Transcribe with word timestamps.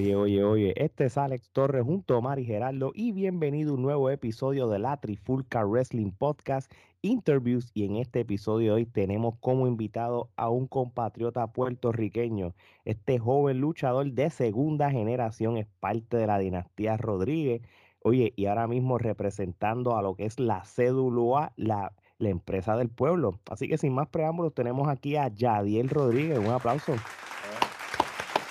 Oye, 0.00 0.16
oye, 0.16 0.42
oye, 0.42 0.72
este 0.82 1.04
es 1.04 1.18
Alex 1.18 1.50
Torres 1.50 1.84
junto 1.84 2.16
a 2.16 2.22
Mari 2.22 2.46
Gerardo 2.46 2.90
y 2.94 3.12
bienvenido 3.12 3.72
a 3.72 3.74
un 3.74 3.82
nuevo 3.82 4.08
episodio 4.08 4.66
de 4.66 4.78
la 4.78 4.96
Trifulca 4.96 5.62
Wrestling 5.62 6.12
Podcast 6.12 6.72
Interviews 7.02 7.70
y 7.74 7.84
en 7.84 7.96
este 7.96 8.20
episodio 8.20 8.76
hoy 8.76 8.86
tenemos 8.86 9.34
como 9.40 9.66
invitado 9.66 10.30
a 10.36 10.48
un 10.48 10.68
compatriota 10.68 11.48
puertorriqueño. 11.48 12.54
Este 12.86 13.18
joven 13.18 13.60
luchador 13.60 14.10
de 14.10 14.30
segunda 14.30 14.90
generación 14.90 15.58
es 15.58 15.66
parte 15.80 16.16
de 16.16 16.26
la 16.26 16.38
dinastía 16.38 16.96
Rodríguez. 16.96 17.60
Oye, 18.02 18.32
y 18.36 18.46
ahora 18.46 18.66
mismo 18.66 18.96
representando 18.96 19.98
a 19.98 20.02
lo 20.02 20.14
que 20.14 20.24
es 20.24 20.40
la 20.40 20.62
CWA, 20.62 21.52
la, 21.56 21.92
la 22.16 22.28
empresa 22.30 22.74
del 22.74 22.88
pueblo. 22.88 23.38
Así 23.50 23.68
que 23.68 23.76
sin 23.76 23.92
más 23.92 24.08
preámbulos 24.08 24.54
tenemos 24.54 24.88
aquí 24.88 25.16
a 25.16 25.28
Yadiel 25.28 25.90
Rodríguez. 25.90 26.38
Un 26.38 26.46
aplauso. 26.46 26.94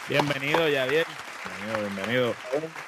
Bienvenido, 0.08 0.70
Yadiel. 0.70 1.06
Bienvenido, 1.46 1.90
bienvenido. 1.90 2.34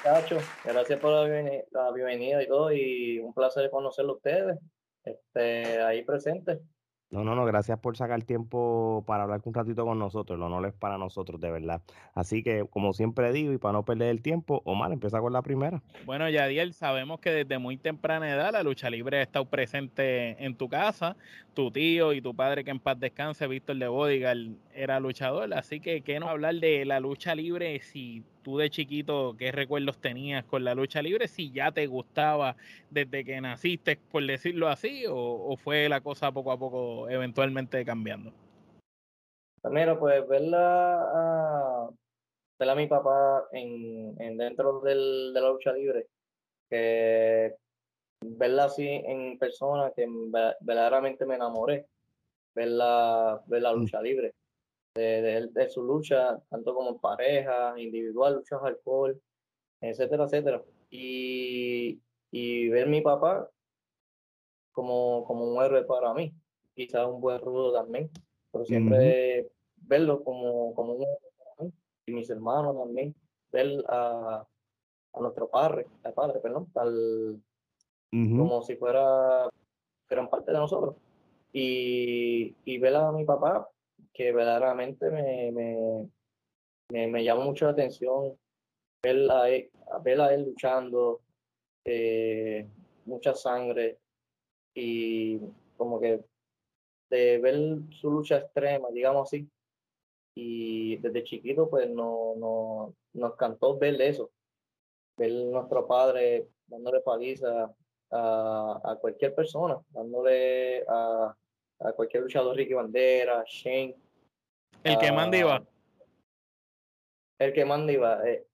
muchachos, 0.04 0.44
gracias 0.64 1.00
por 1.00 1.10
la 1.10 1.92
bienvenida, 1.92 2.42
y 2.42 2.46
todo, 2.46 2.72
y 2.72 3.18
un 3.18 3.32
placer 3.32 3.70
conocerlo 3.70 4.12
a 4.12 4.16
ustedes, 4.16 4.58
este, 5.04 5.82
ahí 5.82 6.04
presentes. 6.04 6.60
No, 7.12 7.24
no, 7.24 7.36
no, 7.36 7.44
gracias 7.44 7.78
por 7.78 7.94
sacar 7.94 8.22
tiempo 8.22 9.04
para 9.06 9.24
hablar 9.24 9.42
un 9.44 9.52
ratito 9.52 9.84
con 9.84 9.98
nosotros. 9.98 10.38
El 10.38 10.42
honor 10.42 10.64
es 10.64 10.72
para 10.72 10.96
nosotros, 10.96 11.38
de 11.42 11.50
verdad. 11.50 11.82
Así 12.14 12.42
que, 12.42 12.64
como 12.70 12.94
siempre 12.94 13.30
digo, 13.32 13.52
y 13.52 13.58
para 13.58 13.72
no 13.72 13.84
perder 13.84 14.08
el 14.08 14.22
tiempo, 14.22 14.62
Omar, 14.64 14.92
empieza 14.92 15.20
con 15.20 15.34
la 15.34 15.42
primera. 15.42 15.82
Bueno, 16.06 16.30
Yadiel, 16.30 16.72
sabemos 16.72 17.20
que 17.20 17.28
desde 17.30 17.58
muy 17.58 17.76
temprana 17.76 18.32
edad 18.32 18.52
la 18.52 18.62
lucha 18.62 18.88
libre 18.88 19.18
ha 19.18 19.22
estado 19.22 19.44
presente 19.44 20.42
en 20.42 20.56
tu 20.56 20.70
casa. 20.70 21.14
Tu 21.52 21.70
tío 21.70 22.14
y 22.14 22.22
tu 22.22 22.34
padre, 22.34 22.64
que 22.64 22.70
en 22.70 22.80
paz 22.80 22.98
descanse, 22.98 23.46
Víctor 23.46 23.76
de 23.76 23.88
Bodigal, 23.88 24.56
era 24.72 24.98
luchador. 24.98 25.52
Así 25.52 25.80
que, 25.80 26.00
¿qué 26.00 26.18
nos 26.18 26.30
hablar 26.30 26.54
de 26.54 26.86
la 26.86 26.98
lucha 26.98 27.34
libre 27.34 27.78
si 27.80 28.24
tú 28.42 28.58
de 28.58 28.70
chiquito, 28.70 29.34
¿qué 29.38 29.52
recuerdos 29.52 29.98
tenías 29.98 30.44
con 30.44 30.64
la 30.64 30.74
lucha 30.74 31.00
libre? 31.00 31.28
Si 31.28 31.50
ya 31.52 31.72
te 31.72 31.86
gustaba 31.86 32.56
desde 32.90 33.24
que 33.24 33.40
naciste, 33.40 33.98
por 34.10 34.26
decirlo 34.26 34.68
así, 34.68 35.04
o, 35.08 35.56
fue 35.56 35.88
la 35.88 36.00
cosa 36.00 36.32
poco 36.32 36.52
a 36.52 36.58
poco 36.58 37.08
eventualmente 37.08 37.84
cambiando. 37.84 38.32
Mira, 39.64 39.98
pues 39.98 40.26
verla 40.28 41.02
a, 41.02 41.90
verla 42.58 42.72
a 42.72 42.76
mi 42.76 42.86
papá 42.88 43.44
en, 43.52 44.36
dentro 44.36 44.80
del, 44.80 45.32
de 45.32 45.40
la 45.40 45.48
lucha 45.48 45.72
libre, 45.72 46.08
que 46.68 47.54
verla 48.20 48.64
así 48.64 48.86
en 48.86 49.38
persona, 49.38 49.92
que 49.94 50.06
verdaderamente 50.60 51.24
me 51.24 51.36
enamoré, 51.36 51.86
verla, 52.54 53.40
ver 53.46 53.62
la 53.62 53.72
mm. 53.72 53.78
lucha 53.78 54.02
libre 54.02 54.34
de, 54.94 55.48
de, 55.52 55.68
su 55.68 55.82
lucha, 55.82 56.38
tanto 56.50 56.74
como 56.74 56.90
en 56.90 56.98
pareja, 56.98 57.74
individual, 57.78 58.34
luchas 58.34 58.60
alcohol, 58.62 59.20
etcétera, 59.80 60.24
etcétera. 60.24 60.62
Y, 60.90 62.00
y 62.30 62.68
ver 62.68 62.88
mi 62.88 63.00
papá 63.00 63.48
como, 64.72 65.24
como 65.24 65.44
un 65.44 65.62
héroe 65.62 65.84
para 65.84 66.12
mí, 66.14 66.34
quizás 66.74 67.06
un 67.06 67.20
buen 67.20 67.40
rudo 67.40 67.72
también, 67.72 68.10
pero 68.50 68.64
siempre 68.64 69.50
verlo 69.76 70.22
como, 70.22 70.74
como 70.74 70.94
un 70.94 71.02
héroe 71.02 71.32
para 71.38 71.68
mí, 71.68 71.74
y 72.06 72.12
mis 72.12 72.30
hermanos 72.30 72.76
también, 72.76 73.14
ver 73.50 73.84
a, 73.88 74.46
a 75.14 75.20
nuestro 75.20 75.48
padre, 75.48 75.86
al 76.04 76.12
padre, 76.12 76.40
perdón, 76.40 76.70
tal, 76.72 77.40
como 78.10 78.62
si 78.62 78.76
fuera, 78.76 79.48
fueran 80.06 80.28
parte 80.28 80.52
de 80.52 80.58
nosotros. 80.58 80.96
Y, 81.54 82.54
y 82.64 82.78
ver 82.78 82.96
a 82.96 83.12
mi 83.12 83.24
papá 83.24 83.68
que 84.12 84.32
verdaderamente 84.32 85.10
me, 85.10 85.50
me, 85.52 86.08
me, 86.90 87.06
me 87.06 87.24
llama 87.24 87.44
mucho 87.44 87.66
la 87.66 87.72
atención 87.72 88.38
ver 89.02 89.30
a 89.30 89.48
él, 89.48 89.70
ver 90.04 90.20
a 90.20 90.34
él 90.34 90.44
luchando, 90.44 91.20
eh, 91.84 92.68
mucha 93.04 93.34
sangre 93.34 93.98
y 94.74 95.38
como 95.76 96.00
que 96.00 96.20
de 97.10 97.38
ver 97.38 97.54
su 97.90 98.10
lucha 98.10 98.38
extrema, 98.38 98.88
digamos 98.90 99.28
así. 99.28 99.48
Y 100.34 100.96
desde 100.98 101.24
chiquito 101.24 101.68
pues 101.68 101.90
no, 101.90 102.34
no, 102.36 102.94
nos 103.14 103.36
cantó 103.36 103.76
ver 103.78 104.00
eso, 104.00 104.30
ver 105.18 105.32
nuestro 105.32 105.86
padre 105.86 106.48
dándole 106.66 107.00
paliza 107.00 107.74
a, 108.10 108.80
a 108.84 108.96
cualquier 108.96 109.34
persona, 109.34 109.78
dándole 109.90 110.84
a, 110.88 111.36
a 111.80 111.92
cualquier 111.92 112.22
luchador, 112.22 112.56
Ricky 112.56 112.74
Bandera, 112.74 113.44
Shane. 113.46 113.96
El 114.84 114.98
que 114.98 115.12
manda 115.12 115.36
iba. 115.36 115.64
El 117.38 117.52
que 117.52 117.64
manda 117.64 117.92
iba. 117.92 118.28
Eh, 118.28 118.46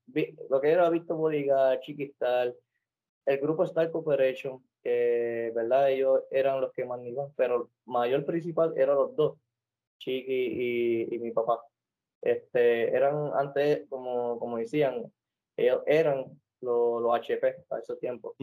lo 0.49 0.61
que 0.61 0.71
era 0.71 0.89
Víctor 0.91 1.17
Bodiga, 1.17 1.79
Chiquistal, 1.81 2.57
el 3.27 3.39
grupo 3.39 3.65
Star 3.65 3.91
Corporation, 3.91 4.63
que 4.83 5.53
verdad 5.55 5.91
ellos 5.91 6.23
eran 6.31 6.61
los 6.61 6.73
que 6.73 6.85
mandaban, 6.85 7.33
pero 7.37 7.71
mayor 7.85 8.25
principal 8.25 8.73
eran 8.77 8.97
los 8.97 9.15
dos, 9.17 9.39
Chiqui 9.99 11.07
y, 11.11 11.19
mi 11.19 11.31
papá. 11.33 11.61
Este, 12.23 12.95
eran 12.95 13.31
antes, 13.35 13.87
como, 13.89 14.39
como 14.39 14.59
decían, 14.59 15.13
ellos 15.57 15.83
eran 15.87 16.25
los, 16.61 17.03
los 17.03 17.15
HP 17.15 17.65
a 17.71 17.79
esos 17.79 17.99
tiempos. 17.99 18.35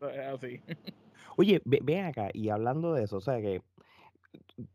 Así. 0.00 0.60
Oye, 1.40 1.62
ven 1.64 2.04
acá, 2.04 2.30
y 2.34 2.48
hablando 2.48 2.94
de 2.94 3.04
eso, 3.04 3.18
o 3.18 3.20
sea 3.20 3.40
que 3.40 3.62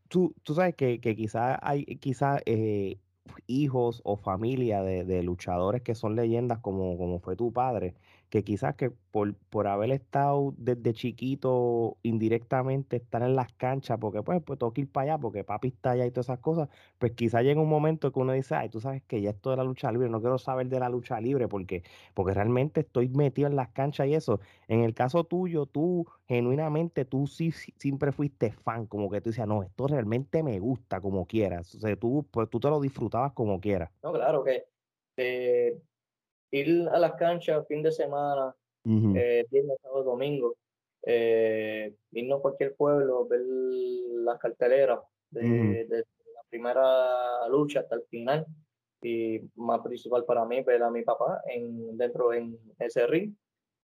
tú, 0.08 0.34
tú 0.44 0.54
sabes 0.54 0.74
que, 0.74 0.98
que 0.98 1.14
quizás 1.14 1.58
hay 1.60 1.84
quizá, 1.84 2.38
eh, 2.46 2.96
hijos 3.46 4.00
o 4.04 4.16
familia 4.16 4.82
de, 4.82 5.04
de, 5.04 5.22
luchadores 5.22 5.82
que 5.82 5.94
son 5.94 6.16
leyendas 6.16 6.60
como, 6.60 6.96
como 6.96 7.20
fue 7.20 7.36
tu 7.36 7.52
padre, 7.52 7.94
que 8.28 8.44
quizás 8.44 8.74
que 8.76 8.90
por, 8.90 9.34
por 9.36 9.66
haber 9.66 9.92
estado 9.92 10.54
desde 10.56 10.92
chiquito 10.92 11.98
indirectamente 12.02 12.96
estar 12.96 13.22
en 13.22 13.36
las 13.36 13.52
canchas, 13.52 13.98
porque 14.00 14.22
pues, 14.22 14.42
pues 14.42 14.58
tengo 14.58 14.72
que 14.72 14.82
ir 14.82 14.90
para 14.90 15.12
allá, 15.12 15.18
porque 15.20 15.44
papi 15.44 15.68
está 15.68 15.92
allá 15.92 16.06
y 16.06 16.10
todas 16.10 16.26
esas 16.26 16.40
cosas, 16.40 16.68
pues 16.98 17.12
quizás 17.12 17.42
llega 17.42 17.60
un 17.60 17.68
momento 17.68 18.12
que 18.12 18.18
uno 18.20 18.32
dice, 18.32 18.54
ay, 18.56 18.68
tú 18.70 18.80
sabes 18.80 19.02
que 19.04 19.20
ya 19.20 19.30
esto 19.30 19.50
de 19.50 19.56
la 19.56 19.64
lucha 19.64 19.92
libre, 19.92 20.08
no 20.08 20.20
quiero 20.20 20.38
saber 20.38 20.68
de 20.68 20.80
la 20.80 20.88
lucha 20.88 21.20
libre, 21.20 21.48
porque, 21.48 21.84
porque 22.14 22.34
realmente 22.34 22.80
estoy 22.80 23.08
metido 23.08 23.48
en 23.48 23.56
las 23.56 23.68
canchas 23.70 24.06
y 24.08 24.14
eso. 24.14 24.40
En 24.68 24.80
el 24.82 24.94
caso 24.94 25.24
tuyo, 25.24 25.66
tú 25.66 26.06
genuinamente, 26.26 27.04
tú 27.04 27.26
sí, 27.26 27.52
siempre 27.52 28.12
fuiste 28.12 28.52
fan, 28.52 28.86
como 28.86 29.10
que 29.10 29.20
tú 29.20 29.30
decías, 29.30 29.46
no, 29.46 29.62
esto 29.62 29.86
realmente 29.86 30.42
me 30.42 30.58
gusta 30.58 31.00
como 31.00 31.26
quieras, 31.26 31.74
o 31.74 31.78
sea, 31.80 31.94
tú, 31.96 32.26
pues, 32.30 32.48
tú 32.50 32.60
te 32.60 32.68
lo 32.68 32.80
disfrutabas 32.80 33.32
como 33.32 33.60
quieras. 33.60 33.90
No, 34.02 34.12
claro 34.12 34.42
que... 34.42 34.64
Eh 35.16 35.80
ir 36.54 36.88
a 36.88 36.98
las 36.98 37.14
canchas 37.14 37.66
fin 37.66 37.82
de 37.82 37.90
semana, 37.90 38.54
eh, 38.84 39.44
viernes, 39.50 39.76
sábado, 39.82 40.04
domingo, 40.04 40.56
eh, 41.02 41.92
irnos 42.12 42.38
a 42.38 42.42
cualquier 42.42 42.74
pueblo, 42.76 43.26
ver 43.26 43.40
las 43.40 44.38
carteleras 44.38 45.00
de, 45.30 45.86
la 45.88 46.42
primera 46.48 47.48
lucha 47.48 47.80
hasta 47.80 47.96
el 47.96 48.02
final. 48.04 48.46
Y 49.02 49.40
más 49.56 49.80
principal 49.82 50.24
para 50.24 50.46
mí, 50.46 50.62
ver 50.62 50.82
a 50.82 50.90
mi 50.90 51.02
papá 51.02 51.42
en, 51.46 51.96
dentro 51.98 52.32
en 52.32 52.58
ese 52.78 53.06
ring. 53.06 53.34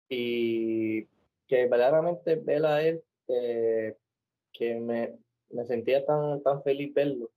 Y 0.08 1.04
que 1.46 1.66
verdaderamente 1.66 2.36
ver 2.36 2.64
a 2.64 2.82
él, 2.82 3.02
que 3.26 4.74
me, 4.76 5.18
me, 5.50 5.64
sentía 5.66 6.06
tan, 6.06 6.42
tan 6.42 6.62
feliz 6.62 6.94
verlo 6.94 7.30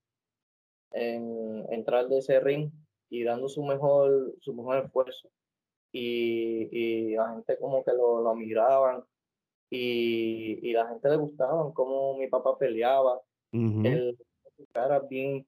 en 0.91 1.65
entrar 1.71 2.07
de 2.07 2.19
ese 2.19 2.39
ring 2.39 2.71
y 3.09 3.23
dando 3.23 3.47
su 3.49 3.63
mejor, 3.63 4.33
su 4.41 4.53
mejor 4.53 4.85
esfuerzo. 4.85 5.29
Y, 5.91 6.69
y 6.71 7.15
la 7.15 7.33
gente 7.33 7.57
como 7.59 7.83
que 7.83 7.91
lo, 7.93 8.21
lo 8.21 8.35
miraban 8.35 9.03
y, 9.69 10.59
y, 10.61 10.73
la 10.73 10.87
gente 10.87 11.09
le 11.09 11.15
gustaba 11.17 11.73
cómo 11.73 12.17
mi 12.17 12.27
papá 12.27 12.57
peleaba. 12.57 13.21
Él, 13.51 14.17
su 14.55 14.65
cara 14.71 14.99
bien 14.99 15.45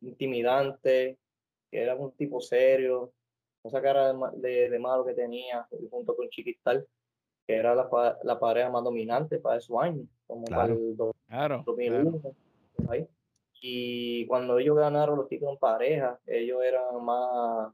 intimidante, 0.00 1.18
que 1.70 1.82
era 1.82 1.94
un 1.94 2.12
tipo 2.12 2.40
serio, 2.40 3.12
esa 3.64 3.80
cara 3.80 4.12
de, 4.34 4.70
de, 4.70 4.78
malo 4.78 5.04
que 5.04 5.14
tenía, 5.14 5.66
junto 5.90 6.16
con 6.16 6.28
Chiquistal, 6.28 6.86
que 7.46 7.56
era 7.56 7.74
la, 7.74 8.18
la 8.22 8.38
pareja 8.38 8.70
más 8.70 8.84
dominante 8.84 9.38
para 9.38 9.60
su 9.60 9.80
año, 9.80 10.06
como 10.26 10.44
para 10.44 10.72
el 10.72 10.96
claro, 11.28 11.62
2001. 11.66 12.20
Ahí. 12.88 13.06
Y 13.60 14.26
cuando 14.26 14.58
ellos 14.58 14.76
ganaron 14.76 15.18
los 15.18 15.28
títulos 15.28 15.54
en 15.54 15.58
pareja, 15.58 16.18
ellos 16.26 16.62
eran 16.62 17.04
más, 17.04 17.72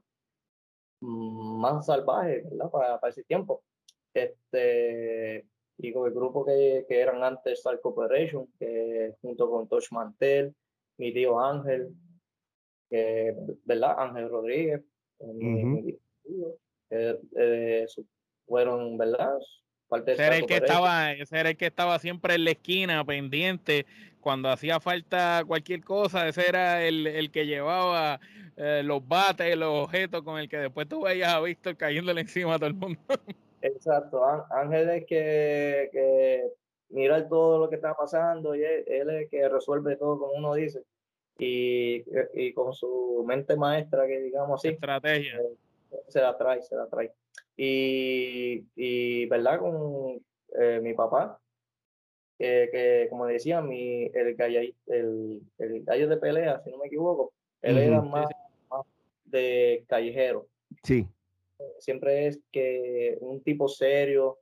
más 0.99 1.85
salvajes, 1.85 2.43
¿verdad? 2.49 2.69
Para, 2.69 2.99
ese 3.09 3.23
tiempo. 3.23 3.63
Este, 4.13 5.47
y 5.77 5.93
con 5.93 6.07
el 6.07 6.13
grupo 6.13 6.45
que, 6.45 6.85
que 6.89 6.99
eran 6.99 7.23
antes 7.23 7.59
Star 7.59 7.79
Corporation, 7.79 8.47
que 8.59 9.15
junto 9.21 9.49
con 9.49 9.67
Tosh 9.67 9.91
Mantel, 9.91 10.53
mi 10.97 11.13
tío 11.13 11.39
Ángel, 11.39 11.93
que, 12.89 13.35
¿verdad? 13.63 13.95
Ángel 13.97 14.29
Rodríguez, 14.29 14.83
eh, 16.89 17.85
fueron, 18.45 18.97
¿verdad? 18.97 19.37
Parte 19.87 20.13
ese, 20.13 20.25
era 20.25 20.37
el 20.37 20.45
que 20.45 20.57
estaba, 20.57 21.11
ese 21.11 21.39
era 21.39 21.49
el 21.49 21.57
que 21.57 21.67
estaba 21.67 21.99
siempre 21.99 22.35
en 22.35 22.43
la 22.45 22.51
esquina, 22.51 23.03
pendiente, 23.05 23.85
cuando 24.19 24.49
hacía 24.49 24.79
falta 24.79 25.43
cualquier 25.47 25.83
cosa, 25.83 26.27
ese 26.27 26.47
era 26.47 26.83
el, 26.83 27.07
el 27.07 27.31
que 27.31 27.45
llevaba 27.45 28.19
eh, 28.57 28.81
los 28.83 29.07
bates, 29.07 29.55
los 29.55 29.85
objetos 29.85 30.23
con 30.23 30.39
el 30.39 30.49
que 30.49 30.57
después 30.57 30.87
tú 30.87 31.03
veías 31.03 31.33
a 31.33 31.39
Víctor 31.39 31.77
cayéndole 31.77 32.21
encima 32.21 32.55
a 32.55 32.57
todo 32.57 32.67
el 32.67 32.73
mundo. 32.73 32.99
Exacto, 33.61 34.23
Ángel 34.49 34.89
es 34.89 35.05
que, 35.05 35.89
que 35.91 36.51
mira 36.89 37.27
todo 37.27 37.59
lo 37.59 37.69
que 37.69 37.75
está 37.75 37.93
pasando 37.93 38.55
y 38.55 38.63
él, 38.63 38.83
es 38.87 39.07
el 39.07 39.29
que 39.29 39.47
resuelve 39.49 39.95
todo, 39.95 40.19
como 40.19 40.33
uno 40.33 40.53
dice, 40.53 40.83
y, 41.37 42.03
y 42.33 42.53
con 42.53 42.73
su 42.73 43.23
mente 43.27 43.55
maestra, 43.55 44.07
que 44.07 44.19
digamos 44.19 44.59
así. 44.59 44.69
Estrategia. 44.69 45.37
Eh, 45.37 45.97
se 46.07 46.21
la 46.21 46.37
trae, 46.37 46.61
se 46.61 46.75
la 46.75 46.87
trae. 46.87 47.13
Y, 47.57 48.65
y 48.75 49.25
¿verdad? 49.25 49.59
Con 49.59 50.21
eh, 50.59 50.79
mi 50.81 50.93
papá, 50.93 51.41
que, 52.37 53.07
como 53.09 53.25
decía, 53.25 53.61
mi, 53.61 54.05
el, 54.13 54.35
gallo, 54.35 54.61
el, 54.85 55.41
el, 55.57 55.83
gallo 55.83 56.07
de 56.07 56.17
pelea, 56.17 56.61
si 56.63 56.69
no 56.69 56.77
me 56.77 56.87
equivoco, 56.87 57.33
él 57.61 57.77
era 57.77 58.01
más, 58.01 58.27
de 59.25 59.83
callejero. 59.87 60.47
Sí. 60.83 61.05
Siempre 61.79 62.27
es 62.27 62.39
que 62.51 63.17
un 63.21 63.41
tipo 63.41 63.67
serio, 63.67 64.37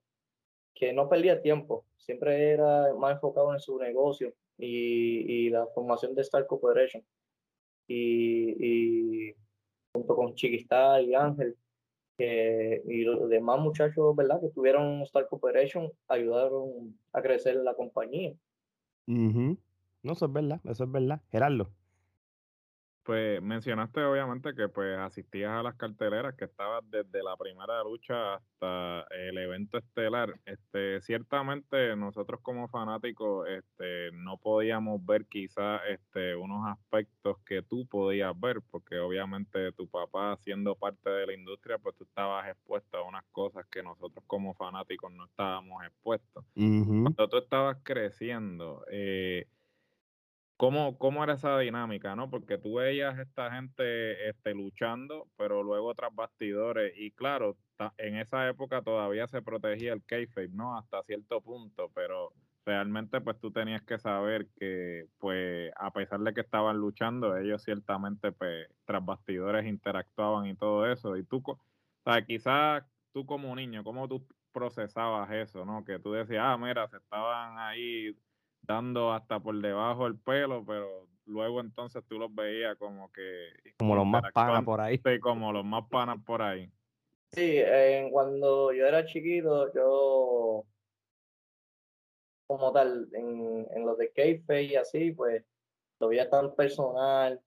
que 0.74 0.92
no 0.92 1.08
perdía 1.08 1.42
tiempo, 1.42 1.86
siempre 1.98 2.52
era 2.52 2.94
más 2.96 3.14
enfocado 3.14 3.54
en 3.54 3.60
su 3.60 3.80
negocio 3.80 4.34
y, 4.58 5.46
y 5.48 5.50
la 5.50 5.66
formación 5.68 6.14
de 6.14 6.22
Star 6.22 6.46
Corporation. 6.46 7.04
Y, 7.88 9.30
y 9.30 9.36
junto 9.94 10.16
con 10.16 10.36
Chiquistar 10.36 11.02
y 11.02 11.16
Ángel, 11.16 11.56
y 12.18 13.04
los 13.04 13.30
demás 13.30 13.60
muchachos, 13.60 14.16
¿verdad? 14.16 14.40
Que 14.42 14.50
tuvieron 14.50 15.02
Star 15.02 15.28
Corporation 15.28 15.92
ayudaron 16.08 16.98
a 17.14 17.22
crecer 17.22 17.56
la 17.58 17.74
compañía. 17.74 18.34
No, 19.06 20.14
eso 20.14 20.26
es 20.26 20.34
verdad, 20.34 20.62
eso 20.66 20.84
es 20.84 20.92
verdad. 20.92 21.22
Gerardo. 21.32 21.70
Pues 23.06 23.40
mencionaste 23.40 24.02
obviamente 24.04 24.56
que 24.56 24.68
pues 24.68 24.98
asistías 24.98 25.52
a 25.52 25.62
las 25.62 25.76
carteleras, 25.76 26.34
que 26.34 26.46
estabas 26.46 26.84
desde 26.90 27.22
la 27.22 27.38
primera 27.38 27.84
lucha 27.84 28.34
hasta 28.34 29.06
el 29.12 29.38
evento 29.38 29.78
estelar. 29.78 30.34
Este, 30.44 31.00
ciertamente 31.02 31.96
nosotros 31.96 32.40
como 32.42 32.68
fanáticos 32.68 33.48
este, 33.48 34.12
no 34.12 34.40
podíamos 34.40 35.06
ver 35.06 35.28
quizás 35.28 35.82
este, 35.88 36.36
unos 36.36 36.68
aspectos 36.68 37.38
que 37.46 37.62
tú 37.62 37.86
podías 37.86 38.34
ver, 38.40 38.64
porque 38.72 38.98
obviamente 38.98 39.72
tu 39.74 39.88
papá 39.88 40.36
siendo 40.38 40.76
parte 40.76 41.08
de 41.12 41.28
la 41.28 41.34
industria, 41.34 41.78
pues 41.78 41.96
tú 41.96 42.06
estabas 42.06 42.48
expuesto 42.50 42.98
a 42.98 43.08
unas 43.08 43.24
cosas 43.32 43.68
que 43.70 43.84
nosotros 43.84 44.24
como 44.26 44.56
fanáticos 44.56 45.12
no 45.14 45.26
estábamos 45.26 45.84
expuestos. 45.86 46.44
Cuando 46.56 47.30
tú 47.30 47.38
estabas 47.38 47.78
creciendo, 47.84 48.84
eh, 48.90 49.46
¿Cómo, 50.58 50.98
¿Cómo 50.98 51.22
era 51.24 51.34
esa 51.34 51.58
dinámica, 51.60 52.16
no? 52.16 52.30
Porque 52.30 52.58
tú 52.58 52.76
veías 52.76 53.20
esta 53.20 53.52
gente 53.52 54.30
este, 54.30 54.54
luchando, 54.54 55.30
pero 55.36 55.64
luego 55.64 55.94
tras 55.96 56.16
bastidores, 56.16 56.94
y 56.98 57.12
claro, 57.12 57.58
en 57.98 58.16
esa 58.18 58.48
época 58.48 58.82
todavía 58.82 59.28
se 59.28 59.42
protegía 59.42 59.92
el 59.92 60.06
kayfabe, 60.06 60.48
¿no? 60.50 60.78
Hasta 60.78 61.04
cierto 61.04 61.42
punto, 61.42 61.92
pero 61.94 62.32
realmente 62.66 63.20
pues 63.22 63.38
tú 63.40 63.52
tenías 63.52 63.84
que 63.84 64.00
saber 64.00 64.48
que 64.58 65.08
pues 65.20 65.72
a 65.76 65.92
pesar 65.92 66.22
de 66.22 66.34
que 66.34 66.42
estaban 66.42 66.78
luchando, 66.78 67.36
ellos 67.38 67.62
ciertamente 67.64 68.32
pues 68.32 68.68
tras 68.86 69.04
bastidores 69.06 69.66
interactuaban 69.66 70.46
y 70.48 70.56
todo 70.56 70.90
eso, 70.90 71.18
y 71.18 71.26
tú, 71.26 71.44
o 71.46 71.60
sea, 72.06 72.26
quizás 72.26 72.84
tú 73.12 73.26
como 73.26 73.54
niño, 73.58 73.84
¿cómo 73.84 74.08
tú 74.08 74.26
procesabas 74.54 75.30
eso, 75.32 75.66
no? 75.66 75.84
Que 75.84 76.00
tú 76.00 76.14
decías, 76.14 76.44
ah, 76.46 76.58
mira, 76.58 76.88
se 76.88 76.96
estaban 76.98 77.60
ahí 77.60 78.18
dando 78.66 79.14
hasta 79.14 79.40
por 79.40 79.60
debajo 79.62 80.08
el 80.08 80.18
pelo, 80.18 80.64
pero 80.66 81.08
luego 81.26 81.62
entonces 81.62 82.04
tú 82.08 82.20
los 82.20 82.34
veías 82.34 82.78
como 82.78 83.12
que... 83.12 83.50
Como 83.78 83.96
los 83.96 84.06
más 84.06 84.24
panas 84.34 84.64
por 84.64 84.82
ahí. 84.82 85.00
Sí, 85.04 85.20
como 85.20 85.52
los 85.52 85.66
más 85.66 85.86
panas 85.90 86.18
por 86.26 86.42
ahí. 86.42 86.72
Sí, 87.32 87.60
cuando 88.12 88.72
yo 88.72 88.86
era 88.86 89.06
chiquito, 89.06 89.74
yo 89.74 90.64
como 92.48 92.72
tal, 92.72 93.10
en, 93.14 93.68
en 93.72 93.86
los 93.86 93.98
de 93.98 94.12
Keife 94.12 94.64
y 94.64 94.76
así, 94.76 95.12
pues 95.12 95.44
lo 96.00 96.10
veía 96.10 96.30
tan 96.30 96.56
personal, 96.56 97.42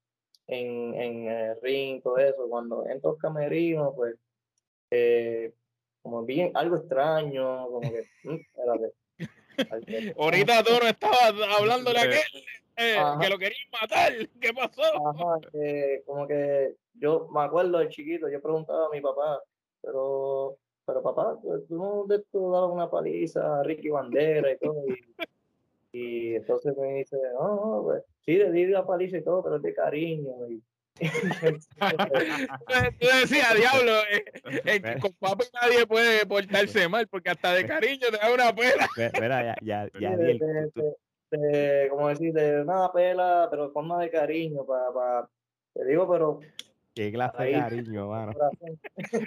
en, 0.49 0.95
en 0.95 1.29
el 1.29 1.61
ring, 1.63 2.03
todo 2.03 2.19
eso. 2.19 2.49
Cuando 2.49 2.87
entro 2.87 3.11
al 3.11 3.19
camerino, 3.19 3.95
pues, 3.95 4.17
eh, 4.91 5.53
como 6.03 6.25
bien 6.25 6.51
algo 6.55 6.77
extraño, 6.77 7.69
como 7.69 7.81
que, 7.81 8.09
mm, 8.25 8.37
Ahorita 10.19 10.63
tú 10.63 10.73
no 10.81 10.89
estabas 10.89 11.35
hablando 11.59 11.93
de 11.93 11.99
aquel 11.99 12.45
eh, 12.77 12.97
que 13.21 13.29
lo 13.29 13.39
querían 13.39 13.71
matar. 13.81 14.13
¿Qué 14.41 14.53
pasó? 14.53 14.83
Ajá, 14.83 15.41
como 16.07 16.27
que 16.27 16.75
yo 16.95 17.29
me 17.33 17.43
acuerdo 17.43 17.79
de 17.79 17.89
chiquito, 17.89 18.29
yo 18.29 18.41
preguntaba 18.41 18.87
a 18.87 18.91
mi 18.91 19.01
papá, 19.01 19.41
pero, 19.83 20.57
pero 20.85 21.03
papá, 21.03 21.39
tú 21.69 21.77
no 21.77 22.05
de 22.07 22.17
esto 22.17 22.51
dabas 22.51 22.71
una 22.71 22.91
paliza 22.91 23.61
a 23.61 23.63
Ricky 23.63 23.89
Bandera 23.89 24.53
y 24.53 24.59
todo. 24.59 24.85
Y, 25.93 26.35
entonces 26.35 26.77
me 26.77 26.95
dice, 26.95 27.17
no, 27.35 27.57
no, 27.57 27.83
pues 27.83 28.05
sí, 28.21 28.37
le 28.37 28.53
di 28.53 28.67
la 28.67 28.87
paliza 28.87 29.17
y 29.17 29.25
todo, 29.25 29.43
pero 29.43 29.57
es 29.57 29.63
de 29.63 29.75
cariño. 29.75 30.33
Y, 30.49 30.63
Tú 32.99 33.07
decías, 33.21 33.55
diablo, 33.55 33.93
eh, 34.11 34.25
eh, 34.65 34.99
con 35.01 35.13
papi 35.15 35.45
nadie 35.53 35.87
puede 35.87 36.27
portarse 36.27 36.89
mal 36.89 37.07
porque 37.09 37.31
hasta 37.31 37.53
de 37.53 37.67
cariño 37.67 38.07
te 38.11 38.17
da 38.19 38.33
una 38.33 38.55
pela. 38.55 38.89
Mira, 39.21 39.45
ya, 39.45 39.57
ya, 39.63 39.89
ya. 40.01 40.17
como 41.91 42.09
decir, 42.09 42.33
de 42.33 42.63
una 42.63 42.93
pela, 42.93 43.49
pero 43.51 43.69
de 43.69 43.73
forma 43.73 44.01
de 44.01 44.11
cariño, 44.11 44.65
para, 44.65 45.29
te 45.75 45.85
digo, 45.85 46.11
pero 46.11 46.41
Qué 46.99 47.13
clase 47.13 47.45
de 47.45 47.53
cariño, 47.53 48.09
mano. 48.11 48.33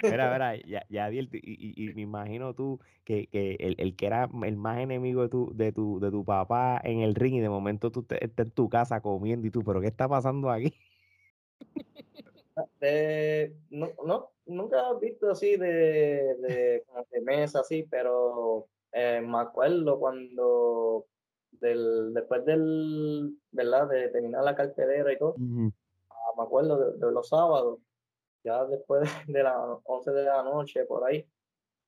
Mira, 0.02 0.30
mira, 0.30 0.56
ya, 0.66 0.84
ya 0.90 1.10
y, 1.10 1.20
y, 1.32 1.84
y, 1.88 1.94
me 1.94 2.02
imagino 2.02 2.52
tú 2.52 2.78
que, 3.02 3.28
que 3.28 3.56
el, 3.60 3.76
el, 3.78 3.96
que 3.96 4.04
era 4.04 4.28
el 4.44 4.58
más 4.58 4.78
enemigo 4.80 5.22
de 5.22 5.30
tu, 5.30 5.52
de 5.54 5.72
tu, 5.72 5.98
de 5.98 6.10
tu 6.10 6.22
papá 6.22 6.82
en 6.84 7.00
el 7.00 7.14
ring 7.14 7.36
y 7.36 7.40
de 7.40 7.48
momento 7.48 7.90
tú 7.90 8.06
estás 8.10 8.46
en 8.46 8.50
tu 8.50 8.68
casa 8.68 9.00
comiendo 9.00 9.46
y 9.46 9.50
tú, 9.50 9.62
pero 9.64 9.80
¿qué 9.80 9.86
está 9.86 10.06
pasando 10.06 10.50
aquí? 10.50 10.74
Eh, 12.80 13.54
no, 13.70 13.90
no, 14.04 14.32
nunca 14.46 14.90
he 14.90 14.98
visto 15.00 15.30
así 15.30 15.56
de, 15.56 16.34
de, 16.36 16.84
de 17.10 17.20
mesa 17.22 17.60
así, 17.60 17.84
pero 17.84 18.68
eh, 18.92 19.22
me 19.24 19.38
acuerdo 19.38 19.98
cuando 19.98 21.06
del, 21.52 22.12
después 22.12 22.44
del, 22.44 23.38
¿verdad? 23.50 23.88
De 23.88 24.08
terminar 24.08 24.44
la 24.44 24.54
cartelera 24.54 25.12
y 25.12 25.18
todo, 25.18 25.36
ah, 26.10 26.30
me 26.36 26.42
acuerdo 26.42 26.92
de, 26.92 27.12
los 27.12 27.28
sábados, 27.28 27.78
ya 28.44 28.64
después 28.66 29.08
de 29.26 29.42
las 29.42 29.56
11 29.84 30.10
de 30.10 30.24
la 30.24 30.42
noche, 30.42 30.84
por 30.84 31.04
ahí, 31.04 31.26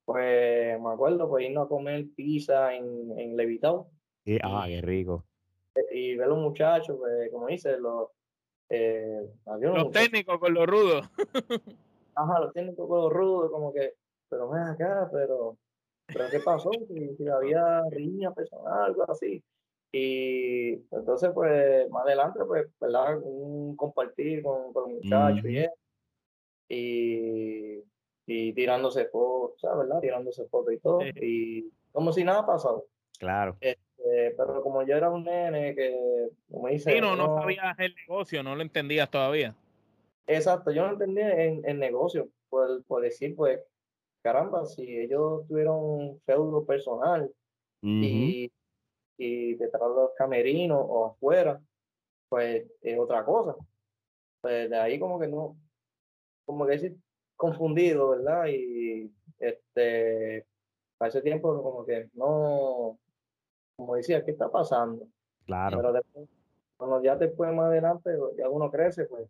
pues 0.05 0.81
me 0.81 0.91
acuerdo 0.91 1.29
pues 1.29 1.45
irnos 1.45 1.67
a 1.67 1.69
comer 1.69 2.07
pizza 2.15 2.75
en, 2.75 3.19
en 3.19 3.37
Levitao. 3.37 3.91
ah, 4.43 4.65
qué 4.67 4.81
rico. 4.81 5.25
Y 5.93 6.15
ver 6.15 6.29
los 6.29 6.39
muchachos, 6.39 6.97
pues, 6.99 7.31
como 7.33 7.49
dice, 7.49 7.77
los, 7.79 8.09
eh, 8.71 9.29
los 9.61 9.91
técnicos 9.91 10.39
con 10.39 10.55
los 10.55 10.67
rudos. 10.67 11.09
Ajá, 12.15 12.41
los 12.41 12.53
técnicos 12.53 12.89
con 12.89 12.99
los 12.99 13.13
rudos, 13.13 13.51
como 13.51 13.73
que, 13.73 13.95
pero 14.29 14.49
ven 14.49 14.63
acá, 14.63 15.09
pero, 15.13 15.57
pero 16.07 16.25
¿qué 16.31 16.41
pasó? 16.41 16.71
Si, 16.89 17.29
había 17.29 17.83
riña 17.91 18.33
personal, 18.33 18.85
algo 18.85 19.11
así. 19.11 19.43
Y 19.93 20.73
entonces, 20.91 21.31
pues, 21.33 21.89
más 21.91 22.05
adelante, 22.05 22.41
pues, 22.47 22.67
¿verdad? 22.81 23.19
Un 23.23 23.77
compartir 23.77 24.43
con, 24.43 24.73
con 24.73 24.95
los 24.95 25.05
muchachos 25.05 25.45
y, 26.69 27.83
y, 28.27 28.53
tirándose 28.55 29.07
fotos, 29.07 29.79
¿verdad? 29.79 30.01
Tirándose 30.01 30.47
fotos 30.47 30.75
y 30.75 30.79
todo. 30.79 31.01
Y 31.03 31.71
como 31.93 32.13
si 32.13 32.25
nada 32.25 32.45
pasado. 32.45 32.87
Claro. 33.19 33.57
Eh, 33.61 33.77
eh, 34.05 34.35
pero 34.37 34.63
como 34.63 34.83
yo 34.83 34.97
era 34.97 35.11
un 35.11 35.25
nene 35.25 35.75
que, 35.75 36.29
como 36.51 36.69
dice... 36.69 37.01
no, 37.01 37.17
no, 37.17 37.41
sabías 37.41 37.79
el 37.79 37.95
negocio, 37.95 38.43
no 38.43 38.55
lo 38.55 38.63
entendías 38.63 39.11
todavía. 39.11 39.55
Exacto, 40.27 40.71
yo 40.71 40.87
no 40.87 40.93
entendía 40.93 41.45
en 41.45 41.65
el 41.65 41.79
negocio, 41.79 42.29
por, 42.49 42.85
por, 42.85 43.03
decir, 43.03 43.35
pues, 43.35 43.61
caramba, 44.23 44.65
si 44.67 44.99
ellos 44.99 45.47
tuvieron 45.49 45.77
un 45.77 46.21
feudo 46.27 46.65
personal 46.65 47.31
y, 47.83 48.51
y 49.19 49.55
detrás 49.55 49.83
de 49.83 49.89
los 49.89 50.11
camerinos 50.17 50.83
o 50.83 51.07
afuera, 51.07 51.61
pues 52.29 52.67
es 52.81 52.99
otra 52.99 53.25
cosa. 53.25 53.55
Pues 54.41 54.71
de 54.71 54.77
ahí 54.77 54.99
como 54.99 55.19
que 55.19 55.29
no, 55.29 55.57
como 56.45 56.67
que 56.67 56.73
decir, 56.73 56.97
confundido, 57.37 58.11
¿verdad? 58.11 58.47
Y 58.49 59.11
este, 59.39 60.47
a 60.99 61.09
ese 61.09 61.23
tiempo 61.23 61.63
como 61.63 61.85
que 61.85 62.09
no, 62.15 62.99
como 63.77 63.97
decía, 63.97 64.25
¿qué 64.25 64.33
está 64.33 64.51
pasando? 64.51 65.07
Claro. 65.47 65.79
Pero 65.79 65.93
después, 65.93 66.29
cuando 66.77 67.03
ya 67.03 67.17
después 67.17 67.53
más 67.53 67.67
adelante, 67.67 68.11
ya 68.37 68.49
uno 68.49 68.71
crece, 68.71 69.05
pues 69.05 69.29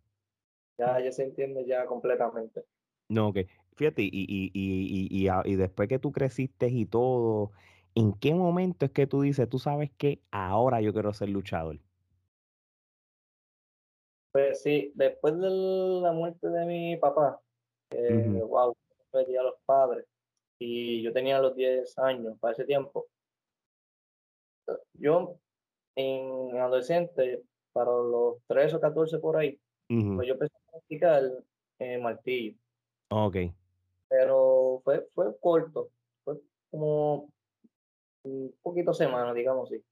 ya, 0.79 1.01
ya 1.01 1.13
se 1.13 1.25
entiende 1.25 1.65
ya 1.67 1.87
completamente. 1.87 2.65
No, 3.09 3.33
que 3.33 3.49
fíjate, 3.77 4.03
y, 4.03 4.11
y, 4.13 4.51
y, 4.55 5.27
y, 5.27 5.29
y 5.45 5.57
después 5.57 5.89
que 5.89 5.99
tú 5.99 6.13
creciste 6.13 6.69
y 6.69 6.87
todo, 6.87 7.53
¿en 7.95 8.13
qué 8.15 8.35
momento 8.35 8.87
es 8.87 8.93
que 8.93 9.07
tú 9.07 9.23
dices, 9.23 9.49
tú 9.49 9.59
sabes 9.59 9.91
que 9.97 10.21
ahora 10.31 10.81
yo 10.81 10.93
quiero 10.93 11.13
ser 11.13 11.29
luchador? 11.29 11.79
Pues 14.33 14.63
sí, 14.63 14.91
después 14.95 15.39
de 15.39 15.49
la 15.49 16.13
muerte 16.13 16.49
de 16.49 16.67
mi 16.67 16.97
papá, 16.97 17.41
eh, 17.91 18.43
wow, 18.49 18.75
perdí 19.13 19.37
a 19.37 19.43
los 19.43 19.55
padres 19.65 20.07
y 20.59 21.03
yo 21.03 21.13
tenía 21.13 21.39
los 21.39 21.55
10 21.55 21.97
años 21.99 22.37
para 22.41 22.53
ese 22.53 22.65
tiempo. 22.65 23.07
Yo 24.95 25.39
en 25.97 26.57
adolescente, 26.59 27.43
para 27.73 27.91
los 27.91 28.39
13 28.47 28.77
o 28.77 28.81
14 28.81 29.19
por 29.19 29.37
ahí, 29.37 29.59
pues 29.89 30.27
yo 30.27 30.35
empecé 30.35 30.55
a 30.55 30.71
practicar 30.71 31.23
eh, 31.79 31.99
martillo. 31.99 32.57
Ok. 33.11 33.37
Pero 34.09 34.81
fue, 34.85 35.07
fue 35.15 35.37
corto, 35.41 35.91
fue 36.25 36.41
como 36.71 37.29
un 38.25 38.55
poquito 38.63 38.93
semana, 38.93 39.33
digamos 39.35 39.71
así. 39.71 39.83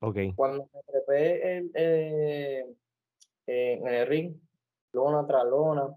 Ok. 0.00 0.34
Cuando 0.34 0.68
me 0.72 0.82
trepé 0.82 1.58
el, 1.58 1.70
eh, 1.74 2.64
en 3.46 3.86
el 3.86 4.06
ring, 4.06 4.34
lona 4.92 5.26
tras 5.26 5.44
lona. 5.44 5.94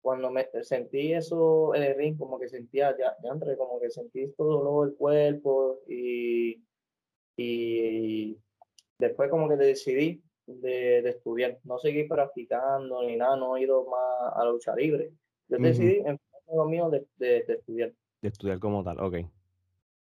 Cuando 0.00 0.30
me 0.30 0.48
sentí 0.62 1.12
eso 1.12 1.74
en 1.76 1.84
el 1.84 1.96
ring, 1.96 2.18
como 2.18 2.38
que 2.38 2.48
sentía, 2.48 2.90
ya, 2.98 3.16
ya 3.22 3.30
entre, 3.30 3.56
como 3.56 3.78
que 3.80 3.88
sentí 3.88 4.32
todo 4.32 4.58
dolor 4.58 4.88
el 4.88 4.94
cuerpo 4.96 5.78
y, 5.86 6.60
y 7.36 8.38
después 8.98 9.30
como 9.30 9.48
que 9.48 9.56
decidí 9.56 10.22
de, 10.46 11.02
de, 11.02 11.10
estudiar. 11.10 11.58
No 11.64 11.78
seguí 11.78 12.04
practicando 12.04 13.02
ni 13.02 13.16
nada, 13.16 13.36
no 13.36 13.56
he 13.56 13.62
ido 13.62 13.84
más 13.86 14.34
a 14.34 14.44
la 14.44 14.50
lucha 14.50 14.74
libre. 14.74 15.12
Yo 15.48 15.58
decidí 15.58 16.02
en 16.04 16.18
lo 16.52 16.64
mío 16.66 16.90
de, 16.90 17.06
de, 17.16 17.44
estudiar. 17.48 17.92
De 18.20 18.28
estudiar 18.28 18.58
como 18.58 18.82
tal, 18.84 19.00
ok. 19.00 19.16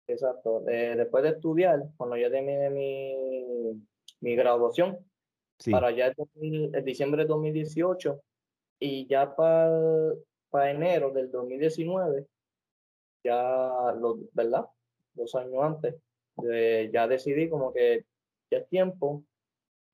Exacto. 0.09 0.61
después 0.61 1.25
de 1.25 1.31
estudiar, 1.31 1.83
cuando 1.97 2.17
ya 2.17 2.31
terminé 2.31 2.71
mi, 2.71 3.83
mi 4.21 4.37
graduación, 4.37 4.99
para 5.71 5.91
ya 5.91 6.13
el, 6.37 6.85
diciembre 6.85 7.23
de 7.23 7.29
2018 7.29 8.21
y 8.79 9.07
ya 9.07 9.35
para, 9.35 10.15
para 10.51 10.71
enero 10.71 11.11
del 11.11 11.31
2019, 11.31 12.27
ya, 13.25 13.93
lo, 13.99 14.19
¿verdad? 14.33 14.67
Dos 15.15 15.35
años 15.35 15.63
antes, 15.63 15.95
ya 16.37 17.09
decidí 17.09 17.49
como 17.49 17.73
que 17.73 18.05
ya 18.51 18.59
es 18.59 18.69
tiempo 18.69 19.25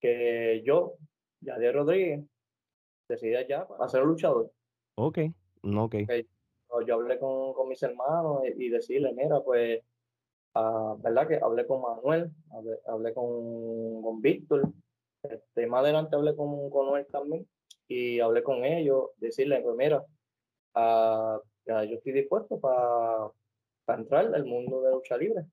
que 0.01 0.63
yo, 0.65 0.95
de 1.41 1.73
Rodríguez, 1.73 2.25
decida 3.09 3.47
ya 3.47 3.67
ser 3.89 4.03
luchador. 4.05 4.51
Ok, 4.97 5.19
no, 5.63 5.85
ok. 5.85 5.95
okay. 6.05 6.29
Yo 6.87 6.95
hablé 6.95 7.19
con, 7.19 7.53
con 7.53 7.69
mis 7.69 7.83
hermanos 7.83 8.43
y, 8.57 8.69
decirle, 8.71 9.13
mira, 9.13 9.41
pues, 9.41 9.83
uh, 10.55 10.97
¿verdad? 11.03 11.29
Que 11.29 11.37
hablé 11.37 11.67
con 11.67 11.83
Manuel, 11.83 12.31
hablé, 12.51 12.79
hablé 12.87 13.15
con, 13.15 14.03
con 14.03 14.21
Víctor, 14.23 14.73
este, 15.23 15.67
más 15.67 15.83
adelante 15.83 16.17
hablé 16.17 16.35
con, 16.35 16.71
con 16.71 16.99
él 16.99 17.07
también 17.13 17.47
y 17.87 18.21
hablé 18.21 18.43
con 18.43 18.65
ellos, 18.65 19.11
decirle, 19.19 19.61
pues 19.61 19.77
mira, 19.77 19.99
uh, 20.75 21.41
ya 21.67 21.85
yo 21.85 21.97
estoy 21.97 22.13
dispuesto 22.13 22.59
para 22.59 23.31
entrar 23.99 24.35
al 24.35 24.45
mundo 24.45 24.81
de 24.83 24.93
lucha 24.93 25.17
libre. 25.17 25.45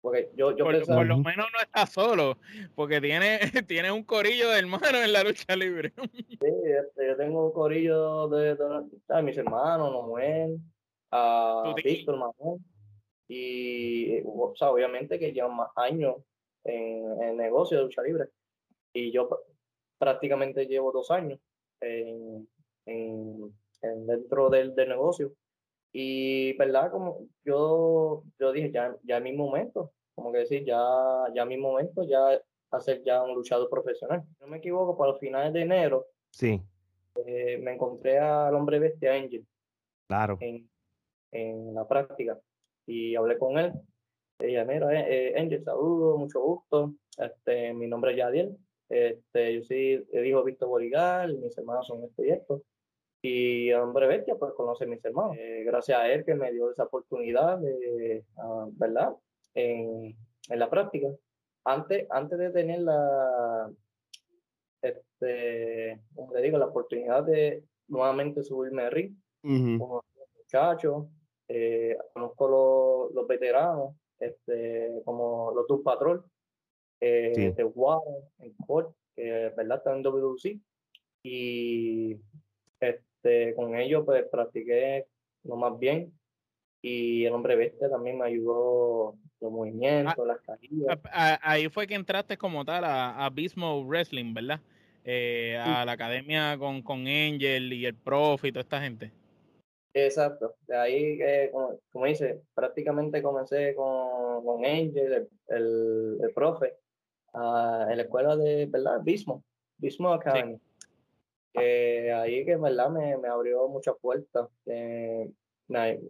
Porque 0.00 0.30
yo, 0.34 0.56
yo 0.56 0.64
por, 0.64 0.86
por, 0.86 1.06
lo 1.06 1.18
menos 1.18 1.46
no 1.52 1.60
está 1.60 1.86
solo, 1.86 2.38
porque 2.74 3.00
tiene, 3.00 3.38
tiene 3.68 3.92
un 3.92 4.02
corillo 4.02 4.48
de 4.48 4.58
hermanos 4.58 4.94
en 4.94 5.12
la 5.12 5.22
lucha 5.22 5.54
libre. 5.54 5.92
Sí, 6.16 6.38
este, 6.40 7.06
yo 7.06 7.16
tengo 7.16 7.46
un 7.46 7.52
corillo 7.52 8.28
de, 8.28 8.56
de, 8.56 9.22
mis 9.22 9.36
hermanos, 9.36 9.92
Noel, 9.92 10.58
a 11.10 11.74
Víctor 11.84 12.16
Manuel, 12.16 12.60
y 13.28 14.22
o 14.24 14.54
sea, 14.56 14.70
obviamente 14.70 15.18
que 15.18 15.32
llevan 15.32 15.56
más 15.56 15.70
años 15.76 16.16
en 16.64 17.22
el 17.22 17.36
negocio 17.36 17.78
de 17.78 17.84
lucha 17.84 18.02
libre. 18.02 18.28
Y 18.92 19.12
yo 19.12 19.28
prácticamente 19.98 20.66
llevo 20.66 20.92
dos 20.92 21.10
años 21.10 21.38
en, 21.80 22.48
en, 22.86 23.54
dentro 24.06 24.48
del, 24.50 24.74
del, 24.74 24.88
negocio. 24.88 25.32
Y, 25.92 26.56
¿verdad? 26.56 26.90
Como 26.90 27.26
yo, 27.44 28.22
yo 28.38 28.52
dije, 28.52 28.70
ya, 28.70 28.96
ya 29.02 29.18
es 29.18 29.22
mi 29.22 29.32
momento, 29.32 29.92
como 30.14 30.32
que 30.32 30.38
decir, 30.38 30.64
ya, 30.64 30.80
ya 31.34 31.44
mi 31.44 31.56
momento, 31.56 32.04
ya 32.04 32.40
hacer 32.70 33.02
ya 33.02 33.22
un 33.22 33.34
luchador 33.34 33.68
profesional. 33.68 34.22
No 34.40 34.46
me 34.46 34.58
equivoco, 34.58 34.96
para 34.96 35.12
los 35.12 35.20
finales 35.20 35.52
de 35.52 35.62
enero, 35.62 36.06
sí. 36.30 36.60
Eh, 37.26 37.58
me 37.58 37.74
encontré 37.74 38.18
al 38.18 38.54
hombre 38.54 38.78
bestia 38.78 39.14
Angel. 39.14 39.44
Claro. 40.06 40.38
En, 40.40 40.68
en 41.32 41.74
la 41.74 41.86
práctica. 41.86 42.38
Y 42.86 43.14
hablé 43.14 43.36
con 43.38 43.58
él 43.58 43.72
ella, 44.40 44.64
mira, 44.64 44.92
eh, 44.92 45.32
eh, 45.34 45.40
Angel, 45.40 45.62
saludo, 45.62 46.16
mucho 46.16 46.40
gusto. 46.40 46.94
Este, 47.16 47.74
mi 47.74 47.86
nombre 47.86 48.12
es 48.12 48.16
Yadiel. 48.16 48.56
Este, 48.88 49.54
yo 49.54 49.62
soy 49.62 50.06
el 50.12 50.26
hijo 50.26 50.42
Víctor 50.42 50.68
Boligar, 50.68 51.32
mis 51.34 51.56
hermanos 51.56 51.86
son 51.86 52.04
este 52.04 52.26
y 52.26 52.30
esto. 52.30 52.62
Y 53.22 53.72
hombre 53.72 54.06
bestia, 54.06 54.34
pues 54.36 54.52
conoce 54.54 54.84
a 54.84 54.86
mis 54.86 55.04
hermanos. 55.04 55.36
Eh, 55.38 55.62
gracias 55.64 56.00
a 56.00 56.10
él 56.10 56.24
que 56.24 56.34
me 56.34 56.52
dio 56.52 56.70
esa 56.70 56.84
oportunidad, 56.84 57.58
de, 57.58 58.24
ah, 58.38 58.66
¿verdad? 58.72 59.14
En, 59.54 60.16
en, 60.48 60.58
la 60.58 60.70
práctica. 60.70 61.08
Antes, 61.64 62.06
antes 62.10 62.38
de 62.38 62.50
tener 62.50 62.80
la, 62.80 63.70
este, 64.80 66.00
como 66.14 66.32
te 66.32 66.40
digo, 66.40 66.58
la 66.58 66.66
oportunidad 66.66 67.24
de 67.24 67.62
nuevamente 67.88 68.42
subirme 68.42 68.82
a 68.82 68.90
ring, 68.90 69.14
con 69.42 70.02
los 70.16 70.28
muchachos, 70.36 71.06
eh, 71.48 71.96
conozco 72.12 72.48
los, 72.48 73.14
los 73.14 73.26
veteranos, 73.26 73.96
este, 74.18 75.02
como 75.04 75.52
los 75.52 75.66
dos 75.66 75.80
Patrol, 75.82 76.24
eh, 77.00 77.32
sí. 77.34 77.50
de 77.50 77.62
en 78.38 78.54
que 79.16 79.52
verdad 79.56 79.78
están 79.78 79.96
en 79.96 80.02
WC. 80.02 80.60
Y 81.22 82.16
este, 82.78 83.02
con 83.56 83.76
ellos 83.76 84.02
pues 84.04 84.24
practiqué 84.30 85.06
lo 85.44 85.56
más 85.56 85.78
bien. 85.78 86.12
Y 86.82 87.26
el 87.26 87.34
hombre 87.34 87.56
bestia 87.56 87.90
también 87.90 88.18
me 88.18 88.24
ayudó 88.24 89.14
los 89.40 89.52
movimientos, 89.52 90.14
ah, 90.18 90.24
las 90.24 90.40
caídas. 90.40 90.98
Ahí 91.42 91.68
fue 91.68 91.86
que 91.86 91.94
entraste 91.94 92.38
como 92.38 92.64
tal 92.64 92.84
a 92.84 93.26
Abismo 93.26 93.84
Wrestling, 93.84 94.32
¿verdad? 94.32 94.60
Eh, 95.04 95.58
a 95.58 95.84
la 95.84 95.92
academia 95.92 96.56
con, 96.58 96.82
con 96.82 97.00
Angel 97.00 97.72
y 97.72 97.86
el 97.86 97.94
Prof 97.94 98.44
y 98.44 98.52
toda 98.52 98.62
esta 98.62 98.80
gente. 98.80 99.10
Exacto, 99.92 100.54
de 100.68 100.76
ahí, 100.76 101.18
eh, 101.20 101.50
como, 101.90 102.06
dice, 102.06 102.42
prácticamente 102.54 103.22
comencé 103.22 103.74
con, 103.74 104.44
con 104.44 104.64
Angel, 104.64 105.28
el, 105.48 106.18
el, 106.22 106.32
profe, 106.32 106.76
uh, 107.34 107.90
en 107.90 107.96
la 107.96 108.02
escuela 108.02 108.36
de, 108.36 108.66
¿verdad? 108.66 109.00
Bismo, 109.02 109.42
Bismo 109.78 110.12
Academy. 110.12 110.60
Que 111.52 112.12
ahí 112.12 112.44
que, 112.44 112.56
¿verdad? 112.56 112.90
Me, 112.90 113.16
me 113.18 113.28
abrió 113.28 113.68
muchas 113.68 113.96
puertas. 114.00 114.48
Eh, 114.66 115.30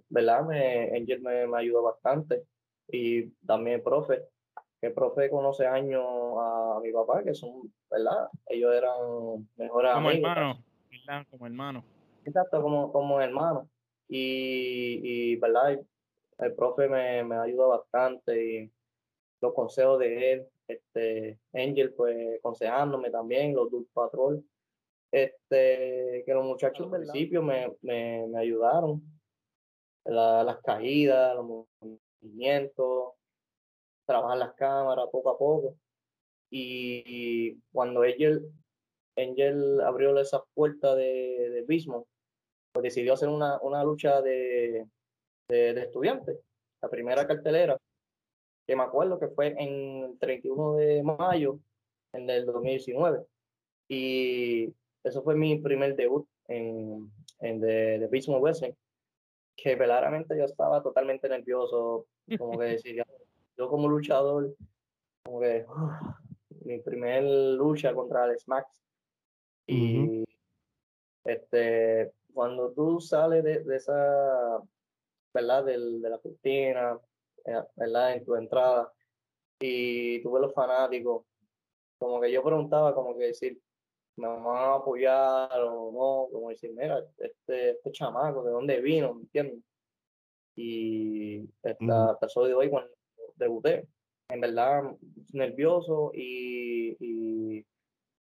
¿verdad? 0.08 0.44
Me, 0.46 0.96
Angel 0.96 1.20
me, 1.20 1.46
me, 1.46 1.58
ayudó 1.58 1.82
bastante. 1.82 2.44
Y 2.88 3.28
también 3.46 3.76
el 3.76 3.82
profe, 3.82 4.22
que 4.80 4.88
el 4.88 4.92
profe 4.92 5.30
conoce 5.30 5.66
años 5.66 6.04
a 6.04 6.80
mi 6.82 6.92
papá, 6.92 7.22
que 7.22 7.34
son, 7.34 7.72
¿verdad? 7.90 8.28
Ellos 8.46 8.74
eran 8.74 9.48
mejores 9.56 9.92
Como 9.92 10.10
hermanos, 10.10 10.58
Como 11.30 11.46
hermanos 11.46 11.84
Exacto, 12.24 12.62
como, 12.62 12.92
como 12.92 13.20
hermano. 13.20 13.68
Y, 14.08 15.00
y 15.02 15.36
¿verdad? 15.36 15.80
El 16.38 16.54
profe 16.54 16.88
me, 16.88 17.22
me 17.24 17.36
ayuda 17.36 17.66
bastante 17.66 18.44
y 18.44 18.72
los 19.40 19.54
consejos 19.54 19.98
de 19.98 20.32
él, 20.32 20.46
este, 20.68 21.38
Angel, 21.52 21.92
pues, 21.94 22.38
aconsejándome 22.38 23.10
también, 23.10 23.54
los 23.54 23.70
Dulce 23.70 23.90
Patrol, 23.92 24.44
este, 25.12 26.22
que 26.24 26.34
los 26.34 26.44
muchachos 26.44 26.92
al 26.92 27.00
principio 27.00 27.42
me, 27.42 27.72
me, 27.82 28.26
me 28.28 28.38
ayudaron, 28.38 29.02
las 30.04 30.60
caídas, 30.62 31.34
los 31.36 31.66
movimientos, 32.22 33.12
trabajar 34.06 34.38
las 34.38 34.54
cámaras 34.54 35.06
poco 35.10 35.30
a 35.30 35.38
poco. 35.38 35.76
Y, 36.50 37.54
cuando 37.72 38.02
Angel, 38.02 38.50
Angel 39.16 39.80
abrió 39.82 40.18
esas 40.18 40.42
puertas 40.54 40.96
de, 40.96 41.50
de 41.50 41.62
Bismo, 41.62 42.06
pues 42.72 42.82
decidió 42.82 43.14
hacer 43.14 43.28
una, 43.28 43.60
una 43.60 43.84
lucha 43.84 44.20
de, 44.20 44.86
de, 45.48 45.80
estudiantes. 45.80 46.38
La 46.82 46.88
primera 46.88 47.26
cartelera, 47.26 47.76
que 48.66 48.76
me 48.76 48.82
acuerdo 48.82 49.18
que 49.18 49.28
fue 49.28 49.54
en 49.58 50.04
el 50.04 50.18
31 50.18 50.76
de 50.76 51.02
mayo 51.02 51.58
en 52.12 52.28
el 52.30 52.46
2019. 52.46 53.24
Y 53.88 54.74
eso 55.04 55.22
fue 55.22 55.34
mi 55.34 55.58
primer 55.58 55.96
debut 55.96 56.26
en, 56.48 57.10
en 57.40 57.60
The, 57.60 57.98
The 58.00 58.06
Beast 58.08 58.28
Wrestling, 58.28 58.72
que 59.56 59.76
verdaderamente 59.76 60.36
yo 60.36 60.44
estaba 60.44 60.82
totalmente 60.82 61.28
nervioso, 61.28 62.06
como 62.38 62.58
que 62.58 62.64
decía, 62.82 63.04
yo 63.56 63.68
como 63.68 63.88
luchador, 63.88 64.54
como 65.24 65.40
que 65.40 65.66
mi 66.64 66.78
primer 66.80 67.24
lucha 67.24 67.94
contra 67.94 68.24
Alex 68.24 68.48
Max. 68.48 68.82
Y 69.66 70.24
este, 71.24 72.12
cuando 72.32 72.72
tú 72.72 73.00
sales 73.00 73.44
de, 73.44 73.62
de 73.62 73.76
esa, 73.76 74.60
¿verdad? 75.32 75.64
Del, 75.64 76.02
de 76.02 76.10
la 76.10 76.18
cortina, 76.18 76.98
eh, 77.44 77.62
¿verdad? 77.76 78.14
En 78.14 78.24
tu 78.24 78.34
entrada, 78.34 78.92
y 79.60 80.22
tú 80.22 80.32
ves 80.32 80.42
los 80.42 80.54
fanáticos, 80.54 81.24
como 81.98 82.20
que 82.20 82.32
yo 82.32 82.42
preguntaba, 82.42 82.94
como 82.94 83.16
que 83.16 83.26
decir, 83.26 83.60
¿me 84.20 84.28
van 84.28 84.46
a 84.46 84.74
apoyar 84.74 85.50
o 85.60 85.90
no? 85.92 86.32
Como 86.32 86.50
decir, 86.50 86.70
mira, 86.72 87.02
este, 87.18 87.70
este 87.70 87.92
chamaco, 87.92 88.42
¿de 88.44 88.50
dónde 88.50 88.80
vino? 88.80 89.14
¿Me 89.14 89.22
entiendes? 89.22 89.62
Y 90.56 91.48
esta, 91.62 92.18
persona 92.18 92.48
de 92.48 92.54
hoy, 92.54 92.70
cuando 92.70 92.90
debuté, 93.36 93.88
en 94.28 94.40
verdad, 94.40 94.82
nervioso 95.32 96.12
y, 96.14 96.96
y 97.00 97.66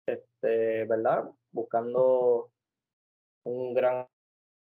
este, 0.06 0.84
¿verdad? 0.86 1.30
Buscando 1.52 2.50
un 3.44 3.74
gran 3.74 4.06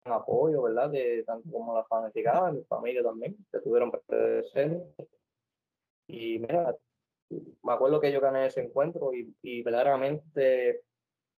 apoyo, 0.06 0.64
¿verdad? 0.64 0.90
De 0.90 1.24
tanto 1.24 1.50
como 1.52 1.76
la 1.76 1.86
fanaticada, 1.86 2.52
mi 2.52 2.64
familia 2.64 3.04
también, 3.04 3.38
que 3.52 3.60
tuvieron 3.60 3.92
presentes. 4.06 5.08
Y 6.08 6.40
mira, 6.40 6.76
me 7.30 7.74
acuerdo 7.74 8.00
que 8.00 8.12
yo 8.12 8.22
gané 8.22 8.48
ese 8.48 8.62
encuentro 8.62 9.14
y, 9.14 9.34
y 9.42 9.64
verdaderamente 9.64 10.82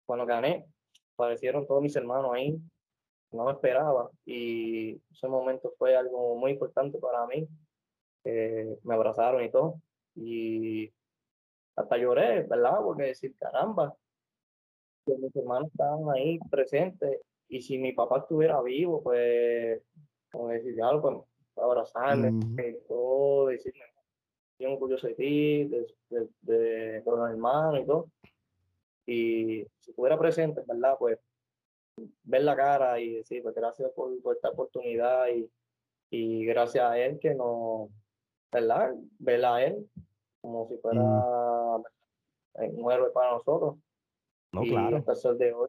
cuando 0.08 0.24
gané, 0.24 0.64
aparecieron 1.16 1.66
todos 1.66 1.82
mis 1.82 1.94
hermanos 1.94 2.30
ahí, 2.32 2.58
no 3.30 3.44
me 3.44 3.52
esperaba 3.52 4.10
y 4.24 4.98
ese 5.12 5.28
momento 5.28 5.74
fue 5.76 5.94
algo 5.94 6.34
muy 6.36 6.52
importante 6.52 6.98
para 6.98 7.26
mí. 7.26 7.46
me 8.24 8.94
abrazaron 8.94 9.44
y 9.44 9.50
todo 9.50 9.74
y 10.14 10.90
hasta 11.76 11.98
lloré, 11.98 12.44
¿verdad? 12.44 12.78
Porque 12.82 13.02
decir, 13.02 13.36
caramba, 13.38 13.94
que 15.04 15.14
mis 15.18 15.36
hermanos 15.36 15.68
estaban 15.68 16.08
ahí 16.16 16.38
presentes 16.50 17.20
y 17.48 17.60
si 17.60 17.76
mi 17.76 17.92
papá 17.92 18.20
estuviera 18.20 18.62
vivo, 18.62 19.02
pues, 19.02 19.82
como 20.32 20.48
decir, 20.48 20.82
algo, 20.82 21.26
pues, 21.54 21.64
abrazarme 21.64 22.30
y 22.30 22.88
todo, 22.88 23.48
decirme, 23.48 23.84
estoy 24.52 24.72
orgulloso 24.72 25.06
de 25.06 25.14
ti, 25.14 25.64
de, 25.64 25.86
de, 26.08 26.28
de, 26.40 27.02
los 27.04 27.30
hermanos 27.30 27.80
y 27.82 27.86
todo. 27.86 28.08
Y 29.08 29.64
si 29.80 29.90
estuviera 29.90 30.18
presente, 30.18 30.62
¿verdad? 30.66 30.96
Pues 30.98 31.18
ver 32.22 32.42
la 32.42 32.54
cara 32.54 33.00
y 33.00 33.14
decir, 33.14 33.42
pues 33.42 33.54
gracias 33.54 33.90
por, 33.92 34.12
esta 34.34 34.50
oportunidad 34.50 35.28
y, 35.28 35.50
y, 36.10 36.44
gracias 36.44 36.84
a 36.84 36.98
él 36.98 37.18
que 37.18 37.34
nos, 37.34 37.88
¿verdad? 38.52 38.94
Verla 39.18 39.56
a 39.56 39.64
él 39.64 39.88
como 40.40 40.68
si 40.68 40.76
fuera 40.76 41.02
un 41.02 42.92
héroe 42.92 43.10
para 43.12 43.32
nosotros. 43.32 43.76
No, 44.52 44.62
claro. 44.62 45.02
de 45.36 45.52
hoy, 45.52 45.68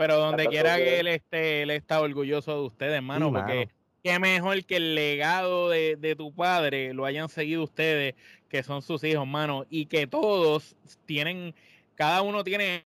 pero 0.00 0.16
donde 0.16 0.46
quiera 0.46 0.78
que 0.78 0.98
él 0.98 1.08
esté, 1.08 1.60
él 1.60 1.70
está 1.70 2.00
orgulloso 2.00 2.54
de 2.54 2.66
ustedes, 2.66 2.94
hermano, 2.94 3.30
porque 3.30 3.68
qué 4.02 4.18
mejor 4.18 4.64
que 4.64 4.76
el 4.76 4.94
legado 4.94 5.68
de, 5.68 5.96
de, 5.96 6.16
tu 6.16 6.32
padre 6.34 6.94
lo 6.94 7.04
hayan 7.04 7.28
seguido 7.28 7.62
ustedes, 7.62 8.14
que 8.48 8.62
son 8.62 8.80
sus 8.80 9.04
hijos, 9.04 9.24
hermano, 9.24 9.66
y 9.68 9.84
que 9.84 10.06
todos 10.06 10.74
tienen, 11.04 11.54
cada 12.00 12.22
uno 12.22 12.42
tiene 12.42 12.86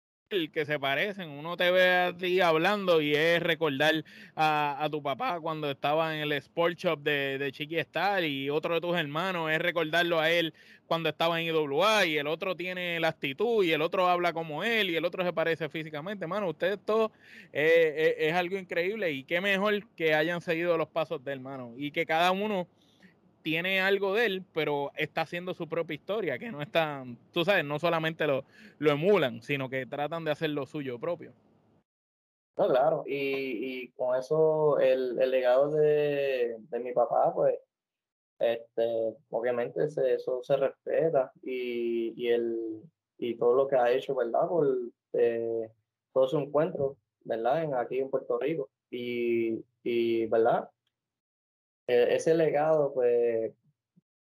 que 0.51 0.65
se 0.65 0.77
parecen. 0.77 1.29
Uno 1.29 1.55
te 1.55 1.71
ve 1.71 1.95
a 1.95 2.17
ti 2.17 2.41
hablando 2.41 2.99
y 2.99 3.15
es 3.15 3.41
recordar 3.41 4.03
a, 4.35 4.83
a 4.83 4.89
tu 4.89 5.01
papá 5.01 5.39
cuando 5.39 5.71
estaba 5.71 6.13
en 6.13 6.23
el 6.23 6.33
Sport 6.33 6.77
Shop 6.77 6.99
de, 6.99 7.37
de 7.37 7.53
Chiqui 7.53 7.77
Star 7.77 8.25
y 8.25 8.49
otro 8.49 8.73
de 8.73 8.81
tus 8.81 8.97
hermanos 8.97 9.49
es 9.49 9.59
recordarlo 9.59 10.19
a 10.19 10.29
él 10.29 10.53
cuando 10.87 11.07
estaba 11.07 11.39
en 11.39 11.47
IWA 11.47 12.05
y 12.05 12.17
el 12.17 12.27
otro 12.27 12.57
tiene 12.57 12.99
la 12.99 13.07
actitud 13.07 13.63
y 13.63 13.71
el 13.71 13.81
otro 13.81 14.09
habla 14.09 14.33
como 14.33 14.65
él 14.65 14.89
y 14.89 14.97
el 14.97 15.05
otro 15.05 15.23
se 15.23 15.31
parece 15.31 15.69
físicamente. 15.69 16.25
Hermano, 16.25 16.49
ustedes 16.49 16.77
todos 16.83 17.11
es 17.53 18.33
algo 18.33 18.57
increíble 18.57 19.09
y 19.13 19.23
qué 19.23 19.39
mejor 19.39 19.87
que 19.95 20.15
hayan 20.15 20.41
seguido 20.41 20.77
los 20.77 20.89
pasos 20.89 21.23
del 21.23 21.35
hermano 21.35 21.75
y 21.77 21.91
que 21.91 22.05
cada 22.05 22.33
uno 22.33 22.67
tiene 23.47 23.79
algo 23.79 24.13
de 24.13 24.25
él, 24.25 24.43
pero 24.53 24.91
está 24.97 25.21
haciendo 25.21 25.53
su 25.53 25.69
propia 25.69 25.95
historia, 25.95 26.37
que 26.37 26.51
no 26.51 26.61
está, 26.61 27.05
tú 27.31 27.45
sabes, 27.45 27.63
no 27.63 27.79
solamente 27.79 28.27
lo, 28.27 28.43
lo 28.77 28.91
emulan, 28.91 29.41
sino 29.41 29.69
que 29.69 29.85
tratan 29.85 30.25
de 30.25 30.31
hacer 30.31 30.49
lo 30.49 30.65
suyo 30.65 30.99
propio. 30.99 31.31
No, 32.57 32.67
claro, 32.67 33.05
y, 33.07 33.13
y 33.85 33.87
con 33.91 34.17
eso 34.17 34.79
el, 34.79 35.17
el 35.21 35.31
legado 35.31 35.71
de, 35.71 36.57
de, 36.59 36.79
mi 36.81 36.91
papá, 36.91 37.33
pues, 37.33 37.55
este, 38.37 39.15
obviamente 39.29 39.85
eso 39.85 40.43
se 40.43 40.57
respeta 40.57 41.31
y, 41.41 42.21
y, 42.21 42.27
el, 42.27 42.81
y 43.17 43.37
todo 43.37 43.55
lo 43.55 43.67
que 43.69 43.77
ha 43.77 43.89
hecho, 43.91 44.13
¿verdad? 44.13 44.45
Por 44.49 44.67
eh, 45.13 45.71
todo 46.11 46.27
su 46.27 46.37
encuentro, 46.37 46.97
¿verdad? 47.23 47.63
En, 47.63 47.75
aquí 47.75 47.99
en 47.99 48.09
Puerto 48.09 48.37
Rico. 48.39 48.69
Y, 48.91 49.63
y 49.83 50.25
¿verdad? 50.25 50.69
E-, 51.87 52.15
ese 52.15 52.35
legado, 52.35 52.93
pues, 52.93 53.53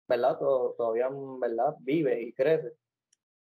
¿verdad? 0.08 0.38
todavía, 0.38 1.08
¿verdad? 1.40 1.74
Vive 1.80 2.22
y 2.22 2.32
crece. 2.32 2.72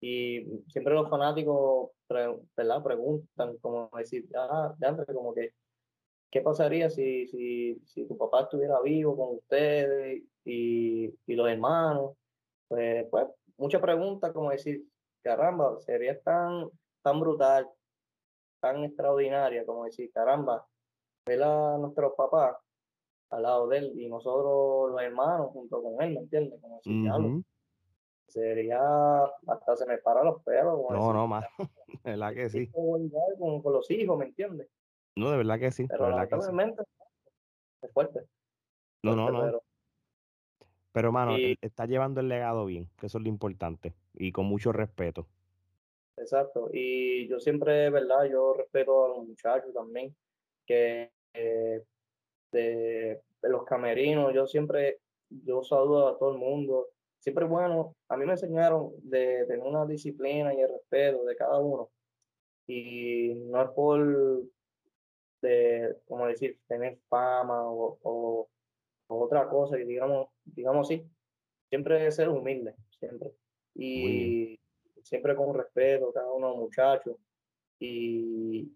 Y 0.01 0.45
siempre 0.69 0.93
los 0.93 1.09
fanáticos, 1.09 1.91
¿verdad? 2.09 2.83
Preguntan, 2.83 3.57
como 3.57 3.89
decir, 3.97 4.27
ah, 4.35 4.73
de 4.77 5.13
como 5.13 5.33
que, 5.33 5.53
¿qué 6.31 6.41
pasaría 6.41 6.89
si, 6.89 7.27
si, 7.27 7.81
si 7.85 8.07
tu 8.07 8.17
papá 8.17 8.43
estuviera 8.43 8.79
vivo 8.81 9.17
con 9.17 9.37
ustedes 9.37 10.23
y, 10.45 11.13
y 11.25 11.35
los 11.35 11.49
hermanos? 11.49 12.15
Pues, 12.67 13.07
pues, 13.09 13.27
muchas 13.57 13.81
preguntas, 13.81 14.31
como 14.33 14.51
decir, 14.51 14.83
caramba, 15.23 15.79
sería 15.81 16.19
tan, 16.21 16.69
tan 17.01 17.19
brutal, 17.19 17.69
tan 18.59 18.83
extraordinaria, 18.83 19.65
como 19.65 19.85
decir, 19.85 20.11
caramba, 20.11 20.65
ver 21.25 21.43
a 21.43 21.77
nuestros 21.77 22.13
papás 22.15 22.57
al 23.29 23.43
lado 23.43 23.67
de 23.67 23.77
él 23.79 23.93
y 23.99 24.07
nosotros 24.07 24.91
los 24.91 25.01
hermanos 25.01 25.51
junto 25.51 25.81
con 25.81 26.01
él, 26.01 26.13
¿me 26.13 26.19
entiendes? 26.21 26.59
Como 26.61 26.79
si 26.81 27.43
Sería, 28.27 29.23
hasta 29.47 29.75
se 29.77 29.85
me 29.85 29.99
paran 29.99 30.25
los 30.25 30.43
pelos. 30.43 30.81
No, 30.89 31.13
no, 31.13 31.27
más, 31.27 31.45
de 32.03 32.11
verdad 32.11 32.33
que 32.33 32.49
sí. 32.49 32.67
Con, 32.67 33.09
con, 33.39 33.73
los 33.73 33.89
hijos, 33.89 34.17
¿me 34.17 34.25
entiendes? 34.25 34.67
No, 35.15 35.31
de 35.31 35.37
verdad 35.37 35.59
que 35.59 35.71
sí. 35.71 35.87
Pero 35.87 36.09
lamentablemente 36.09 36.83
es 37.81 37.91
fuerte. 37.93 38.27
No, 39.03 39.15
no, 39.15 39.31
no. 39.31 39.41
Pero, 39.41 39.63
pero 40.91 41.11
mano, 41.11 41.35
está 41.61 41.85
llevando 41.85 42.19
el 42.19 42.27
legado 42.27 42.65
bien, 42.65 42.89
que 42.97 43.05
eso 43.05 43.17
es 43.17 43.23
lo 43.23 43.29
importante, 43.29 43.93
y 44.13 44.33
con 44.33 44.45
mucho 44.45 44.73
respeto. 44.73 45.25
Exacto, 46.17 46.69
y 46.73 47.27
yo 47.29 47.39
siempre, 47.39 47.89
¿verdad? 47.89 48.25
Yo 48.25 48.55
respeto 48.55 49.05
a 49.05 49.09
los 49.09 49.25
muchachos 49.25 49.73
también, 49.73 50.13
que 50.65 51.11
eh, 51.33 51.83
de, 52.51 53.21
los 53.43 53.63
camerinos, 53.63 54.33
yo 54.33 54.47
siempre, 54.47 54.99
yo 55.29 55.63
saludo 55.63 56.07
a 56.07 56.17
todo 56.17 56.31
el 56.31 56.37
mundo, 56.37 56.89
siempre 57.19 57.45
bueno, 57.45 57.95
a 58.09 58.17
mí 58.17 58.25
me 58.25 58.33
enseñaron 58.33 58.91
de 59.03 59.45
tener 59.45 59.65
una 59.65 59.85
disciplina 59.85 60.53
y 60.53 60.61
el 60.61 60.69
respeto 60.69 61.23
de 61.23 61.35
cada 61.35 61.59
uno, 61.59 61.89
y 62.67 63.33
no 63.47 63.61
es 63.61 63.69
por, 63.71 64.43
de, 65.41 65.95
como 66.07 66.27
decir, 66.27 66.59
tener 66.67 66.97
fama 67.07 67.69
o, 67.69 67.97
o, 68.03 68.49
otra 69.07 69.47
cosa, 69.47 69.79
y 69.79 69.85
digamos, 69.85 70.27
digamos 70.43 70.87
así, 70.87 71.05
siempre 71.69 72.11
ser 72.11 72.29
humilde, 72.29 72.75
siempre, 72.99 73.31
y 73.75 74.59
siempre 75.03 75.35
con 75.35 75.53
respeto, 75.53 76.11
cada 76.11 76.31
uno 76.31 76.47
de 76.47 76.53
los 76.53 76.61
muchachos, 76.63 77.15
y, 77.79 78.69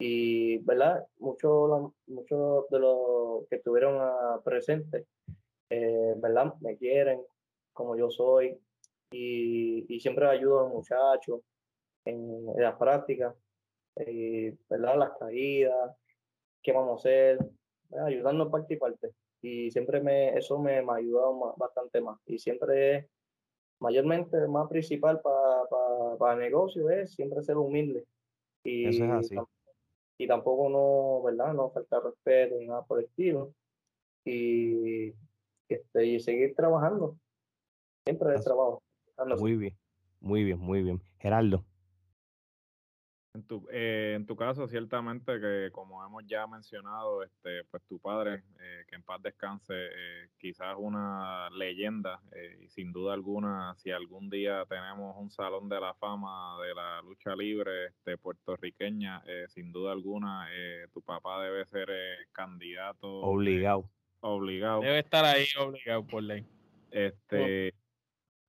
y, 0.00 0.56
¿verdad? 0.64 1.06
Muchos 1.18 1.92
mucho 2.06 2.66
de 2.70 2.78
los 2.78 3.46
que 3.48 3.56
estuvieron 3.56 3.98
ah, 4.00 4.40
presentes, 4.42 5.06
eh, 5.68 6.14
¿verdad? 6.16 6.54
Me 6.60 6.76
quieren 6.78 7.22
como 7.74 7.96
yo 7.96 8.10
soy 8.10 8.58
y, 9.10 9.84
y 9.94 10.00
siempre 10.00 10.26
ayudo 10.26 10.60
a 10.60 10.62
los 10.64 10.72
muchachos 10.72 11.42
en, 12.06 12.46
las 12.56 12.76
prácticas, 12.76 13.34
eh, 13.96 14.56
¿verdad? 14.70 14.96
Las 14.96 15.18
caídas, 15.18 15.94
qué 16.62 16.72
vamos 16.72 16.92
a 16.92 17.00
hacer, 17.08 17.38
ayudando 18.06 18.50
parte 18.50 18.74
y 18.74 18.78
parte. 18.78 19.10
Y 19.42 19.70
siempre 19.70 20.00
me, 20.00 20.36
eso 20.36 20.58
me, 20.58 20.82
me 20.82 20.92
ha 20.92 20.96
ayudado 20.96 21.54
bastante 21.58 22.00
más. 22.00 22.18
Y 22.24 22.38
siempre, 22.38 23.10
mayormente, 23.80 24.48
más 24.48 24.66
principal 24.68 25.20
para 25.20 25.60
para 26.18 26.34
el 26.34 26.40
negocio 26.40 26.88
es 26.90 27.12
siempre 27.12 27.42
ser 27.42 27.58
humilde. 27.58 28.04
Y 28.64 28.88
eso 28.88 29.04
es 29.04 29.10
así 29.10 29.36
y 30.20 30.26
tampoco 30.26 30.68
no, 30.68 31.22
¿verdad? 31.22 31.54
No 31.54 31.70
falta 31.70 31.98
respeto 31.98 32.56
ni 32.58 32.66
nada 32.66 32.84
por 32.84 32.98
el 32.98 33.06
estilo. 33.06 33.54
Y, 34.22 35.14
este, 35.66 36.04
y 36.04 36.20
seguir 36.20 36.54
trabajando. 36.54 37.16
Siempre 38.04 38.32
de 38.32 38.40
trabajo. 38.40 38.82
Muy 39.38 39.56
bien, 39.56 39.78
muy 40.20 40.44
bien, 40.44 40.58
muy 40.58 40.82
bien. 40.82 41.00
Geraldo. 41.20 41.64
En 43.32 43.44
tu, 43.44 43.64
eh, 43.70 44.14
en 44.16 44.26
tu 44.26 44.34
caso, 44.34 44.66
ciertamente 44.66 45.40
que 45.40 45.70
como 45.70 46.04
hemos 46.04 46.26
ya 46.26 46.48
mencionado, 46.48 47.22
este, 47.22 47.62
pues 47.70 47.80
tu 47.84 48.00
padre, 48.00 48.42
eh, 48.58 48.84
que 48.88 48.96
en 48.96 49.04
paz 49.04 49.22
descanse, 49.22 49.72
eh, 49.72 50.28
quizás 50.36 50.74
una 50.76 51.48
leyenda 51.50 52.20
y 52.60 52.68
sin 52.68 52.92
duda 52.92 53.14
alguna, 53.14 53.76
si 53.76 53.92
algún 53.92 54.30
día 54.30 54.64
tenemos 54.68 55.16
un 55.16 55.30
salón 55.30 55.68
de 55.68 55.80
la 55.80 55.94
fama 55.94 56.56
de 56.66 56.74
la 56.74 57.02
lucha 57.02 57.36
libre 57.36 57.86
este, 57.86 58.18
puertorriqueña, 58.18 59.22
sin 59.48 59.70
duda 59.70 59.92
alguna, 59.92 60.48
tu 60.92 61.00
papá 61.00 61.40
debe 61.44 61.64
ser 61.66 61.88
candidato. 62.32 63.08
Obligado. 63.20 63.88
obligado. 64.20 64.80
Debe 64.80 64.98
estar 64.98 65.24
ahí 65.24 65.46
obligado 65.56 66.04
por 66.04 66.24
ley. 66.24 66.44
Este, 66.90 67.74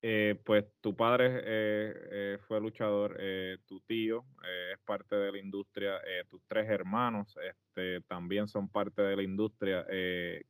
eh, 0.03 0.35
pues 0.43 0.65
tu 0.81 0.95
padre 0.95 1.41
eh, 1.43 1.93
eh, 2.11 2.37
fue 2.47 2.59
luchador, 2.59 3.19
tu 3.67 3.79
tío 3.81 4.25
es 4.73 4.79
parte 4.79 5.15
de 5.15 5.31
la 5.31 5.37
industria, 5.37 6.01
tus 6.27 6.41
tres 6.47 6.67
hermanos 6.69 7.37
este, 7.37 8.01
también 8.07 8.47
son 8.47 8.67
parte 8.67 9.03
de 9.03 9.15
la 9.15 9.21
industria. 9.21 9.85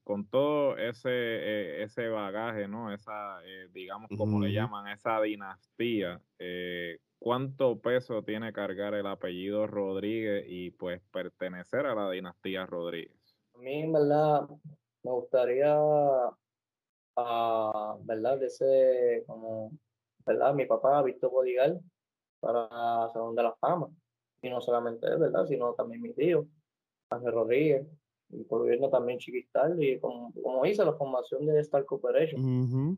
con 0.03 0.25
todo 0.29 0.77
ese, 0.77 1.83
ese 1.83 2.07
bagaje, 2.07 2.67
¿no? 2.67 2.93
Esa, 2.93 3.41
digamos, 3.71 4.09
como 4.17 4.39
le 4.39 4.53
llaman, 4.53 4.87
esa 4.87 5.21
dinastía, 5.21 6.21
¿cuánto 7.19 7.79
peso 7.81 8.23
tiene 8.23 8.53
cargar 8.53 8.93
el 8.93 9.07
apellido 9.07 9.67
Rodríguez 9.67 10.45
y 10.47 10.71
pues 10.71 11.01
pertenecer 11.11 11.85
a 11.85 11.95
la 11.95 12.09
dinastía 12.09 12.65
Rodríguez? 12.65 13.35
A 13.53 13.57
mí, 13.57 13.81
en 13.81 13.91
verdad, 13.91 14.47
me 15.03 15.11
gustaría 15.11 15.77
a, 17.15 17.97
¿verdad? 18.03 18.39
De 18.39 18.47
ese, 18.47 19.23
como, 19.27 19.71
¿verdad? 20.25 20.53
Mi 20.53 20.65
papá 20.65 21.01
visto 21.03 21.29
Bodigal 21.29 21.81
para 22.39 23.09
Salón 23.13 23.35
de 23.35 23.43
la 23.43 23.55
Fama. 23.55 23.89
Y 24.41 24.49
no 24.49 24.61
solamente 24.61 25.07
él, 25.07 25.19
¿verdad? 25.19 25.45
Sino 25.45 25.73
también 25.73 26.01
mi 26.01 26.13
tío, 26.13 26.47
Ángel 27.09 27.31
Rodríguez, 27.31 27.87
y 28.29 28.43
por 28.43 28.61
gobierno 28.61 28.89
también 28.89 29.19
Chiquistal, 29.19 29.81
y 29.81 29.99
como, 29.99 30.33
como 30.41 30.65
hice 30.65 30.83
la 30.83 30.93
formación 30.93 31.45
de 31.45 31.59
Star 31.59 31.85
Cooperation. 31.85 32.97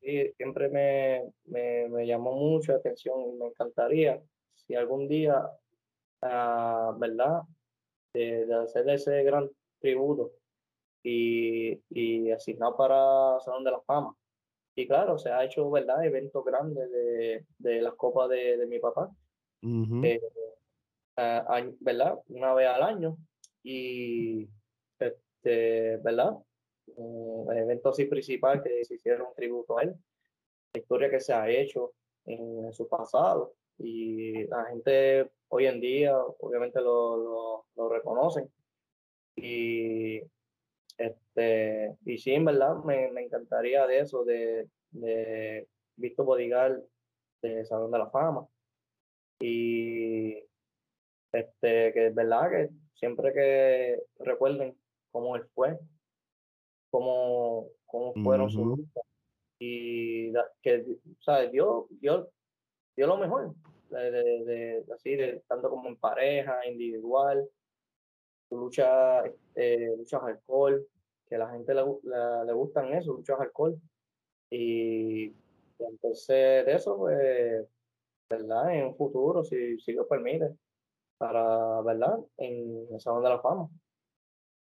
y 0.00 0.28
siempre 0.32 0.68
me, 0.68 1.30
me, 1.44 1.88
me, 1.88 2.06
llamó 2.06 2.32
mucho 2.32 2.72
la 2.72 2.78
atención 2.78 3.20
y 3.20 3.32
me 3.34 3.46
encantaría 3.46 4.20
si 4.54 4.74
algún 4.74 5.06
día, 5.06 5.48
uh, 6.22 6.98
¿verdad? 6.98 7.42
De, 8.12 8.46
de 8.46 8.54
hacer 8.54 8.88
ese 8.90 9.22
gran 9.22 9.48
tributo 9.80 10.32
y, 11.02 11.80
y 11.90 12.30
asignado 12.30 12.76
para 12.76 13.40
Salón 13.40 13.64
de 13.64 13.70
la 13.70 13.80
Fama. 13.80 14.14
Y 14.74 14.86
claro, 14.86 15.18
se 15.18 15.30
ha 15.30 15.44
hecho, 15.44 15.70
¿verdad?, 15.70 16.04
eventos 16.04 16.44
grandes 16.44 16.90
de, 16.90 17.44
de 17.58 17.82
las 17.82 17.94
copas 17.94 18.28
de, 18.30 18.56
de 18.56 18.66
mi 18.66 18.78
papá, 18.78 19.10
eh, 19.62 20.20
¿verdad?, 21.80 22.18
una 22.28 22.54
vez 22.54 22.68
al 22.68 22.82
año. 22.82 23.16
Y, 23.62 24.48
este, 24.98 25.98
¿verdad?, 25.98 26.36
un 26.96 27.56
evento 27.56 27.90
así 27.90 28.06
principal 28.06 28.62
que 28.62 28.84
se 28.84 28.94
hicieron 28.94 29.28
un 29.28 29.34
tributo 29.34 29.78
a 29.78 29.82
él, 29.82 29.94
la 30.74 30.80
historia 30.80 31.10
que 31.10 31.20
se 31.20 31.32
ha 31.32 31.48
hecho 31.50 31.92
en, 32.24 32.72
su 32.72 32.88
pasado. 32.88 33.54
Y 33.78 34.44
la 34.46 34.64
gente 34.66 35.30
hoy 35.48 35.66
en 35.66 35.80
día, 35.80 36.16
obviamente, 36.16 36.80
lo, 36.80 37.16
lo, 37.16 37.66
lo 37.76 37.88
reconocen. 37.88 38.50
Y 39.36 40.20
este, 40.98 41.96
y 42.04 42.18
sí, 42.18 42.32
en 42.32 42.44
verdad, 42.44 42.76
me, 42.84 43.10
me 43.10 43.22
encantaría 43.22 43.86
de 43.86 44.00
eso, 44.00 44.24
de, 44.24 44.68
de 44.90 45.68
Visto 45.96 46.24
Bodigal 46.24 46.84
de 47.42 47.64
Salón 47.64 47.90
de 47.90 47.98
la 47.98 48.10
Fama. 48.10 48.46
Y 49.40 50.34
este, 51.32 51.92
que 51.92 52.06
es 52.08 52.14
verdad 52.14 52.50
que 52.50 52.70
siempre 52.94 53.32
que 53.32 54.02
recuerden 54.20 54.76
cómo 55.10 55.34
él 55.36 55.44
fue, 55.54 55.78
cómo, 56.90 57.68
cómo 57.86 58.14
fueron 58.22 58.50
sus 58.50 58.64
luchas, 58.64 59.04
y 59.58 60.32
que, 60.62 60.84
¿sabes? 61.20 61.50
Dio, 61.52 61.88
dio, 61.90 62.30
dio 62.96 63.06
lo 63.06 63.16
mejor, 63.16 63.54
de, 63.90 64.10
de, 64.10 64.84
así, 64.94 65.16
de, 65.16 65.42
tanto 65.48 65.70
como 65.70 65.88
en 65.88 65.96
pareja, 65.96 66.66
individual, 66.66 67.48
lucha, 68.56 69.24
eh, 69.54 69.94
luchas 69.96 70.22
alcohol, 70.22 70.86
que 71.26 71.36
a 71.36 71.38
la 71.38 71.50
gente 71.50 71.74
le, 71.74 71.82
le, 72.46 72.52
gustan 72.52 72.92
eso, 72.94 73.12
luchas 73.12 73.40
alcohol. 73.40 73.78
Y 74.50 75.32
entonces 75.78 76.66
de 76.66 76.74
eso, 76.74 76.96
pues, 76.96 77.66
¿verdad? 78.30 78.74
En 78.74 78.86
un 78.86 78.96
futuro, 78.96 79.44
si, 79.44 79.78
si 79.80 79.92
lo 79.92 80.06
permite, 80.06 80.54
para, 81.18 81.80
¿verdad? 81.82 82.18
En 82.36 82.86
el 82.90 83.00
Salón 83.00 83.22
de 83.22 83.28
la 83.30 83.40
Fama. 83.40 83.68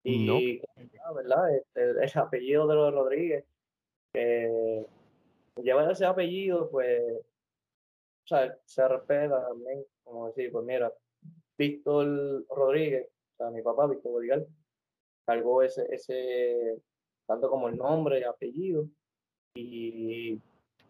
Y, 0.04 0.60
¿verdad? 1.14 1.56
Este, 1.56 1.90
el, 1.90 2.10
apellido 2.14 2.66
de 2.66 2.74
los 2.74 2.94
Rodríguez, 2.94 3.44
que 4.12 4.84
lleva 5.62 5.90
ese 5.90 6.04
apellido, 6.04 6.68
pues, 6.70 7.00
o 8.24 8.26
sea, 8.26 8.56
se 8.64 8.88
respeta 8.88 9.46
también, 9.48 9.84
como 10.02 10.26
decir, 10.28 10.50
pues 10.50 10.64
mira, 10.64 10.92
Víctor 11.56 12.44
Rodríguez 12.48 13.08
mi 13.50 13.62
papá, 13.62 13.86
Víctor 13.86 14.12
Bodigal, 14.12 14.46
cargó 15.24 15.62
ese, 15.62 15.86
ese, 15.90 16.78
tanto 17.26 17.50
como 17.50 17.68
el 17.68 17.76
nombre 17.76 18.20
y 18.20 18.24
apellido. 18.24 18.86
Y, 19.54 20.40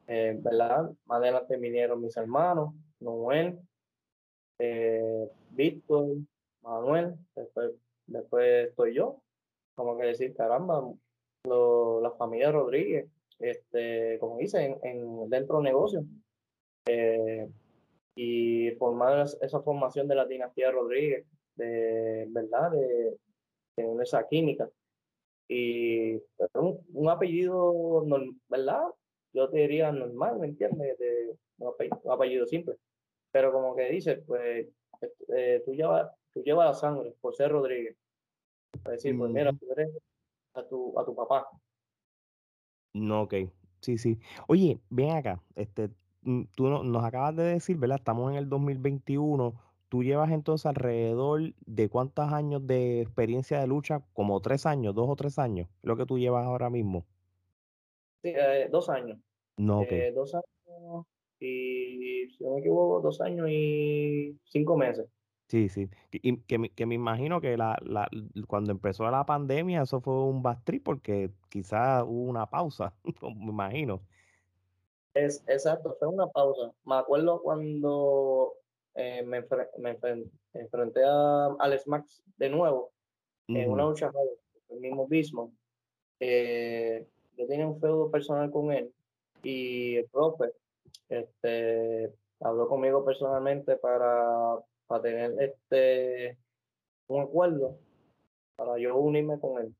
eh, 0.06 0.38
¿verdad? 0.40 0.90
Más 1.06 1.18
adelante 1.18 1.56
vinieron 1.56 2.00
mis 2.00 2.16
hermanos, 2.16 2.74
Noel, 3.00 3.58
eh, 4.58 5.28
Víctor, 5.50 6.16
Manuel, 6.62 7.16
después, 7.34 7.72
después 8.06 8.68
estoy 8.68 8.94
yo. 8.94 9.20
Como 9.74 9.98
que 9.98 10.06
decir, 10.06 10.34
caramba, 10.34 10.82
la 11.44 12.10
familia 12.12 12.52
Rodríguez, 12.52 13.08
este, 13.38 14.18
como 14.20 14.38
dice, 14.38 14.78
en, 14.82 15.28
dentro 15.28 15.56
del 15.56 15.64
negocio. 15.64 16.04
Eh, 16.86 17.48
y 18.14 18.70
formar 18.72 19.26
esa 19.40 19.60
formación 19.60 20.06
de 20.06 20.14
la 20.14 20.26
dinastía 20.26 20.70
Rodríguez, 20.70 21.26
de 21.56 22.26
verdad, 22.30 22.70
de, 22.72 23.18
de 23.76 24.02
esa 24.02 24.26
química. 24.28 24.68
Y 25.48 26.14
un, 26.54 27.10
apellido, 27.10 28.04
¿verdad? 28.48 28.84
Yo 29.32 29.48
te 29.50 29.58
diría 29.58 29.92
normal, 29.92 30.38
¿me 30.38 30.46
entiendes? 30.46 30.98
De, 30.98 31.36
un, 31.58 31.74
apellido, 32.10 32.46
simple. 32.46 32.76
Pero 33.30 33.52
como 33.52 33.74
que 33.74 33.90
dices, 33.90 34.22
pues 34.26 34.68
eh, 35.34 35.62
tú, 35.64 35.74
llevas, 35.74 36.10
tú 36.32 36.42
llevas 36.42 36.66
la 36.66 36.74
sangre, 36.74 37.14
José 37.20 37.48
Rodríguez. 37.48 37.96
Es 38.72 38.92
decir, 38.92 39.16
pues 39.16 39.30
mira, 39.30 39.52
tú 39.52 39.70
eres 39.72 39.90
a 40.54 40.62
tu, 40.64 40.98
a 40.98 41.04
tu 41.04 41.14
papá. 41.14 41.46
No, 42.94 43.22
ok. 43.22 43.34
Sí, 43.80 43.98
sí. 43.98 44.18
Oye, 44.48 44.80
ven 44.90 45.10
acá. 45.10 45.42
Este, 45.54 45.90
mm, 46.22 46.44
tú 46.54 46.68
nos 46.68 47.04
acabas 47.04 47.36
de 47.36 47.44
decir, 47.44 47.76
¿verdad? 47.76 47.98
Estamos 47.98 48.30
en 48.30 48.38
el 48.38 48.48
2021 48.48 49.54
tú 49.92 50.02
llevas 50.02 50.30
entonces 50.30 50.64
alrededor 50.64 51.52
de 51.66 51.90
cuántos 51.90 52.32
años 52.32 52.66
de 52.66 53.02
experiencia 53.02 53.60
de 53.60 53.66
lucha, 53.66 54.00
como 54.14 54.40
tres 54.40 54.64
años, 54.64 54.94
dos 54.94 55.06
o 55.06 55.16
tres 55.16 55.38
años, 55.38 55.68
lo 55.82 55.98
que 55.98 56.06
tú 56.06 56.18
llevas 56.18 56.46
ahora 56.46 56.70
mismo. 56.70 57.04
Sí, 58.22 58.32
eh, 58.34 58.70
dos 58.70 58.88
años. 58.88 59.18
No, 59.58 59.82
eh, 59.82 60.10
dos 60.14 60.34
años 60.34 61.04
y, 61.38 62.26
si 62.30 62.42
no 62.42 62.54
me 62.54 62.60
equivoco, 62.60 63.02
dos 63.02 63.20
años 63.20 63.46
y 63.50 64.34
cinco 64.44 64.78
meses. 64.78 65.06
Sí, 65.48 65.68
sí. 65.68 65.90
Y 66.10 66.38
que, 66.38 66.86
me 66.86 66.94
imagino 66.94 67.42
que 67.42 67.58
la, 67.58 67.76
la, 67.82 68.08
cuando 68.48 68.72
empezó 68.72 69.10
la 69.10 69.26
pandemia, 69.26 69.82
eso 69.82 70.00
fue 70.00 70.14
un 70.24 70.42
bastri 70.42 70.80
porque 70.80 71.32
quizás 71.50 72.02
hubo 72.04 72.30
una 72.30 72.46
pausa, 72.46 72.94
me 73.36 73.50
imagino. 73.50 74.00
Es, 75.12 75.44
exacto, 75.48 75.94
fue 75.98 76.08
una 76.08 76.28
pausa. 76.28 76.72
Me 76.86 76.94
acuerdo 76.94 77.42
cuando 77.42 78.54
eh, 78.94 79.22
me, 79.22 79.44
me, 79.78 79.98
enfrenté 80.54 81.02
a 81.04 81.56
Alex 81.58 81.86
Max 81.86 82.22
de 82.36 82.50
nuevo 82.50 82.92
en 83.48 83.70
una 83.70 83.84
lucha 83.84 84.10
el 84.68 84.80
mismo 84.80 85.06
mismo. 85.08 85.52
Eh, 86.20 87.06
yo 87.36 87.46
tenía 87.46 87.66
un 87.66 87.80
feudo 87.80 88.10
personal 88.10 88.50
con 88.50 88.72
él 88.72 88.92
y 89.42 89.96
el 89.96 90.08
profe 90.08 90.52
este, 91.08 92.12
habló 92.40 92.68
conmigo 92.68 93.04
personalmente 93.04 93.76
para, 93.76 94.58
para 94.86 95.02
tener 95.02 95.34
este 95.40 96.38
un 97.08 97.22
acuerdo 97.22 97.78
para 98.56 98.78
yo 98.78 98.96
unirme 98.96 99.40
con 99.40 99.60
él 99.60 99.74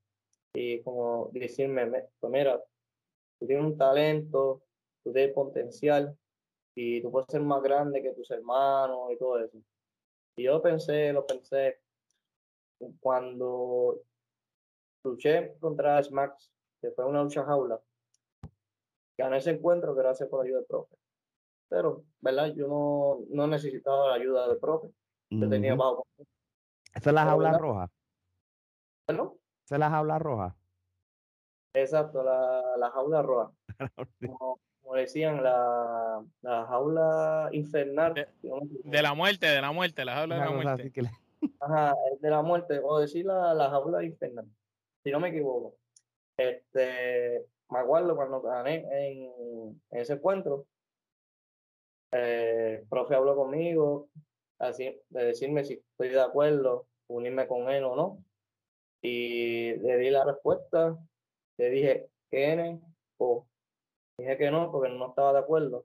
y 0.54 0.82
como 0.82 1.30
decirme, 1.32 1.86
pues 2.20 2.32
mira, 2.32 2.62
tú 3.38 3.46
tienes 3.46 3.64
un 3.64 3.78
talento, 3.78 4.62
tú 5.02 5.12
tienes 5.12 5.32
potencial, 5.34 6.16
y 6.74 7.02
tú 7.02 7.10
puedes 7.10 7.28
ser 7.28 7.42
más 7.42 7.62
grande 7.62 8.02
que 8.02 8.12
tus 8.12 8.30
hermanos 8.30 9.10
y 9.12 9.18
todo 9.18 9.38
eso. 9.38 9.58
Y 10.36 10.44
yo 10.44 10.62
pensé, 10.62 11.12
lo 11.12 11.26
pensé, 11.26 11.80
cuando 13.00 14.00
luché 15.04 15.56
contra 15.58 16.02
Smax, 16.02 16.52
que 16.80 16.90
fue 16.90 17.04
una 17.04 17.22
lucha 17.22 17.44
jaula, 17.44 17.80
gané 19.18 19.38
ese 19.38 19.50
encuentro 19.50 19.94
gracias 19.94 20.28
por 20.28 20.40
la 20.40 20.44
ayuda 20.44 20.58
del 20.58 20.66
profe. 20.66 20.96
Pero, 21.68 22.04
¿verdad? 22.20 22.52
Yo 22.54 22.68
no, 22.68 23.24
no 23.30 23.46
necesitaba 23.46 24.08
la 24.08 24.14
ayuda 24.14 24.48
del 24.48 24.58
profe. 24.58 24.90
Yo 25.30 25.48
tenía 25.48 25.74
bajo. 25.74 26.06
Esa 26.94 27.10
es 27.10 27.14
la 27.14 27.24
jaula 27.24 27.48
¿verdad? 27.48 27.60
roja. 27.60 27.90
¿no? 29.14 29.38
Esa 29.64 29.76
es 29.76 29.78
la 29.78 29.90
jaula 29.90 30.18
roja. 30.18 30.56
Exacto, 31.74 32.22
la, 32.22 32.76
la 32.76 32.90
jaula 32.90 33.22
roja. 33.22 33.52
Como, 34.26 34.60
como 34.92 35.00
decían, 35.00 35.42
la, 35.42 36.22
la 36.42 36.66
jaula 36.66 37.48
infernal. 37.52 38.12
De- 38.12 38.28
la 39.02 39.14
muerte, 39.14 39.46
de 39.46 39.62
la 39.62 39.72
muerte, 39.72 40.04
la 40.04 40.14
jaula 40.16 40.34
de 40.34 40.40
la 40.42 40.50
muerte. 40.50 40.82
así 40.82 40.90
que 40.90 41.00
le- 41.02 41.10
Ajá, 41.60 41.94
de 42.20 42.28
la 42.30 42.42
muerte, 42.42 42.78
o 42.84 42.98
decir 43.00 43.24
la, 43.24 43.54
la 43.54 43.70
jaula 43.70 44.04
infernal, 44.04 44.44
si 45.02 45.10
no 45.10 45.18
me 45.18 45.30
equivoco. 45.30 45.76
Este, 46.36 47.42
me 47.70 47.78
acuerdo 47.78 48.14
cuando 48.14 48.42
gané 48.42 48.84
en, 48.90 49.32
en 49.90 49.98
ese 49.98 50.12
encuentro, 50.12 50.66
eh, 52.12 52.80
el 52.82 52.86
profe 52.86 53.14
habló 53.14 53.34
conmigo, 53.34 54.10
así, 54.58 55.00
de 55.08 55.24
decirme 55.24 55.64
si 55.64 55.72
estoy 55.74 56.10
de 56.10 56.20
acuerdo, 56.20 56.86
unirme 57.06 57.46
con 57.46 57.70
él 57.70 57.84
o 57.84 57.96
no. 57.96 58.22
Y 59.00 59.72
le 59.76 59.96
di 59.96 60.10
la 60.10 60.22
respuesta, 60.26 60.98
le 61.56 61.70
dije 61.70 62.08
N 62.30 62.78
o 63.16 63.46
dije 64.18 64.36
que 64.36 64.50
no, 64.50 64.70
porque 64.70 64.90
no 64.90 65.08
estaba 65.08 65.32
de 65.32 65.38
acuerdo. 65.40 65.84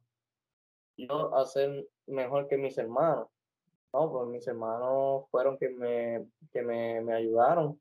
Yo 0.98 1.36
a 1.36 1.46
ser 1.46 1.88
mejor 2.08 2.48
que 2.48 2.58
mis 2.58 2.78
hermanos. 2.78 3.28
No, 3.94 4.12
pues 4.12 4.28
mis 4.28 4.48
hermanos 4.48 5.26
fueron 5.32 5.58
que 5.58 5.70
me, 5.70 6.28
que 6.52 6.62
me, 6.62 7.02
me 7.02 7.14
ayudaron 7.14 7.80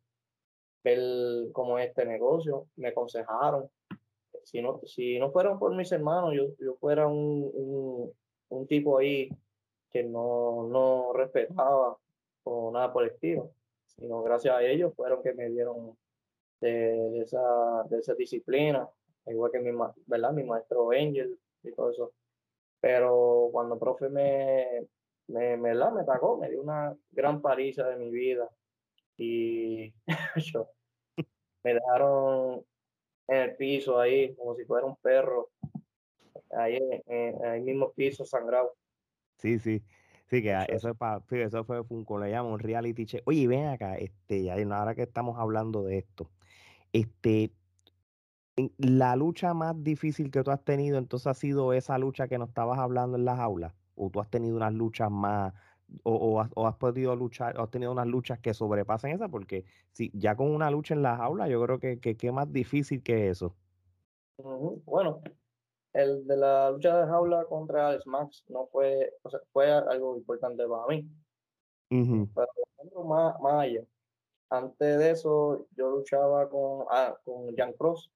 ver 0.87 1.51
cómo 1.53 1.79
es 1.79 1.89
este 1.89 2.05
negocio, 2.05 2.69
me 2.77 2.89
aconsejaron. 2.89 3.69
Si 4.45 4.63
no, 4.63 4.81
si 4.85 5.19
no 5.19 5.33
fueran 5.33 5.59
por 5.59 5.75
mis 5.75 5.91
hermanos, 5.91 6.33
yo, 6.33 6.45
yo 6.61 6.77
fuera 6.77 7.09
un, 7.09 8.13
un, 8.49 8.67
tipo 8.69 8.99
ahí 8.99 9.29
que 9.91 10.05
no, 10.05 10.69
no 10.69 11.13
respetaba 11.13 11.97
o 12.45 12.71
nada 12.71 12.93
por 12.93 13.03
el 13.03 13.11
estilo, 13.11 13.51
sino 13.87 14.23
gracias 14.23 14.55
a 14.55 14.63
ellos 14.63 14.95
fueron 14.95 15.23
que 15.23 15.33
me 15.33 15.49
dieron 15.51 15.99
de 16.61 17.21
esa, 17.21 17.83
de 17.91 17.99
esa 17.99 18.15
disciplina, 18.15 18.89
igual 19.27 19.53
que 19.53 19.61
mi, 19.61 19.71
¿verdad? 20.07 20.33
mi 20.33 20.45
maestro 20.45 20.91
Angel 20.91 21.39
y 21.63 21.73
todo 21.73 21.91
eso. 21.91 22.13
Pero 22.81 23.49
cuando 23.53 23.75
el 23.75 23.81
profe 23.81 24.09
me, 24.09 24.87
me, 25.29 25.57
me, 25.57 25.71
¿verdad? 25.71 25.93
me 25.93 26.03
atacó, 26.03 26.37
me 26.37 26.51
dio 26.51 26.63
una 26.63 26.97
gran 27.11 27.41
paliza 27.41 27.89
de 27.89 27.97
mi 27.97 28.11
vida 28.11 28.49
y 29.17 29.93
yo, 30.37 30.69
me 31.65 31.75
dejaron 31.75 32.65
en 33.29 33.37
el 33.37 33.57
piso 33.57 33.99
ahí 33.99 34.35
como 34.35 34.55
si 34.55 34.65
fuera 34.65 34.87
un 34.87 34.97
perro, 34.97 35.51
ahí 36.51 36.79
en, 37.07 37.45
el 37.45 37.63
mismo 37.63 37.93
piso 37.93 38.25
sangrado. 38.25 38.75
Sí, 39.39 39.59
sí. 39.59 39.83
Sí, 40.29 40.43
que 40.43 40.53
Eso 40.69 40.89
es. 40.89 40.97
para, 40.97 41.21
sí, 41.29 41.39
eso 41.39 41.65
fue, 41.65 41.85
fue 41.85 41.99
un, 41.99 42.05
como 42.05 42.21
le 42.21 42.31
llaman, 42.31 42.53
un 42.53 42.59
reality 42.59 43.07
check. 43.07 43.23
Oye, 43.27 43.47
ven 43.47 43.67
acá, 43.67 43.97
este, 43.97 44.51
ahora 44.51 44.95
que 44.97 45.03
estamos 45.03 45.39
hablando 45.39 45.85
de 45.85 45.99
esto, 45.99 46.31
este, 46.93 47.53
la 48.79 49.17
lucha 49.17 49.55
más 49.55 49.83
difícil 49.83 50.31
que 50.31 50.43
tú 50.43 50.51
has 50.51 50.65
tenido, 50.65 50.99
entonces 50.99 51.27
ha 51.27 51.35
sido 51.35 51.73
esa 51.73 51.99
lucha 51.99 52.29
que 52.29 52.39
nos 52.39 52.49
estabas 52.49 52.79
hablando 52.79 53.17
en 53.17 53.25
la 53.25 53.37
jaula, 53.37 53.75
o 53.95 54.11
tú 54.11 54.21
has 54.21 54.31
tenido 54.31 54.57
unas 54.57 54.73
luchas 54.73 55.11
más, 55.11 55.53
o, 56.03 56.15
o 56.15 56.41
has, 56.41 56.51
o 56.55 56.67
has 56.67 56.77
podido 56.77 57.15
luchar, 57.17 57.59
o 57.59 57.63
has 57.65 57.71
tenido 57.71 57.93
unas 57.93 58.07
luchas 58.07 58.39
que 58.41 58.55
sobrepasen 58.55 59.13
esa, 59.13 59.29
porque 59.29 59.65
si 59.93 60.11
ya 60.15 60.37
con 60.37 60.51
una 60.51 60.71
lucha 60.71 60.95
en 60.95 61.03
la 61.03 61.17
jaula, 61.17 61.49
yo 61.49 61.63
creo 61.63 61.79
que, 61.79 62.01
que, 62.01 62.17
que 62.17 62.33
más 62.33 62.51
difícil 62.53 63.03
que 63.03 63.29
eso. 63.29 63.55
Bueno, 64.39 65.23
el 65.93 66.27
de 66.27 66.37
la 66.37 66.71
lucha 66.71 66.99
de 66.99 67.07
jaula 67.07 67.45
contra 67.45 67.89
Alex 67.89 68.07
Max 68.07 68.45
no 68.49 68.67
fue, 68.67 69.13
o 69.23 69.31
sea, 69.31 69.41
fue 69.53 69.71
algo 69.71 70.17
importante 70.17 70.67
para 70.67 70.87
mí, 70.87 71.09
Ujú, 71.91 72.29
pero 72.35 73.05
más, 73.05 73.41
más 73.41 73.65
allá. 73.65 73.83
Antes 74.51 74.99
de 74.99 75.11
eso, 75.11 75.67
yo 75.77 75.91
luchaba 75.91 76.49
con, 76.49 76.87
ah, 76.91 77.17
con 77.25 77.55
Jan 77.57 77.73
Cross, 77.73 78.11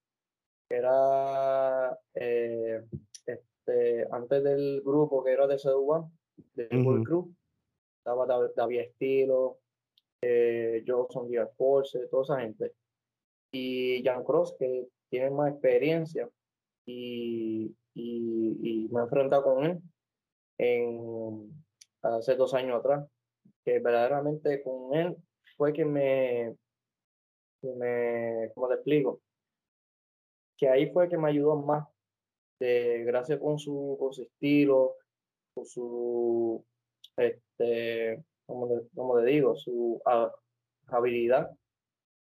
era 0.71 1.99
eh, 2.15 2.83
este, 3.27 4.07
antes 4.11 4.43
del 4.45 4.81
grupo 4.83 5.23
que 5.25 5.33
era 5.33 5.47
de 5.47 5.59
CDU, 5.59 6.11
de 6.55 6.69
Ujú. 6.71 6.89
World 6.89 7.07
Crew, 7.07 7.35
estaba 7.99 8.27
Dav- 8.27 8.55
David 8.55 8.81
Estilo, 8.81 9.59
eh, 10.23 10.83
Johnson 10.87 11.29
Díaz 11.29 11.51
Force, 11.57 12.07
toda 12.11 12.23
esa 12.23 12.41
gente. 12.41 12.73
Y 13.53 14.03
Jan 14.05 14.23
Cross, 14.23 14.55
que 14.59 14.87
tiene 15.11 15.31
más 15.31 15.53
experiencia, 15.53 16.29
y, 16.87 17.75
y, 17.95 18.85
y 18.85 18.89
me 18.91 19.01
he 19.01 19.03
enfrentado 19.05 19.43
con 19.43 19.65
él 19.65 19.79
en, 20.59 21.51
hace 22.03 22.37
dos 22.37 22.55
años 22.55 22.79
atrás, 22.79 23.09
que 23.65 23.81
verdaderamente 23.81 24.63
con 24.63 24.95
él 24.95 25.17
fue 25.57 25.73
que 25.73 25.85
me, 25.85 26.55
que 27.61 27.69
me 27.75 28.51
¿cómo 28.55 28.69
te 28.69 28.75
explico? 28.75 29.21
Que 30.61 30.69
ahí 30.69 30.93
fue 30.93 31.09
que 31.09 31.17
me 31.19 31.31
ayudó 31.31 31.57
más, 31.57 31.89
de, 32.61 33.05
gracias 33.05 33.41
con 33.41 33.59
su, 33.59 33.97
con 33.99 34.13
su 34.13 34.23
estilo, 34.23 34.97
con 35.55 35.65
su, 35.65 36.65
este, 37.17 38.23
como 38.95 39.19
le 39.19 39.31
digo, 39.33 39.57
su 39.57 40.01
ha- 40.05 40.33
habilidad. 40.89 41.51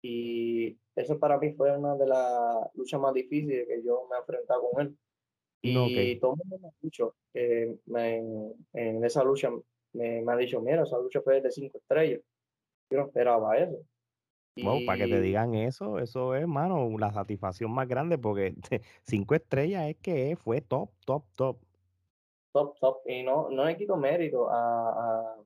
Y 0.02 0.78
eso 0.96 1.18
para 1.18 1.38
mí 1.38 1.52
fue 1.52 1.76
una 1.76 1.96
de 1.96 2.06
las 2.06 2.74
luchas 2.74 3.00
más 3.00 3.12
difíciles 3.14 3.68
que 3.68 3.82
yo 3.82 4.06
me 4.10 4.16
he 4.16 4.20
enfrentado 4.20 4.70
con 4.70 4.82
él. 4.86 4.98
No, 5.62 5.86
Y 5.88 6.18
todo 6.20 6.32
el 6.32 6.38
mundo 6.38 6.58
me 6.60 6.68
ha 6.68 6.72
dicho 6.80 7.14
que 7.34 7.76
me- 7.86 8.54
en 8.72 9.04
esa 9.04 9.22
lucha 9.22 9.50
me, 9.92 10.22
me 10.22 10.32
ha 10.32 10.36
dicho, 10.36 10.60
mira, 10.62 10.84
esa 10.84 10.98
lucha 10.98 11.20
fue 11.20 11.42
de 11.42 11.50
cinco 11.50 11.78
estrellas. 11.78 12.20
Yo 12.90 12.98
no 13.00 13.06
esperaba 13.06 13.58
eso. 13.58 13.76
Wow, 14.56 14.84
para 14.84 14.98
que 14.98 15.06
te 15.06 15.20
digan 15.20 15.54
eso, 15.54 15.98
eso 15.98 16.34
es, 16.34 16.46
mano, 16.46 16.88
la 16.98 17.12
satisfacción 17.12 17.70
más 17.72 17.88
grande, 17.88 18.18
porque 18.18 18.54
cinco 19.02 19.34
estrellas 19.34 19.88
es 19.88 19.96
que 19.98 20.36
fue 20.36 20.60
top, 20.60 20.90
top, 21.04 21.24
top. 21.34 21.58
top, 22.52 22.78
top. 22.78 22.98
Y 23.06 23.22
no, 23.22 23.48
no 23.50 23.64
le 23.64 23.76
quito 23.76 23.96
mérito 23.96 24.50
a, 24.50 24.90
a, 24.90 25.36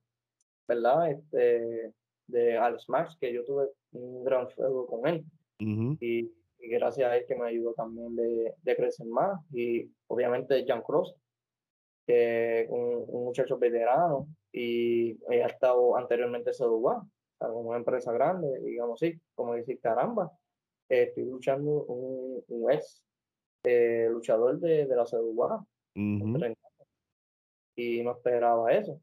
¿verdad? 0.66 1.10
Este, 1.10 1.92
de 2.26 2.56
Alex 2.56 2.88
Max, 2.88 3.16
que 3.20 3.32
yo 3.32 3.44
tuve 3.44 3.68
un 3.92 4.24
gran 4.24 4.46
juego 4.50 4.86
con 4.86 5.06
él. 5.06 5.24
Y, 5.58 6.30
y 6.58 6.68
gracias 6.68 7.10
a 7.10 7.16
él 7.16 7.24
que 7.26 7.36
me 7.36 7.48
ayudó 7.48 7.74
también 7.74 8.16
de, 8.16 8.54
de 8.62 8.76
crecer 8.76 9.06
más. 9.06 9.40
Y 9.52 9.90
obviamente 10.08 10.64
Jan 10.66 10.82
Cross, 10.82 11.14
que 12.06 12.66
un, 12.68 13.04
un 13.06 13.24
muchacho 13.24 13.58
veterano 13.58 14.26
y 14.52 15.16
ha 15.28 15.46
estado 15.46 15.96
anteriormente 15.96 16.50
en 16.50 16.56
CDUA, 16.56 17.06
en 17.46 17.66
una 17.66 17.78
empresa 17.78 18.12
grande, 18.12 18.60
digamos 18.60 19.02
así, 19.02 19.20
como 19.34 19.54
decir, 19.54 19.80
caramba, 19.80 20.32
eh, 20.88 21.04
estoy 21.04 21.24
luchando 21.24 21.84
un, 21.84 22.44
un 22.48 22.70
ex 22.72 23.02
eh, 23.64 24.08
luchador 24.10 24.58
de, 24.58 24.86
de 24.86 24.96
la 24.96 25.04
CDUA, 25.04 25.64
ujú. 25.96 26.54
y 27.76 28.02
no 28.02 28.12
esperaba 28.12 28.72
eso. 28.72 29.00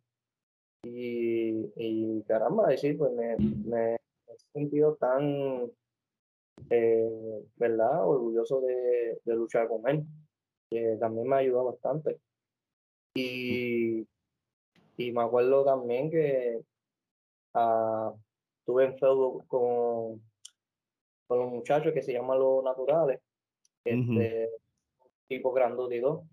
Y, 0.83 1.71
y 1.75 2.23
caramba, 2.23 2.67
decir, 2.67 2.97
pues 2.97 3.11
me, 3.13 3.35
me 3.37 3.95
he 3.95 3.99
sentido 4.53 4.95
tan, 4.95 5.71
eh, 6.69 7.43
¿verdad? 7.55 8.07
Orgulloso 8.07 8.61
de, 8.61 9.19
de 9.23 9.35
luchar 9.35 9.67
con 9.67 9.87
él, 9.87 10.03
que 10.69 10.97
también 10.99 11.27
me 11.27 11.35
ayudó 11.37 11.65
bastante. 11.65 12.19
Y, 13.13 14.07
y 14.97 15.11
me 15.11 15.21
acuerdo 15.21 15.65
también 15.65 16.09
que 16.09 16.61
ah, 17.53 18.13
tuve 18.71 18.85
en 18.85 18.97
feudo 18.97 19.43
con, 19.49 20.21
con 21.27 21.39
los 21.39 21.49
muchachos 21.51 21.93
que 21.93 22.01
se 22.01 22.13
llaman 22.13 22.39
los 22.39 22.63
naturales, 22.63 23.19
este, 23.83 24.49
tipo 25.27 25.51
grandote 25.51 25.97
y 25.97 25.99
dos. 25.99 26.23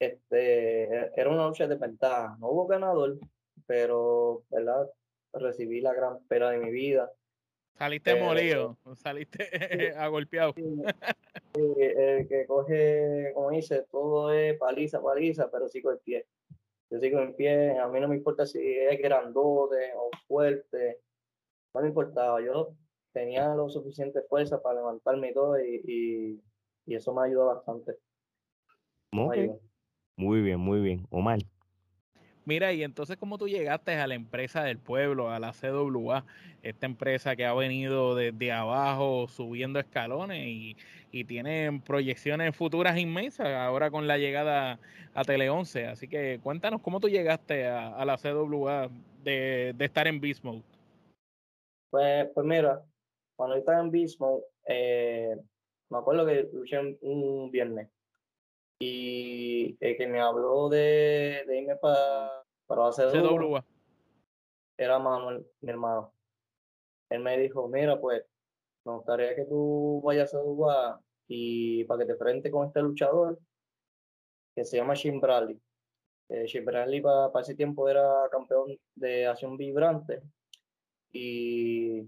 Este, 0.00 0.84
era 1.18 1.30
una 1.30 1.46
lucha 1.46 1.68
de 1.68 1.76
ventaja. 1.76 2.36
No 2.40 2.48
hubo 2.48 2.66
ganador, 2.66 3.16
pero, 3.66 4.42
¿verdad? 4.50 4.90
Recibí 5.32 5.80
la 5.80 5.94
gran 5.94 6.18
pena 6.26 6.50
de 6.50 6.58
mi 6.58 6.70
vida. 6.72 7.12
Saliste 7.78 8.14
Pero- 8.14 8.24
molido, 8.24 8.76
saliste 8.96 9.48
agolpeado. 9.96 10.54
Eh, 10.56 11.94
El 12.18 12.28
que 12.28 12.44
coge, 12.46 13.30
como 13.34 13.50
dice, 13.50 13.84
todo 13.90 14.32
es 14.32 14.58
paliza, 14.58 15.00
paliza, 15.00 15.48
pero 15.50 15.68
sigo 15.68 15.92
en 15.92 15.98
pie. 15.98 16.26
Yo 16.90 16.98
sigo 16.98 17.20
en 17.20 17.34
pie, 17.34 17.78
a 17.78 17.86
mí 17.88 18.00
no 18.00 18.08
me 18.08 18.16
importa 18.16 18.46
si 18.46 18.58
es 18.78 19.00
grandote 19.00 19.92
o 19.96 20.10
fuerte, 20.28 21.00
no 21.74 21.82
me 21.82 21.88
importaba. 21.88 22.40
Yo 22.40 22.74
tenía 23.12 23.54
lo 23.54 23.68
suficiente 23.68 24.22
fuerza 24.22 24.62
para 24.62 24.76
levantarme 24.76 25.30
y 25.30 25.34
todo, 25.34 25.58
y, 25.58 25.80
y, 25.84 26.42
y 26.86 26.94
eso 26.94 27.12
me 27.14 27.26
ayudó 27.26 27.46
bastante. 27.46 27.98
me 29.12 29.24
Ok, 29.24 29.32
ayudó. 29.32 29.60
Muy 30.16 30.42
bien, 30.42 30.60
muy 30.60 30.80
bien. 30.80 31.06
Omar. 31.10 31.40
Mira, 32.46 32.74
y 32.74 32.82
entonces, 32.82 33.16
¿cómo 33.16 33.38
tú 33.38 33.48
llegaste 33.48 33.94
a 33.94 34.06
la 34.06 34.14
empresa 34.14 34.62
del 34.62 34.78
pueblo, 34.78 35.30
a 35.30 35.38
la 35.38 35.54
CWA, 35.54 36.26
esta 36.62 36.84
empresa 36.84 37.36
que 37.36 37.46
ha 37.46 37.54
venido 37.54 38.14
desde 38.14 38.52
abajo 38.52 39.28
subiendo 39.28 39.80
escalones 39.80 40.46
y, 40.46 40.76
y 41.10 41.24
tiene 41.24 41.80
proyecciones 41.86 42.54
futuras 42.54 42.98
inmensas 42.98 43.48
ahora 43.48 43.90
con 43.90 44.06
la 44.06 44.18
llegada 44.18 44.78
a 45.14 45.24
Tele 45.24 45.48
11? 45.48 45.86
Así 45.86 46.06
que 46.06 46.38
cuéntanos 46.42 46.82
cómo 46.82 47.00
tú 47.00 47.08
llegaste 47.08 47.66
a, 47.66 48.04
la 48.04 48.18
CWA 48.18 48.90
de, 49.22 49.74
estar 49.78 50.06
en 50.06 50.20
Beast 50.20 50.44
Pues, 51.94 52.28
pues 52.34 52.44
mira, 52.44 52.84
cuando 53.36 53.54
estaba 53.54 53.78
en 53.78 53.92
Beast 53.92 54.20
eh, 54.66 55.36
me 55.90 55.98
acuerdo 55.98 56.26
que 56.26 56.50
luché 56.52 56.98
un 57.02 57.52
viernes 57.52 57.88
y 58.80 59.76
el 59.78 59.96
que 59.96 60.08
me 60.08 60.20
habló 60.20 60.68
de, 60.68 61.44
de 61.46 61.56
irme 61.56 61.76
para, 61.76 62.42
para 62.66 62.88
hacer 62.88 63.12
CWA 63.12 63.64
era 64.76 64.98
Manuel, 64.98 65.46
mi 65.60 65.70
hermano. 65.70 66.12
Él 67.10 67.20
me 67.20 67.38
dijo, 67.38 67.68
mira, 67.68 68.00
pues, 68.00 68.24
me 68.84 68.94
gustaría 68.94 69.36
que 69.36 69.44
tú 69.44 70.02
vayas 70.04 70.34
a 70.34 70.42
CWA 70.42 71.00
y 71.28 71.84
para 71.84 72.00
que 72.00 72.12
te 72.12 72.18
frente 72.18 72.50
con 72.50 72.66
este 72.66 72.82
luchador 72.82 73.38
que 74.52 74.64
se 74.64 74.78
llama 74.78 74.94
Shin 74.94 75.20
Bradley. 75.20 75.60
Eh, 76.28 76.46
Shin 76.46 76.64
Bradley 76.64 77.00
para, 77.00 77.30
ese 77.40 77.54
tiempo 77.54 77.88
era 77.88 78.28
campeón 78.32 78.76
de 78.96 79.28
acción 79.28 79.56
vibrante 79.56 80.20
y 81.14 82.06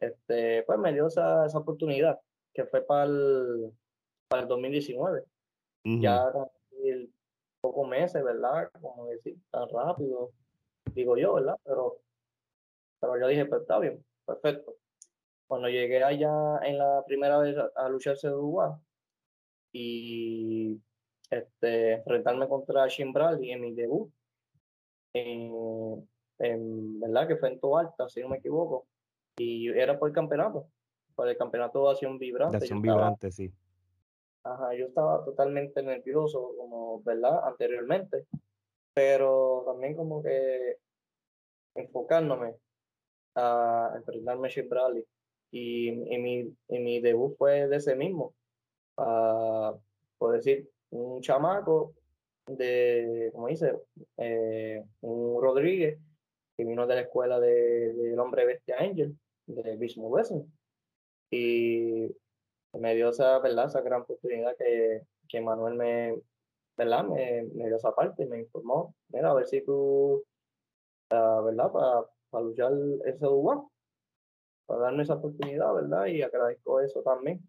este, 0.00 0.64
pues 0.64 0.78
me 0.78 0.92
dio 0.92 1.06
esa, 1.06 1.46
esa 1.46 1.58
oportunidad 1.58 2.18
que 2.52 2.64
fue 2.64 2.80
para 2.82 3.04
el, 3.04 3.70
para 4.28 4.42
el 4.42 4.48
2019 4.48 5.24
ya 6.00 6.32
como 6.32 6.52
pocos 7.60 7.88
meses, 7.88 8.22
¿verdad? 8.22 8.70
Como 8.80 9.06
decir, 9.06 9.36
tan 9.50 9.68
rápido, 9.68 10.32
digo 10.92 11.16
yo, 11.16 11.34
¿verdad? 11.34 11.56
Pero, 11.64 12.00
pero 13.00 13.20
yo 13.20 13.28
dije, 13.28 13.46
pues 13.46 13.62
está 13.62 13.78
bien, 13.78 14.04
perfecto. 14.24 14.74
Cuando 15.46 15.68
llegué 15.68 16.02
allá 16.02 16.58
en 16.62 16.78
la 16.78 17.04
primera 17.06 17.38
vez 17.38 17.56
a, 17.76 17.88
lucharse 17.88 18.28
de 18.28 18.34
Uruguay 18.34 18.72
y 19.72 20.80
este, 21.30 21.92
enfrentarme 21.94 22.48
contra 22.48 22.88
Shin 22.88 23.12
Bradley 23.12 23.52
en 23.52 23.60
mi 23.60 23.72
debut, 23.72 24.10
en, 26.38 27.00
¿verdad? 27.00 27.28
Que 27.28 27.36
fue 27.36 27.50
en 27.50 27.60
Toalta, 27.60 28.08
si 28.08 28.20
no 28.20 28.28
me 28.28 28.38
equivoco, 28.38 28.86
y 29.36 29.68
era 29.68 29.98
por 29.98 30.08
el 30.08 30.14
campeonato, 30.14 30.68
por 31.14 31.28
el 31.28 31.36
campeonato 31.36 31.84
de 31.84 31.90
acción 31.92 32.18
vibrante. 32.18 32.58
De 32.58 32.64
acción 32.64 32.82
vibrante, 32.82 33.30
sí 33.30 33.52
Ajá, 34.46 34.74
yo 34.74 34.86
estaba 34.86 35.24
totalmente 35.24 35.82
nervioso, 35.82 36.52
como, 36.56 37.02
¿verdad? 37.02 37.48
Anteriormente, 37.48 38.26
pero 38.94 39.64
también 39.66 39.96
como 39.96 40.22
que 40.22 40.76
enfocándome 41.74 42.54
a 43.34 43.92
enfrentarme 43.96 44.46
a 44.46 44.50
Chip 44.50 44.68
Bradley. 44.68 45.04
Y, 45.50 45.90
mi, 45.90 46.56
mi 46.68 47.00
debut 47.00 47.36
fue 47.36 47.66
de 47.66 47.76
ese 47.76 47.96
mismo, 47.96 48.34
uh, 48.98 49.76
por 50.16 50.34
decir, 50.34 50.70
un 50.90 51.20
chamaco 51.20 51.94
de, 52.46 53.30
como 53.32 53.48
dice, 53.48 53.74
eh, 54.18 54.84
un 55.00 55.42
Rodríguez, 55.42 55.98
que 56.56 56.64
vino 56.64 56.86
de 56.86 56.94
la 56.94 57.00
escuela 57.02 57.38
del 57.38 57.96
de, 57.96 58.18
hombre 58.18 58.46
bestia 58.46 58.76
Angel, 58.78 59.16
de 59.46 59.76
Bismuth 59.76 60.10
Wrestling. 60.10 60.44
Y 61.30 62.08
me 62.72 62.94
dio 62.94 63.10
esa, 63.10 63.38
¿verdad? 63.40 63.66
esa 63.66 63.80
gran 63.82 64.02
oportunidad 64.02 64.56
que, 64.56 65.02
que 65.28 65.40
Manuel 65.40 65.74
me, 65.74 66.22
¿verdad? 66.76 67.04
Me, 67.04 67.42
me, 67.54 67.66
dio 67.66 67.76
esa 67.76 67.94
parte 67.94 68.24
y 68.24 68.26
me 68.26 68.40
informó, 68.40 68.94
mira, 69.08 69.30
a 69.30 69.34
ver 69.34 69.46
si 69.46 69.62
tú, 69.62 70.24
uh, 71.10 71.42
¿verdad? 71.44 71.72
Para, 71.72 72.06
para 72.30 72.44
luchar 72.44 72.72
ese 73.04 73.24
lugar, 73.24 73.58
para 74.66 74.80
darme 74.80 75.02
esa 75.02 75.14
oportunidad, 75.14 75.74
¿verdad? 75.74 76.06
Y 76.06 76.22
agradezco 76.22 76.80
eso 76.80 77.02
también. 77.02 77.40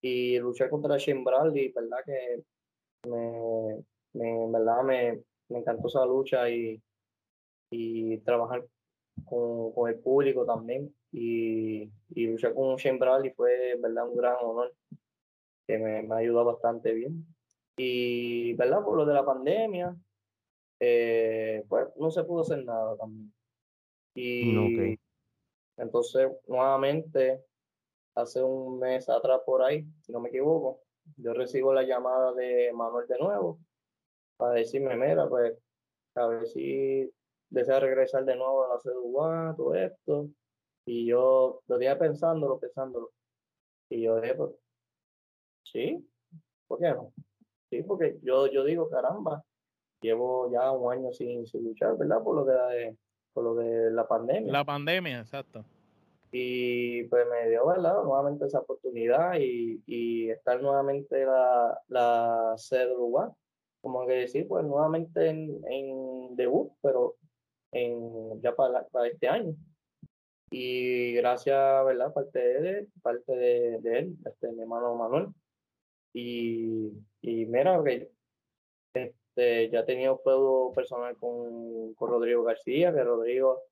Y 0.00 0.38
luchar 0.38 0.68
contra 0.68 0.98
Shane 0.98 1.22
Bradley, 1.22 1.72
¿verdad? 1.72 1.98
Que 2.04 2.42
me, 3.08 3.84
me, 4.14 4.50
¿verdad? 4.50 4.82
Me, 4.82 5.22
me 5.48 5.58
encantó 5.58 5.88
esa 5.88 6.04
lucha 6.04 6.48
y, 6.50 6.82
y 7.72 8.18
trabajar 8.18 8.64
con, 9.24 9.72
con 9.72 9.90
el 9.90 9.98
público 9.98 10.44
también. 10.44 10.94
Y, 11.10 11.90
y 12.10 12.26
luchar 12.26 12.54
con 12.54 12.76
Shane 12.76 12.98
Bradley 12.98 13.32
fue 13.32 13.76
verdad 13.80 14.08
un 14.08 14.16
gran 14.16 14.36
honor 14.40 14.72
que 15.66 15.78
me, 15.78 16.02
me 16.02 16.14
ayudó 16.16 16.44
bastante 16.44 16.92
bien. 16.92 17.26
Y 17.76 18.54
verdad 18.54 18.84
por 18.84 18.96
lo 18.96 19.06
de 19.06 19.14
la 19.14 19.24
pandemia 19.24 19.96
eh, 20.84 21.64
pues 21.68 21.88
no 21.96 22.10
se 22.10 22.24
pudo 22.24 22.42
hacer 22.42 22.64
nada 22.64 22.96
también. 22.96 23.32
Y 24.14 24.98
entonces 25.76 26.30
nuevamente 26.48 27.42
hace 28.14 28.42
un 28.42 28.78
mes 28.78 29.08
atrás 29.08 29.40
por 29.46 29.62
ahí 29.62 29.86
si 30.02 30.12
no 30.12 30.20
me 30.20 30.28
equivoco 30.28 30.82
yo 31.16 31.32
recibo 31.32 31.72
la 31.72 31.82
llamada 31.82 32.34
de 32.34 32.70
Manuel 32.74 33.06
de 33.08 33.18
nuevo 33.18 33.58
para 34.36 34.52
decirme 34.52 34.96
mira 34.96 35.26
pues 35.28 35.56
a 36.14 36.26
ver 36.26 36.46
si 36.46 37.10
desea 37.52 37.80
regresar 37.80 38.24
de 38.24 38.36
nuevo 38.36 38.64
a 38.64 38.68
la 38.68 38.78
CDUA, 38.80 39.54
todo 39.56 39.74
esto. 39.74 40.28
Y 40.86 41.06
yo 41.06 41.60
lo 41.68 41.78
dije 41.78 41.94
pensándolo, 41.96 42.58
pensándolo. 42.58 43.10
Y 43.88 44.02
yo 44.02 44.20
dije, 44.20 44.34
pues, 44.34 44.50
sí, 45.64 46.08
¿por 46.66 46.80
qué 46.80 46.90
no? 46.90 47.12
Sí, 47.70 47.82
porque 47.82 48.18
yo, 48.22 48.46
yo 48.48 48.64
digo, 48.64 48.88
caramba, 48.88 49.44
llevo 50.00 50.50
ya 50.50 50.70
un 50.72 50.92
año 50.92 51.12
sin, 51.12 51.46
sin 51.46 51.64
luchar, 51.64 51.96
¿verdad? 51.96 52.22
Por 52.22 52.36
lo 52.36 52.44
de, 52.44 52.96
por 53.32 53.44
lo 53.44 53.54
de 53.54 53.90
la 53.90 54.08
pandemia. 54.08 54.52
La 54.52 54.64
pandemia, 54.64 55.20
exacto. 55.20 55.64
Y 56.32 57.04
pues 57.04 57.26
me 57.28 57.50
dio, 57.50 57.66
¿verdad? 57.66 58.02
Nuevamente 58.02 58.46
esa 58.46 58.60
oportunidad 58.60 59.34
y, 59.38 59.82
y 59.86 60.30
estar 60.30 60.62
nuevamente 60.62 61.24
la, 61.26 61.78
la 61.88 62.56
CWA. 62.56 63.34
Como 63.82 64.06
que 64.06 64.12
decir, 64.12 64.48
pues 64.48 64.64
nuevamente 64.64 65.28
en, 65.28 65.60
en 65.66 66.36
debut, 66.36 66.72
pero 66.80 67.16
en, 67.72 68.40
ya 68.40 68.54
para, 68.54 68.86
para 68.88 69.08
este 69.08 69.28
año. 69.28 69.54
Y 70.50 71.14
gracias, 71.14 71.84
¿verdad? 71.84 72.12
Parte 72.12 72.38
de 72.38 72.78
él, 72.78 72.88
parte 73.02 73.32
de, 73.34 73.78
de 73.80 73.98
él, 73.98 74.16
este, 74.26 74.52
mi 74.52 74.62
hermano 74.62 74.94
Manuel. 74.94 75.28
Y, 76.12 76.90
y 77.22 77.46
mira, 77.46 77.82
que 77.82 78.10
este, 78.92 79.70
ya 79.70 79.80
he 79.80 79.84
tenido 79.84 80.18
juego 80.18 80.72
personal 80.72 81.16
con, 81.16 81.94
con 81.94 82.10
Rodrigo 82.10 82.44
García, 82.44 82.92
que 82.92 83.02
Rodrigo 83.02 83.62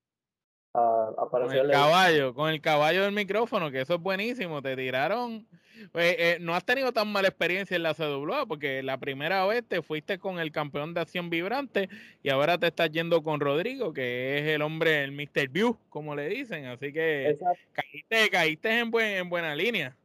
con 0.72 1.52
el 1.52 1.70
caballo, 1.70 2.34
con 2.34 2.50
el 2.50 2.60
caballo 2.60 3.02
del 3.02 3.12
micrófono, 3.12 3.70
que 3.70 3.80
eso 3.80 3.94
es 3.94 4.00
buenísimo. 4.00 4.62
Te 4.62 4.76
tiraron. 4.76 5.46
Pues, 5.92 6.16
eh, 6.18 6.38
no 6.40 6.54
has 6.54 6.64
tenido 6.64 6.92
tan 6.92 7.10
mala 7.10 7.28
experiencia 7.28 7.76
en 7.76 7.82
la 7.82 7.94
CWA, 7.94 8.46
porque 8.46 8.82
la 8.82 8.98
primera 8.98 9.46
vez 9.46 9.64
te 9.66 9.82
fuiste 9.82 10.18
con 10.18 10.38
el 10.38 10.52
campeón 10.52 10.94
de 10.94 11.00
acción 11.00 11.30
vibrante 11.30 11.88
y 12.22 12.30
ahora 12.30 12.58
te 12.58 12.66
estás 12.66 12.90
yendo 12.90 13.22
con 13.22 13.40
Rodrigo, 13.40 13.92
que 13.92 14.38
es 14.38 14.48
el 14.48 14.62
hombre, 14.62 15.04
el 15.04 15.12
Mr. 15.12 15.48
View, 15.48 15.76
como 15.88 16.14
le 16.14 16.28
dicen. 16.28 16.66
Así 16.66 16.92
que 16.92 17.38
caíste, 17.72 18.30
caíste 18.30 18.78
en, 18.78 18.90
buen, 18.90 19.16
en 19.16 19.28
buena 19.28 19.54
línea. 19.54 19.96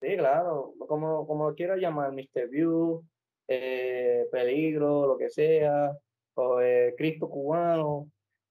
Sí, 0.00 0.16
claro, 0.16 0.74
como, 0.86 1.26
como 1.26 1.48
lo 1.48 1.54
quieras 1.54 1.78
llamar, 1.78 2.12
Mr. 2.12 2.48
View, 2.48 3.04
eh, 3.48 4.26
Peligro, 4.30 5.06
lo 5.06 5.18
que 5.18 5.28
sea, 5.28 5.90
o 6.34 6.60
eh, 6.60 6.94
Cristo 6.96 7.28
cubano 7.28 8.08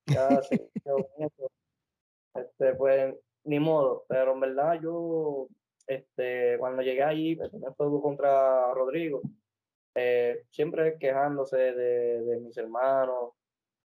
ya 0.07 0.29
este, 2.35 2.75
pues 2.75 3.15
ni 3.43 3.59
modo, 3.59 4.05
pero 4.07 4.33
en 4.33 4.39
verdad 4.39 4.79
yo, 4.81 5.47
este, 5.87 6.57
cuando 6.59 6.81
llegué 6.81 7.03
ahí, 7.03 7.31
el 7.39 7.49
primer 7.49 7.73
juego 7.73 8.01
contra 8.01 8.73
Rodrigo, 8.73 9.21
eh, 9.95 10.43
siempre 10.49 10.97
quejándose 10.99 11.57
de, 11.57 12.21
de, 12.23 12.39
mis 12.39 12.57
hermanos, 12.57 13.31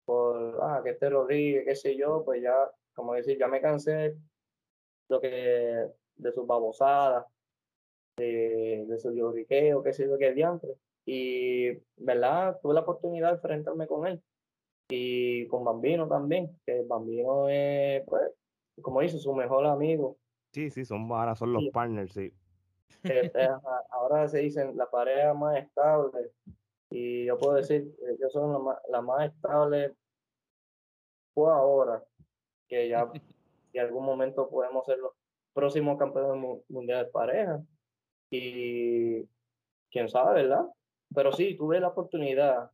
por, 0.05 0.59
ah, 0.63 0.81
que 0.83 0.91
este 0.91 1.11
Rodríguez, 1.11 1.65
qué 1.65 1.77
sé 1.77 1.97
yo, 1.97 2.25
pues 2.25 2.43
ya, 2.43 2.55
como 2.95 3.15
decir, 3.15 3.39
ya 3.39 3.49
me 3.49 3.61
cansé 3.61 4.17
lo 5.09 5.21
que, 5.21 5.87
de 6.17 6.33
sus 6.33 6.47
babosadas, 6.47 7.27
de, 8.17 8.85
de 8.89 8.99
su 8.99 9.13
lloriqueo, 9.13 9.83
qué 9.83 9.93
sé 9.93 10.07
yo, 10.07 10.19
qué 10.19 10.33
diantre. 10.33 10.75
Y, 11.07 11.71
¿verdad? 11.97 12.59
Tuve 12.61 12.75
la 12.75 12.81
oportunidad 12.81 13.29
de 13.29 13.35
enfrentarme 13.35 13.87
con 13.87 14.07
él 14.07 14.23
y 14.91 15.47
con 15.47 15.65
Bambino 15.65 16.09
también, 16.09 16.59
que 16.67 16.83
Bambino 16.83 17.49
es, 17.49 18.05
pues, 18.07 18.33
como 18.83 19.01
dice, 19.01 19.19
su 19.19 19.33
mejor 19.35 19.67
amigo. 19.67 20.19
Sí, 20.53 20.71
sí, 20.71 20.85
son, 20.85 21.11
ahora 21.13 21.35
son 21.37 21.53
los 21.53 21.69
partners, 21.73 22.13
sí. 22.13 22.33
Este, 23.03 23.49
ahora 23.91 24.29
se 24.29 24.39
dicen 24.39 24.77
la 24.77 24.91
pareja 24.91 25.33
más 25.35 25.57
estable 25.59 26.33
y 26.91 27.24
yo 27.27 27.39
puedo 27.39 27.55
decir, 27.55 27.95
ellos 28.09 28.33
son 28.33 28.53
la 28.53 28.59
más, 28.59 28.79
la 28.89 29.01
más 29.01 29.33
estable 29.33 29.95
por 31.33 31.53
ahora, 31.53 32.03
que 32.68 32.89
ya 32.89 33.11
en 33.72 33.81
algún 33.81 34.05
momento 34.05 34.49
podemos 34.49 34.85
ser 34.87 34.99
los 34.99 35.12
próximos 35.53 35.99
campeones 35.99 36.62
mundiales 36.68 37.07
de 37.07 37.12
pareja 37.12 37.62
y 38.31 39.24
quién 39.91 40.09
sabe, 40.09 40.43
¿verdad? 40.43 40.66
Pero 41.14 41.33
sí, 41.33 41.57
tuve 41.57 41.81
la 41.81 41.89
oportunidad 41.89 42.70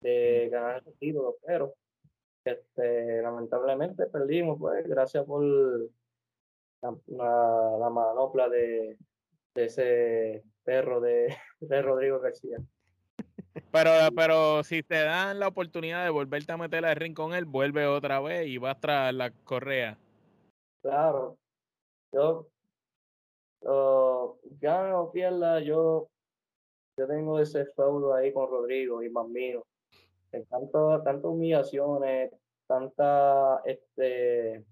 de 0.00 0.48
ganar 0.50 0.78
ese 0.78 0.92
título, 0.98 1.36
pero 1.44 1.74
este, 2.44 3.22
lamentablemente 3.22 4.06
perdimos, 4.06 4.58
pues, 4.58 4.86
gracias 4.88 5.24
por 5.24 5.44
la, 6.82 7.90
manopla 7.90 8.48
de, 8.48 8.96
ese 9.54 10.42
perro 10.64 11.00
de, 11.00 11.34
de 11.60 11.82
Rodrigo 11.82 12.20
García. 12.20 12.58
Pero, 13.72 13.90
pero 14.14 14.62
si 14.62 14.82
te 14.82 15.02
dan 15.02 15.38
la 15.38 15.48
oportunidad 15.48 16.04
de 16.04 16.10
volverte 16.10 16.52
a 16.52 16.56
meter 16.56 16.84
al 16.84 16.96
ring 16.96 17.14
con 17.14 17.34
él, 17.34 17.44
vuelve 17.44 17.86
otra 17.86 18.20
vez 18.20 18.46
y 18.46 18.58
vas 18.58 18.80
tras 18.80 19.12
la 19.14 19.30
correa. 19.30 19.98
Claro. 20.82 21.36
Yo, 22.12 22.48
uh, 23.62 24.36
gane 24.60 24.92
o 24.92 25.12
pierda, 25.12 25.60
yo, 25.60 26.08
yo 26.96 27.06
tengo 27.06 27.38
ese 27.38 27.66
feudo 27.66 28.14
ahí 28.14 28.32
con 28.32 28.50
Rodrigo 28.50 29.02
y 29.02 29.08
Bambino. 29.08 29.62
Tanto, 30.48 31.02
tantas 31.02 31.24
humillaciones, 31.24 32.32
tanta, 32.66 33.60
este, 33.64 34.64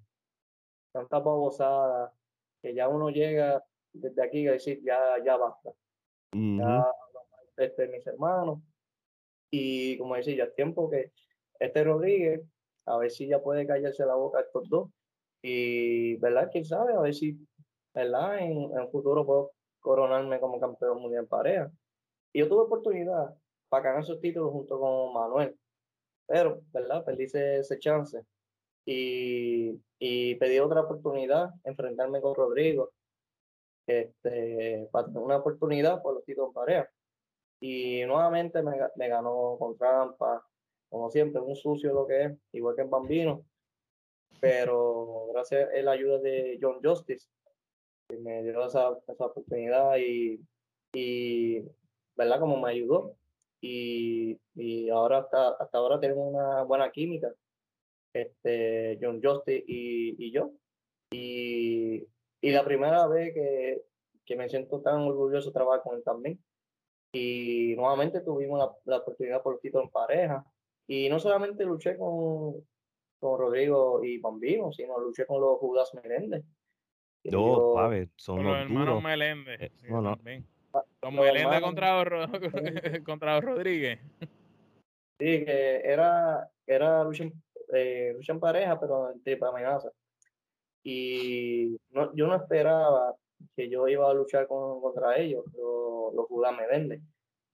tanta 0.92 1.18
babosada, 1.18 2.12
que 2.62 2.74
ya 2.74 2.88
uno 2.88 3.10
llega 3.10 3.64
desde 3.92 4.22
aquí 4.22 4.46
a 4.46 4.52
decir, 4.52 4.80
ya, 4.82 4.98
ya 5.24 5.36
basta. 5.36 5.70
Ya, 6.32 6.86
este, 7.56 7.88
mis 7.88 8.06
hermanos, 8.06 8.60
y 9.50 9.96
como 9.98 10.14
decía, 10.14 10.36
ya 10.36 10.44
es 10.44 10.54
tiempo 10.54 10.90
que 10.90 11.12
este 11.58 11.84
Rodríguez, 11.84 12.42
a 12.86 12.96
ver 12.98 13.10
si 13.10 13.26
ya 13.26 13.42
puede 13.42 13.66
callarse 13.66 14.04
la 14.04 14.14
boca 14.14 14.38
a 14.38 14.42
estos 14.42 14.68
dos. 14.68 14.90
Y, 15.42 16.16
¿verdad? 16.16 16.48
Quién 16.50 16.64
sabe, 16.64 16.94
a 16.94 17.00
ver 17.00 17.14
si, 17.14 17.38
¿verdad? 17.94 18.38
En, 18.38 18.76
el 18.76 18.88
futuro 18.88 19.24
puedo 19.24 19.52
coronarme 19.80 20.40
como 20.40 20.60
campeón 20.60 21.00
mundial 21.00 21.24
en 21.24 21.28
pareja. 21.28 21.72
Y 22.32 22.40
yo 22.40 22.48
tuve 22.48 22.62
oportunidad 22.62 23.34
para 23.68 23.84
ganar 23.84 24.02
esos 24.02 24.20
títulos 24.20 24.52
junto 24.52 24.78
con 24.78 25.12
Manuel. 25.14 25.56
Pero, 26.26 26.60
¿verdad? 26.72 27.04
Perdí 27.04 27.24
ese, 27.24 27.78
chance. 27.78 28.20
Y, 28.90 29.78
y, 29.98 30.34
pedí 30.36 30.58
otra 30.60 30.80
oportunidad, 30.80 31.50
enfrentarme 31.62 32.22
con 32.22 32.34
Rodrigo. 32.34 32.90
Este, 33.86 34.88
para 34.90 35.08
una 35.08 35.36
oportunidad 35.36 36.00
por 36.00 36.14
los 36.14 36.24
títulos 36.24 36.48
en 36.48 36.54
pareja. 36.54 36.90
Y 37.60 38.02
nuevamente 38.06 38.62
me, 38.62 38.78
me 38.96 39.08
ganó 39.08 39.56
con 39.58 39.76
trampa, 39.76 40.42
como 40.88 41.10
siempre, 41.10 41.42
un 41.42 41.54
sucio 41.54 41.92
lo 41.92 42.06
que 42.06 42.24
es, 42.24 42.32
igual 42.52 42.76
que 42.76 42.82
en 42.82 42.88
Bambino. 42.90 43.44
Pero 44.40 45.26
gracias 45.34 45.68
a 45.70 45.82
la 45.82 45.92
ayuda 45.92 46.18
de 46.20 46.58
John 46.58 46.80
Justice, 46.82 47.28
que 48.08 48.16
me 48.16 48.42
dio 48.42 48.64
esa, 48.64 48.96
esa 49.06 49.26
oportunidad 49.26 49.98
y, 49.98 50.40
y, 50.94 51.62
¿verdad? 52.16 52.40
Como 52.40 52.56
me 52.58 52.70
ayudó. 52.70 53.16
Y, 53.60 54.38
y 54.54 54.88
ahora 54.88 55.18
hasta, 55.18 55.50
hasta 55.50 55.76
ahora 55.76 56.00
tenemos 56.00 56.32
una 56.32 56.62
buena 56.62 56.90
química, 56.90 57.34
este, 58.22 58.98
John 59.00 59.20
Justice 59.22 59.64
y, 59.66 60.26
y 60.26 60.32
yo. 60.32 60.52
Y, 61.10 62.06
y 62.40 62.50
la 62.50 62.64
primera 62.64 63.06
vez 63.06 63.34
que, 63.34 63.82
que 64.24 64.36
me 64.36 64.48
siento 64.48 64.80
tan 64.80 65.00
orgulloso 65.02 65.50
de 65.50 65.54
trabajar 65.54 65.82
con 65.82 65.96
él 65.96 66.04
también. 66.04 66.38
Y 67.12 67.74
nuevamente 67.76 68.20
tuvimos 68.20 68.58
la, 68.58 68.70
la 68.84 68.98
oportunidad 68.98 69.42
por 69.42 69.54
el 69.54 69.60
título 69.60 69.84
en 69.84 69.90
pareja. 69.90 70.44
Y 70.86 71.08
no 71.08 71.18
solamente 71.18 71.64
luché 71.64 71.96
con, 71.96 72.54
con 73.18 73.38
Rodrigo 73.38 74.04
y 74.04 74.18
Bambino, 74.18 74.72
sino 74.72 74.98
luché 74.98 75.26
con 75.26 75.40
los 75.40 75.58
Judas 75.58 75.92
Meléndez. 75.94 76.44
No, 77.24 77.74
son 78.16 78.44
los, 78.44 78.56
hermanos 78.56 79.02
Meléndez. 79.02 79.60
Eh, 79.60 79.72
sí, 79.76 79.86
no, 79.90 80.00
Los 81.02 81.12
Meléndez 81.12 81.60
contra, 81.60 82.04
contra 83.04 83.40
Rodríguez. 83.40 84.00
Sí, 85.20 85.44
que 85.44 85.80
era, 85.84 86.48
era 86.66 87.02
lucha, 87.02 87.24
eh, 87.72 88.12
lucha 88.14 88.32
en 88.32 88.40
pareja, 88.40 88.78
pero 88.80 89.12
triple 89.24 89.48
amenaza. 89.48 89.90
Y 90.82 91.78
no, 91.90 92.14
yo 92.14 92.26
no 92.26 92.36
esperaba 92.36 93.14
que 93.56 93.68
yo 93.68 93.88
iba 93.88 94.10
a 94.10 94.14
luchar 94.14 94.46
con, 94.46 94.80
contra 94.80 95.18
ellos, 95.18 95.44
los, 95.54 96.14
los 96.14 96.26
Judas 96.26 96.56
Meléndez. 96.56 97.02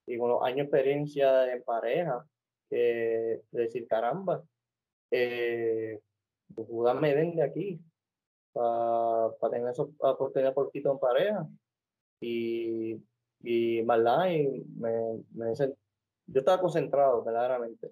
Y 0.07 0.17
con 0.17 0.29
los 0.29 0.43
años 0.43 0.57
de 0.57 0.63
experiencia 0.63 1.51
en 1.51 1.63
pareja, 1.63 2.25
decir, 2.69 3.87
caramba, 3.87 4.43
eh, 5.11 5.99
los 6.55 6.67
Judas 6.67 6.99
Meléndez 6.99 7.49
aquí, 7.49 7.79
para 8.53 9.33
tener 9.51 9.69
esa 9.69 9.83
oportunidad 9.83 10.53
por 10.53 10.71
quito 10.71 10.91
en 10.91 10.99
pareja. 10.99 11.47
Y, 12.21 12.93
y. 13.41 13.79
Y 13.79 13.83
me, 13.83 15.23
me, 15.31 15.53
yo 16.27 16.39
estaba 16.39 16.61
concentrado 16.61 17.23
verdaderamente 17.23 17.91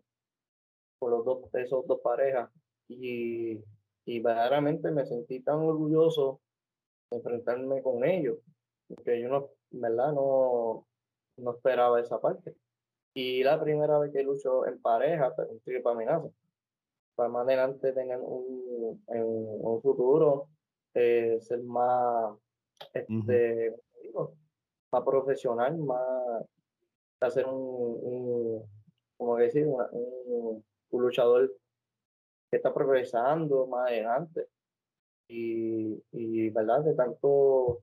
por 1.03 1.11
los 1.11 1.25
dos, 1.25 1.53
esos 1.55 1.85
dos 1.85 1.99
parejas. 1.99 2.49
Y, 2.87 3.61
y 4.05 4.19
verdaderamente 4.21 4.89
me 4.89 5.05
sentí 5.05 5.41
tan 5.41 5.59
orgulloso 5.59 6.39
enfrentarme 7.11 7.81
con 7.81 8.05
ellos, 8.05 8.37
porque 8.87 9.21
yo 9.21 9.27
no, 9.27 9.49
¿verdad? 9.71 10.13
No, 10.13 10.87
no 11.37 11.51
esperaba 11.51 11.99
esa 11.99 12.21
parte. 12.21 12.55
Y 13.13 13.43
la 13.43 13.61
primera 13.61 13.99
vez 13.99 14.13
que 14.13 14.23
lucho 14.23 14.65
en 14.65 14.81
pareja, 14.81 15.33
pero 15.35 15.49
en 15.51 15.83
para 15.83 15.95
amenaza. 15.95 16.29
Para 17.15 17.29
más 17.29 17.45
adelante 17.45 17.91
tengan 17.91 18.21
un, 18.23 19.03
en 19.09 19.23
un 19.25 19.81
futuro 19.81 20.47
eh, 20.93 21.37
ser 21.41 21.61
más, 21.63 22.33
este, 22.93 23.75
digo, 24.01 24.35
más 24.89 25.03
profesional, 25.03 25.77
más 25.79 26.45
hacer 27.19 27.45
un, 27.45 27.99
un 28.01 28.63
como 29.17 29.37
decir, 29.37 29.67
un, 29.67 30.63
un 30.93 31.03
luchador 31.03 31.51
que 32.49 32.57
está 32.57 32.73
progresando 32.73 33.67
más 33.67 33.89
adelante 33.89 34.47
y, 35.27 36.01
y 36.11 36.49
¿verdad? 36.49 36.83
De 36.83 36.93
tanto, 36.93 37.81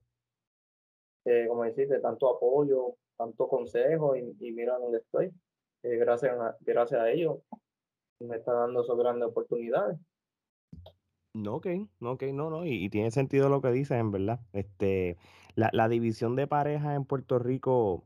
eh, 1.25 1.45
como 1.47 1.63
decir, 1.63 1.87
de 1.87 1.99
tanto 1.99 2.35
apoyo, 2.35 2.95
tanto 3.17 3.47
consejo 3.47 4.15
y, 4.15 4.35
y 4.39 4.51
mira 4.51 4.77
dónde 4.77 4.99
estoy. 4.99 5.31
Eh, 5.83 5.97
gracias, 5.97 6.39
a, 6.39 6.57
gracias 6.61 7.01
a 7.01 7.09
ellos 7.09 7.39
me 8.19 8.37
está 8.37 8.53
dando 8.53 8.81
esas 8.81 8.97
grandes 8.97 9.29
oportunidades. 9.29 9.97
No, 11.33 11.55
ok, 11.55 11.67
no, 11.99 12.11
ok, 12.11 12.23
no, 12.33 12.49
no, 12.49 12.65
y, 12.65 12.89
tiene 12.89 13.09
sentido 13.09 13.49
lo 13.49 13.61
que 13.61 13.71
dices, 13.71 13.97
en 13.97 14.11
verdad. 14.11 14.39
Este, 14.53 15.17
la, 15.55 15.69
la 15.73 15.87
división 15.87 16.35
de 16.35 16.45
parejas 16.45 16.95
en 16.95 17.05
Puerto 17.05 17.39
Rico 17.39 18.03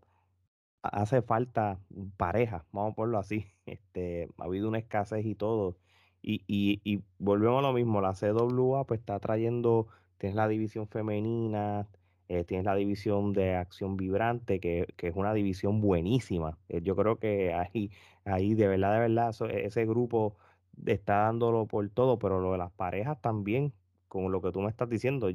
hace 0.87 1.21
falta 1.21 1.79
pareja, 2.17 2.65
vamos 2.71 2.93
a 2.93 2.95
ponerlo 2.95 3.19
así. 3.19 3.47
Este, 3.65 4.29
ha 4.37 4.43
habido 4.45 4.67
una 4.67 4.77
escasez 4.79 5.25
y 5.25 5.35
todo. 5.35 5.79
Y, 6.21 6.43
y, 6.47 6.81
y 6.83 7.03
volvemos 7.19 7.59
a 7.59 7.67
lo 7.67 7.73
mismo, 7.73 8.01
la 8.01 8.13
CWA 8.15 8.85
pues 8.85 8.99
está 8.99 9.19
trayendo, 9.19 9.87
tienes 10.17 10.35
la 10.35 10.47
división 10.47 10.87
femenina, 10.87 11.87
eh, 12.27 12.43
tienes 12.43 12.65
la 12.65 12.75
división 12.75 13.33
de 13.33 13.55
acción 13.55 13.97
vibrante, 13.97 14.59
que, 14.59 14.87
que 14.97 15.07
es 15.09 15.15
una 15.15 15.33
división 15.33 15.81
buenísima. 15.81 16.59
Eh, 16.69 16.81
yo 16.81 16.95
creo 16.95 17.19
que 17.19 17.53
ahí, 17.53 17.91
ahí 18.23 18.53
de 18.55 18.67
verdad, 18.67 18.93
de 18.93 18.99
verdad, 18.99 19.35
ese 19.51 19.85
grupo 19.85 20.37
está 20.85 21.17
dándolo 21.23 21.67
por 21.67 21.87
todo, 21.89 22.19
pero 22.19 22.39
lo 22.39 22.51
de 22.53 22.57
las 22.57 22.71
parejas 22.71 23.19
también, 23.21 23.73
como 24.15 24.29
lo 24.29 24.41
que 24.41 24.53
tú 24.53 24.61
me 24.61 24.69
estás 24.69 24.87
diciendo. 24.89 25.29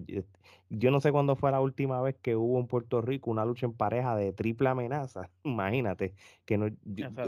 Yo, 0.71 0.91
no 0.91 1.01
sé 1.01 1.13
cuándo 1.13 1.37
fue 1.37 1.51
la 1.51 1.61
última 1.61 2.01
vez 2.01 2.17
que 2.23 2.35
hubo 2.35 2.59
en 2.59 2.67
Puerto 2.67 3.03
Rico 3.03 3.31
una 3.31 3.45
lucha 3.45 3.67
en 3.67 3.75
pareja 3.75 4.17
de 4.17 4.33
triple 4.33 4.71
amenaza. 4.71 5.29
Imagínate, 5.45 6.15
que 6.47 6.57
no, 6.57 6.71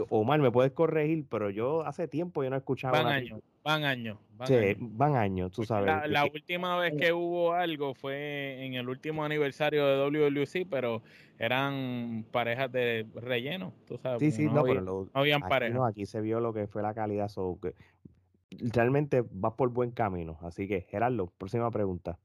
Omar, 0.09 0.39
me 0.39 0.49
puedes 0.49 0.71
corregir, 0.71 1.27
pero 1.29 1.51
yo 1.51 1.85
hace 1.85 2.07
tiempo 2.07 2.43
yo 2.43 2.49
no 2.49 2.55
he 2.55 2.59
escuchado. 2.59 2.93
Van 2.93 3.05
años, 3.05 3.39
van 3.63 3.83
años. 3.83 4.17
sí, 4.45 4.55
van 4.79 5.15
años, 5.15 5.51
tú 5.51 5.63
sabes. 5.63 6.09
La, 6.09 6.25
última 6.25 6.75
vez 6.79 6.95
que 6.99 7.13
hubo 7.13 7.53
algo 7.53 7.93
fue 7.93 8.65
en 8.65 8.73
el 8.73 8.89
último 8.89 9.23
aniversario 9.23 9.85
de 9.85 10.31
WWC, 10.31 10.67
pero 10.67 11.03
eran 11.37 12.25
parejas 12.31 12.71
de 12.71 13.05
relleno, 13.13 13.73
tú 13.87 13.99
sabes. 13.99 14.21
Sí, 14.21 14.31
sí, 14.31 14.45
no, 14.45 14.61
había, 14.61 14.73
pero 14.73 14.81
no 14.81 15.09
habían 15.13 15.41
parejas. 15.41 15.79
aquí 15.87 16.07
se 16.07 16.19
vio 16.19 16.39
lo 16.39 16.51
que 16.51 16.65
fue 16.65 16.81
la 16.81 16.95
calidad. 16.95 17.27
So, 17.27 17.59
que 17.61 17.75
realmente 18.73 19.23
vas 19.31 19.53
por 19.53 19.69
buen 19.69 19.91
camino. 19.91 20.37
Así 20.41 20.67
que, 20.67 20.81
Gerardo, 20.81 21.31
próxima 21.37 21.69
pregunta. 21.71 22.17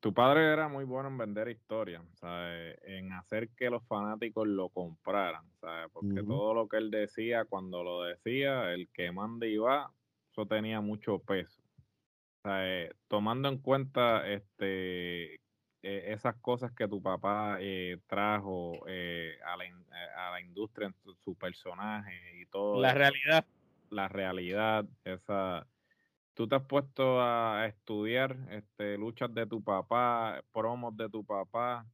tu 0.00 0.14
padre 0.14 0.52
era 0.52 0.68
muy 0.68 0.84
bueno 0.84 1.08
en 1.08 1.18
vender 1.18 1.48
historias, 1.48 2.02
en 2.22 3.12
hacer 3.12 3.50
que 3.50 3.70
los 3.70 3.82
fanáticos 3.86 4.48
lo 4.48 4.70
compraran, 4.70 5.44
porque 5.92 6.22
todo 6.22 6.54
lo 6.54 6.68
que 6.68 6.78
él 6.78 6.90
decía, 6.90 7.44
cuando 7.44 7.82
lo 7.82 8.02
decía, 8.02 8.72
el 8.72 8.88
que 8.88 9.12
manda 9.12 9.46
y 9.46 9.58
va, 9.58 9.90
eso 10.30 10.46
tenía 10.46 10.80
mucho 10.80 11.18
peso. 11.18 11.62
tomando 13.08 13.48
en 13.48 13.58
cuenta 13.58 14.26
este, 14.26 15.34
e, 15.82 16.12
esas 16.12 16.36
cosas 16.36 16.70
que 16.72 16.86
tu 16.86 17.02
papá 17.02 17.56
eh, 17.60 17.98
trajo 18.06 18.84
eh, 18.86 19.36
a, 19.44 19.56
la, 19.56 19.64
a, 20.16 20.30
la, 20.30 20.40
industria 20.40 20.86
en 20.86 20.94
su, 21.24 21.34
personaje 21.34 22.40
y 22.40 22.46
todo. 22.46 22.80
La 22.80 22.94
realidad 22.94 23.44
la 23.92 24.08
realidad, 24.08 24.84
esa... 25.04 25.66
¿Tú 26.34 26.48
te 26.48 26.56
has 26.56 26.64
puesto 26.64 27.20
a 27.20 27.66
estudiar 27.66 28.36
este, 28.50 28.96
luchas 28.96 29.32
de 29.34 29.46
tu 29.46 29.62
papá, 29.62 30.42
promos 30.50 30.96
de 30.96 31.10
tu 31.10 31.22
papá, 31.24 31.86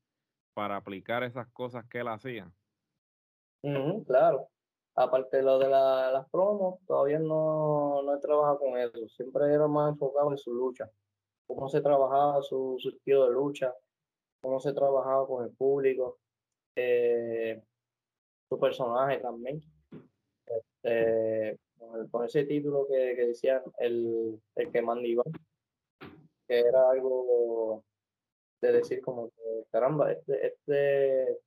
para 0.54 0.76
aplicar 0.76 1.24
esas 1.24 1.48
cosas 1.48 1.84
que 1.86 1.98
él 1.98 2.08
hacía? 2.08 2.50
claro. 4.06 4.48
aparte 4.94 5.38
de 5.38 5.42
lo 5.42 5.58
de 5.58 5.68
las 5.68 6.28
promos, 6.30 6.78
todavía 6.86 7.18
no, 7.18 8.00
no 8.02 8.14
he 8.14 8.20
trabajado 8.20 8.60
con 8.60 8.78
eso. 8.78 9.08
Siempre 9.08 9.52
era 9.52 9.66
más 9.66 9.92
enfocado 9.92 10.30
en 10.30 10.38
su 10.38 10.54
lucha, 10.54 10.88
cómo 11.46 11.68
se 11.68 11.80
trabajaba 11.80 12.40
su, 12.42 12.76
su 12.78 12.90
estilo 12.90 13.26
de 13.26 13.32
lucha, 13.32 13.74
cómo 14.40 14.60
se 14.60 14.72
trabajaba 14.72 15.26
con 15.26 15.44
el 15.44 15.50
público, 15.50 16.18
eh, 16.76 17.60
su 18.48 18.58
personaje 18.58 19.18
también. 19.18 19.60
Este, 20.46 21.58
con, 21.78 22.24
ese 22.24 22.44
título 22.44 22.86
que, 22.88 23.14
decían 23.26 23.62
el, 23.78 24.40
el 24.56 24.70
que 24.70 24.82
manda 24.82 25.06
que 26.48 26.60
era 26.60 26.90
algo 26.90 27.84
de 28.60 28.72
decir 28.72 29.00
como 29.02 29.28
que, 29.30 29.64
caramba, 29.70 30.12
este, 30.12 30.46
este 30.46 31.38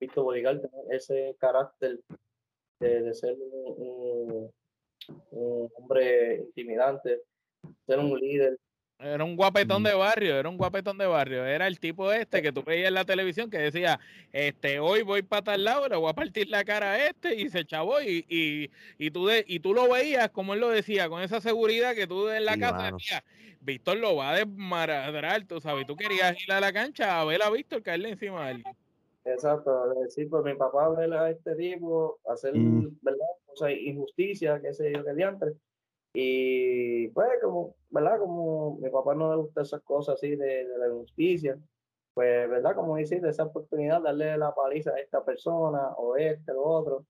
Víctor 0.00 0.24
Bodigal 0.24 0.70
ese 0.90 1.36
carácter 1.38 1.98
de, 2.78 3.14
ser 3.14 3.36
un, 3.40 4.50
hombre 5.30 6.36
intimidante, 6.36 7.22
ser 7.86 7.98
un 7.98 8.18
líder. 8.18 8.58
Era 9.00 9.22
un 9.22 9.36
guapetón 9.36 9.84
de 9.84 9.94
barrio, 9.94 10.36
era 10.36 10.48
un 10.48 10.56
guapetón 10.56 10.98
de 10.98 11.06
barrio. 11.06 11.46
Era 11.46 11.68
el 11.68 11.78
tipo 11.78 12.12
este 12.12 12.42
que 12.42 12.50
tú 12.50 12.64
veías 12.64 12.88
en 12.88 12.94
la 12.94 13.04
televisión 13.04 13.48
que 13.48 13.58
decía, 13.58 14.00
este, 14.32 14.80
hoy 14.80 15.02
voy 15.02 15.22
para 15.22 15.42
tal 15.42 15.62
lado, 15.62 15.88
le 15.88 15.96
voy 15.96 16.10
a 16.10 16.14
partir 16.14 16.48
la 16.48 16.64
cara 16.64 16.92
a 16.92 17.06
este 17.06 17.36
y 17.36 17.48
se 17.48 17.64
chavó 17.64 18.00
y, 18.00 18.24
y, 18.28 18.70
y, 18.98 19.10
tú 19.12 19.26
de, 19.26 19.44
y 19.46 19.60
tú 19.60 19.72
lo 19.72 19.88
veías, 19.88 20.30
como 20.30 20.54
él 20.54 20.60
lo 20.60 20.70
decía, 20.70 21.08
con 21.08 21.22
esa 21.22 21.40
seguridad 21.40 21.94
que 21.94 22.08
tú 22.08 22.28
en 22.28 22.44
la 22.44 22.58
casa 22.58 22.90
decías, 22.90 23.22
Víctor 23.60 23.98
lo 23.98 24.16
va 24.16 24.30
a 24.30 24.36
desmaradrar, 24.36 25.44
tú 25.44 25.60
sabes, 25.60 25.86
tú 25.86 25.94
querías 25.94 26.36
ir 26.42 26.52
a 26.52 26.60
la 26.60 26.72
cancha 26.72 27.20
a 27.20 27.24
ver 27.24 27.42
a 27.42 27.50
Víctor 27.50 27.82
caerle 27.82 28.10
encima 28.10 28.46
de 28.46 28.54
él. 28.54 28.64
Exacto, 29.24 29.94
decir, 30.02 30.28
pues 30.28 30.42
mi 30.42 30.54
papá 30.54 30.88
ver 30.88 31.12
a 31.12 31.30
este 31.30 31.54
tipo 31.54 32.18
hacer, 32.28 32.56
mm. 32.56 32.98
¿verdad? 33.02 33.26
O 33.46 33.56
sea, 33.56 33.70
injusticia, 33.70 34.60
qué 34.60 34.72
sé 34.72 34.92
yo, 34.92 35.04
que 35.04 35.14
diantre. 35.14 35.52
Y 36.20 37.06
pues, 37.10 37.28
como, 37.40 37.76
¿verdad? 37.90 38.18
Como 38.18 38.76
mi 38.78 38.90
papá 38.90 39.14
no 39.14 39.30
le 39.30 39.36
gusta 39.40 39.62
esas 39.62 39.80
cosas 39.82 40.16
así 40.16 40.34
de, 40.34 40.64
la 40.64 40.88
injusticia, 40.88 41.56
pues, 42.12 42.50
¿verdad? 42.50 42.74
Como 42.74 42.96
decir, 42.96 43.24
esa 43.24 43.44
oportunidad, 43.44 44.02
darle 44.02 44.36
la 44.36 44.52
paliza 44.52 44.90
a 44.90 44.98
esta 44.98 45.24
persona 45.24 45.90
o 45.96 46.16
este 46.16 46.50
o 46.50 46.60
otro. 46.60 47.06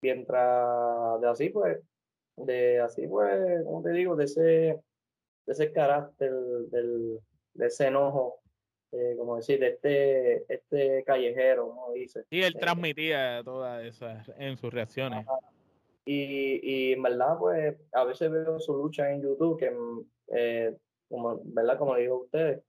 Mientras 0.00 1.20
de 1.20 1.28
así, 1.28 1.50
pues, 1.50 1.78
de 2.36 2.80
así, 2.80 3.06
pues, 3.06 3.64
como 3.64 3.82
te 3.82 3.90
digo, 3.90 4.16
de 4.16 4.24
ese, 4.24 4.40
de 4.40 4.82
ese 5.46 5.70
carácter, 5.70 6.32
del, 6.32 7.20
de 7.52 7.66
ese 7.66 7.88
enojo 7.88 8.42
eh, 8.92 9.14
como 9.16 9.36
decir, 9.36 9.62
este, 9.64 10.44
este 10.52 11.02
callejero, 11.04 11.68
como 11.68 11.92
dice. 11.92 12.24
Y 12.28 12.42
él 12.42 12.54
eh, 12.54 12.58
transmitía 12.58 13.42
todas 13.42 13.84
esas 13.84 14.30
en 14.38 14.56
sus 14.58 14.72
reacciones. 14.72 15.26
Y, 16.04 16.60
y, 16.62 16.92
en 16.92 17.02
verdad, 17.02 17.38
pues 17.38 17.76
a 17.92 18.04
veces 18.04 18.30
veo 18.30 18.58
su 18.58 18.74
lucha 18.74 19.12
en 19.12 19.22
YouTube, 19.22 19.58
que 19.58 19.72
eh, 20.34 20.76
como, 21.08 21.40
¿verdad? 21.44 21.78
Como 21.78 21.94
dijo 21.96 22.22
usted, 22.24 22.60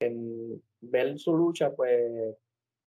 en 0.00 0.62
ver 0.80 1.18
su 1.18 1.36
lucha, 1.36 1.74
pues 1.74 2.36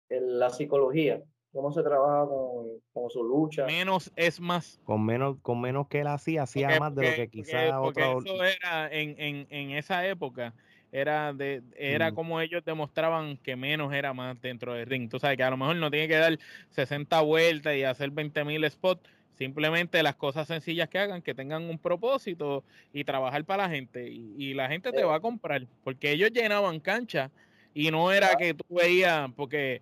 en 0.10 0.40
la 0.40 0.50
psicología, 0.50 1.22
cómo 1.52 1.74
se 1.74 1.84
trabaja 1.84 2.28
con, 2.28 2.68
con, 2.94 3.10
su 3.10 3.24
lucha. 3.24 3.66
Menos 3.66 4.12
es 4.16 4.40
más. 4.40 4.80
Con 4.86 5.06
menos, 5.06 5.38
con 5.42 5.60
menos 5.60 5.88
que 5.88 6.02
él 6.02 6.08
hacía, 6.08 6.44
hacía 6.44 6.80
más 6.80 6.96
de 6.96 7.10
lo 7.10 7.16
que 7.16 7.28
quizás 7.28 7.74
otro. 7.78 8.20
Eso 8.20 8.44
era 8.44 8.90
en, 8.92 9.20
en, 9.20 9.48
en 9.50 9.72
esa 9.72 10.08
época 10.08 10.54
era 10.94 11.34
de 11.34 11.64
era 11.76 12.12
mm. 12.12 12.16
como 12.16 12.40
ellos 12.40 12.64
demostraban 12.64 13.38
que 13.38 13.56
menos 13.56 13.92
era 13.92 14.14
más 14.14 14.40
dentro 14.40 14.76
del 14.76 14.86
ring. 14.86 15.10
Tú 15.10 15.20
sabes 15.20 15.38
que 15.38 15.44
a 15.44 15.50
lo 15.50 15.58
mejor 15.58 15.76
no 15.76 15.90
tiene 15.90 16.08
que 16.08 16.18
dar 16.18 16.38
60 16.70 17.20
vueltas 17.22 17.76
y 17.76 17.84
hacer 17.84 18.12
20 18.12 18.44
mil 18.46 18.70
spots, 18.70 19.02
simplemente 19.38 20.04
las 20.04 20.16
cosas 20.16 20.48
sencillas 20.48 20.90
que 20.90 21.00
hagan, 21.00 21.22
que 21.22 21.34
tengan 21.34 21.64
un 21.64 21.80
propósito 21.80 22.64
y 22.94 23.04
trabajar 23.04 23.44
para 23.46 23.64
la 23.64 23.70
gente. 23.70 24.10
Y, 24.10 24.54
la 24.54 24.68
gente 24.70 24.92
te 24.92 25.02
eh. 25.02 25.06
va 25.06 25.16
a 25.16 25.20
comprar, 25.20 25.66
porque 25.84 26.12
ellos 26.12 26.32
llenaban 26.32 26.80
cancha 26.80 27.32
y 27.74 27.92
no 27.92 28.12
era 28.12 28.36
que 28.36 28.54
tú 28.54 28.66
veías, 28.70 29.32
porque 29.36 29.82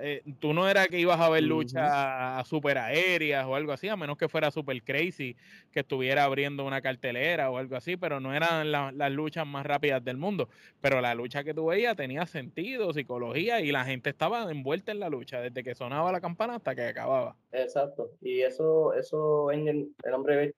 eh, 0.00 0.22
tú 0.40 0.52
no 0.52 0.68
era 0.68 0.86
que 0.86 0.98
ibas 0.98 1.20
a 1.20 1.28
ver 1.28 1.42
luchas 1.44 2.46
super 2.48 2.78
aéreas 2.78 3.46
o 3.46 3.54
algo 3.54 3.72
así, 3.72 3.88
a 3.88 3.96
menos 3.96 4.16
que 4.16 4.28
fuera 4.28 4.50
super 4.50 4.82
crazy, 4.82 5.36
que 5.72 5.80
estuviera 5.80 6.24
abriendo 6.24 6.64
una 6.64 6.80
cartelera 6.80 7.50
o 7.50 7.58
algo 7.58 7.76
así, 7.76 7.96
pero 7.96 8.20
no 8.20 8.34
eran 8.34 8.70
las 8.70 9.12
luchas 9.12 9.46
más 9.46 9.64
rápidas 9.64 10.04
del 10.04 10.16
mundo. 10.16 10.48
Pero 10.80 11.00
la 11.00 11.14
lucha 11.14 11.44
que 11.44 11.54
tú 11.54 11.66
veías 11.66 11.96
tenía 11.96 12.26
sentido, 12.26 12.92
psicología 12.92 13.60
y 13.60 13.72
la 13.72 13.84
gente 13.84 14.10
estaba 14.10 14.50
envuelta 14.50 14.92
en 14.92 15.00
la 15.00 15.08
lucha 15.08 15.40
desde 15.40 15.62
que 15.62 15.74
sonaba 15.74 16.12
la 16.12 16.20
campana 16.20 16.56
hasta 16.56 16.74
que 16.74 16.82
acababa. 16.82 17.36
Exacto, 17.52 18.10
y 18.20 18.40
eso, 18.42 18.92
eso 18.94 19.50
el 19.50 19.92
hombre 20.12 20.54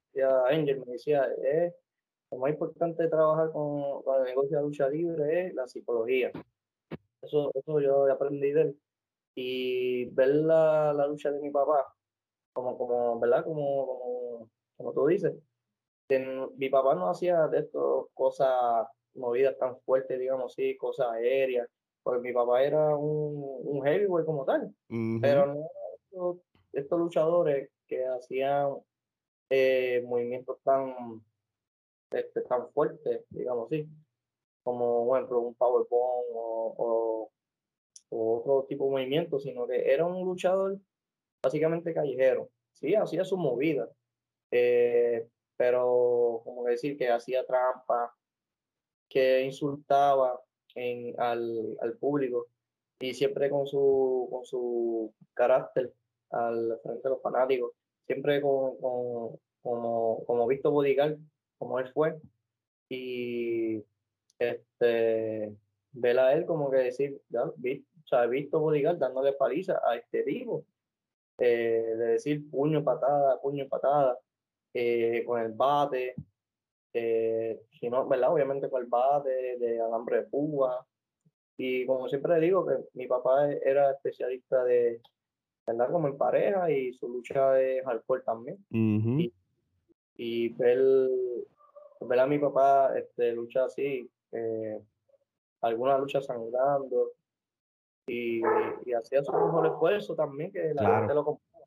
Angel 0.51 0.83
me 0.87 0.93
decía, 0.93 1.26
es 1.43 1.72
lo 2.31 2.39
más 2.39 2.51
importante 2.51 3.09
trabajar 3.09 3.51
con, 3.53 4.03
con 4.03 4.20
el 4.20 4.24
negocio 4.24 4.59
de 4.59 4.62
lucha 4.62 4.89
libre 4.89 5.47
es 5.47 5.55
la 5.55 5.66
psicología. 5.66 6.31
Eso, 7.22 7.51
eso 7.55 7.81
yo 7.81 8.11
aprendí 8.12 8.53
de 8.53 8.62
él 8.62 8.76
y 9.41 10.07
ver 10.07 10.34
la, 10.34 10.93
la, 10.93 11.07
lucha 11.07 11.30
de 11.30 11.41
mi 11.41 11.51
papá, 11.51 11.95
como, 12.53 12.76
como 12.76 13.20
¿verdad? 13.20 13.45
Como, 13.45 13.86
como, 13.86 14.51
como 14.76 14.93
tú 14.93 15.07
dices, 15.07 15.32
mi 16.57 16.68
papá 16.68 16.97
no 16.97 17.09
hacía 17.09 17.47
de 17.47 17.61
esto 17.61 18.11
cosas 18.14 18.89
movidas 19.14 19.57
tan 19.57 19.78
fuertes, 19.82 20.18
digamos 20.18 20.53
así, 20.53 20.76
cosas 20.76 21.11
aéreas, 21.12 21.68
porque 22.03 22.20
mi 22.20 22.32
papá 22.32 22.64
era 22.64 22.97
un, 22.97 23.61
un 23.64 23.86
heavyweight 23.86 24.26
como 24.26 24.45
tal, 24.45 24.74
pero 25.20 25.47
no 25.47 26.41
estos, 26.72 26.99
luchadores 26.99 27.70
que 27.86 28.05
hacían 28.07 28.74
eh, 29.51 30.03
movimientos 30.05 30.59
tan, 30.64 31.22
este, 32.11 32.41
tan 32.41 32.68
fuertes, 32.72 33.24
digamos 33.30 33.66
así, 33.66 33.89
como, 34.64 35.05
bueno, 35.05 35.28
un 35.39 35.55
powerbomb 35.55 36.26
o, 36.34 36.74
o 36.76 37.30
o 38.11 38.38
otro 38.38 38.66
tipo 38.68 38.86
de 38.86 38.90
movimiento, 38.90 39.38
sino 39.38 39.66
que 39.66 39.92
era 39.92 40.04
un 40.06 40.24
luchador 40.24 40.78
básicamente 41.42 41.94
callejero. 41.94 42.50
Sí, 42.72 42.94
hacía 42.94 43.24
su 43.24 43.36
movida, 43.36 43.88
eh, 44.50 45.26
pero 45.56 46.42
como 46.44 46.64
decir 46.64 46.96
que 46.96 47.11
hacía 47.11 47.44
trampa, 47.44 48.14
que 49.09 49.42
insultaba 49.42 50.40
al, 51.16 51.76
al, 51.80 51.96
público 51.98 52.46
y 53.00 53.14
siempre 53.14 53.50
con 53.50 53.66
su, 53.66 54.28
con 54.30 54.44
su 54.44 55.12
carácter 55.34 55.92
al 56.30 56.78
frente 56.82 57.02
de 57.02 57.11
los 57.11 57.22
fanáticos, 57.22 57.72
siempre 58.06 58.40
con, 58.40 58.76
como, 58.76 60.24
como 60.24 60.46
visto 60.46 60.70
Bodigal, 60.70 61.18
como 61.59 61.80
él 61.80 61.88
fue, 61.92 62.16
y 62.88 63.82
este, 64.38 65.54
ver 65.92 66.18
a 66.18 66.32
él 66.34 66.46
como 66.46 66.70
que 66.70 66.78
decir, 66.78 67.20
ya, 67.28 67.50
o 68.09 68.16
sea, 68.16 68.24
he 68.24 68.28
visto 68.28 68.59
Bodigal 68.59 68.98
dándole 68.98 69.34
paliza 69.34 69.82
a 69.86 69.94
este 69.96 70.22
vivo, 70.22 70.64
eh, 71.36 71.94
de 71.94 72.06
decir 72.06 72.50
puño, 72.50 72.82
patada, 72.82 73.38
puño, 73.38 73.68
patada, 73.68 74.18
eh, 74.72 75.22
con 75.26 75.38
el 75.38 75.52
bate, 75.52 76.14
eh, 76.94 77.61
si 77.78 77.90
no, 77.90 78.09
¿verdad? 78.09 78.32
Obviamente 78.32 78.70
con 78.70 78.80
el 78.80 78.88
bate, 78.88 79.59
de 79.59 79.78
alambre 79.78 80.22
de 80.22 80.22
púa. 80.22 80.86
Y 81.59 81.84
como 81.84 82.09
siempre 82.09 82.40
digo, 82.40 82.64
que 82.66 82.76
mi 82.94 83.06
papá 83.06 83.52
era 83.52 83.90
especialista 83.90 84.64
de, 84.64 85.02
¿verdad? 85.66 85.90
Como 85.90 86.09
en 86.09 86.16
pareja 86.16 86.70
y 86.70 86.94
su 86.94 87.09
lucha 87.09 87.52
de 87.52 87.82
hardcore 87.84 88.22
también. 88.22 88.56
y, 88.70 89.34
y, 90.16 90.48
ver, 90.54 90.80
ver 92.00 92.20
a 92.20 92.26
mi 92.26 92.38
papá 92.38 92.98
este, 92.98 93.32
lucha 93.32 93.66
así, 93.66 94.11
alguna 95.61 95.98
lucha 95.98 96.22
sangrando, 96.22 97.12
y, 98.09 98.42
y 98.84 98.92
hacía 98.94 99.22
su 99.22 99.32
mejor 99.32 99.66
esfuerzo 99.66 100.14
también 100.14 100.50
que 100.50 100.74
la 100.74 100.98
gente 100.98 101.14
lo 101.14 101.24
compraba. 101.24 101.66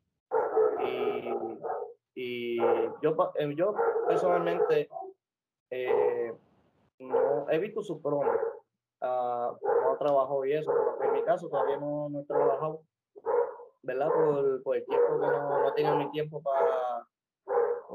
Y, 0.84 1.34
y 2.14 2.56
yo, 3.00 3.16
eh, 3.36 3.54
yo 3.54 3.74
personalmente 4.06 4.88
eh, 5.70 6.34
no 6.98 7.48
he 7.48 7.58
visto 7.58 7.82
su 7.82 8.02
promo, 8.02 8.30
uh, 9.00 9.56
no 9.84 9.96
trabajo 9.98 10.44
y 10.44 10.52
eso, 10.52 10.72
en 11.02 11.12
mi 11.12 11.22
caso 11.22 11.48
todavía 11.48 11.78
no, 11.78 12.08
no 12.10 12.20
he 12.20 12.24
trabajado, 12.24 12.82
¿verdad? 13.82 14.08
Por, 14.08 14.62
por 14.62 14.76
el 14.76 14.84
tiempo 14.84 15.20
que 15.20 15.26
no, 15.26 15.60
no 15.60 15.68
he 15.68 15.72
tenido 15.72 15.96
mi 15.96 16.10
tiempo 16.10 16.42
para, 16.42 17.06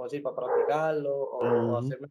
decir, 0.04 0.24
para 0.24 0.36
practicarlo 0.36 1.16
o, 1.16 1.74
o 1.74 1.78
hacerme 1.78 2.08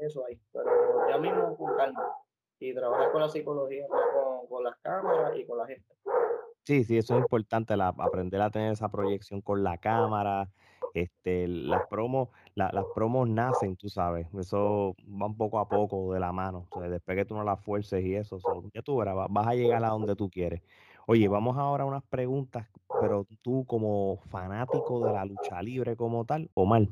eso 0.00 0.24
ahí, 0.26 0.38
pero 0.52 1.08
ya 1.08 1.18
mismo 1.18 1.56
con 1.56 1.74
calma. 1.76 2.12
Y 2.58 2.74
trabajar 2.74 3.12
con 3.12 3.20
la 3.20 3.28
psicología, 3.28 3.86
con, 3.86 4.00
con, 4.48 4.64
las 4.64 4.76
cámaras 4.82 5.36
y 5.36 5.46
con 5.46 5.58
la 5.58 5.66
gente. 5.66 5.94
Sí, 6.64 6.84
sí, 6.84 6.98
eso 6.98 7.14
es 7.14 7.20
importante, 7.20 7.76
la, 7.76 7.88
aprender 7.88 8.40
a 8.40 8.50
tener 8.50 8.72
esa 8.72 8.88
proyección 8.88 9.40
con 9.40 9.62
la 9.62 9.78
cámara. 9.78 10.48
Este, 10.94 11.46
las 11.46 11.86
promos, 11.88 12.30
las 12.54 12.72
promos 12.94 13.28
nacen, 13.28 13.76
tú 13.76 13.88
sabes, 13.88 14.26
eso 14.34 14.96
va 15.06 15.26
un 15.26 15.36
poco 15.36 15.58
a 15.58 15.68
poco 15.68 16.12
de 16.12 16.20
la 16.20 16.32
mano. 16.32 16.66
O 16.70 16.80
después 16.80 17.16
que 17.16 17.24
tú 17.24 17.34
no 17.34 17.44
las 17.44 17.60
fuerces 17.60 18.02
y 18.04 18.14
eso, 18.14 18.38
ya 18.72 18.82
tú 18.82 18.96
verás, 18.96 19.14
vas 19.28 19.46
a 19.46 19.54
llegar 19.54 19.84
a 19.84 19.90
donde 19.90 20.16
tú 20.16 20.30
quieres. 20.30 20.62
Oye, 21.06 21.28
vamos 21.28 21.56
ahora 21.56 21.84
a 21.84 21.86
unas 21.86 22.02
preguntas, 22.02 22.66
pero 23.00 23.26
tú 23.42 23.64
como 23.66 24.18
fanático 24.30 25.06
de 25.06 25.12
la 25.12 25.24
lucha 25.24 25.62
libre 25.62 25.96
como 25.96 26.24
tal, 26.24 26.50
o 26.54 26.64
mal. 26.64 26.88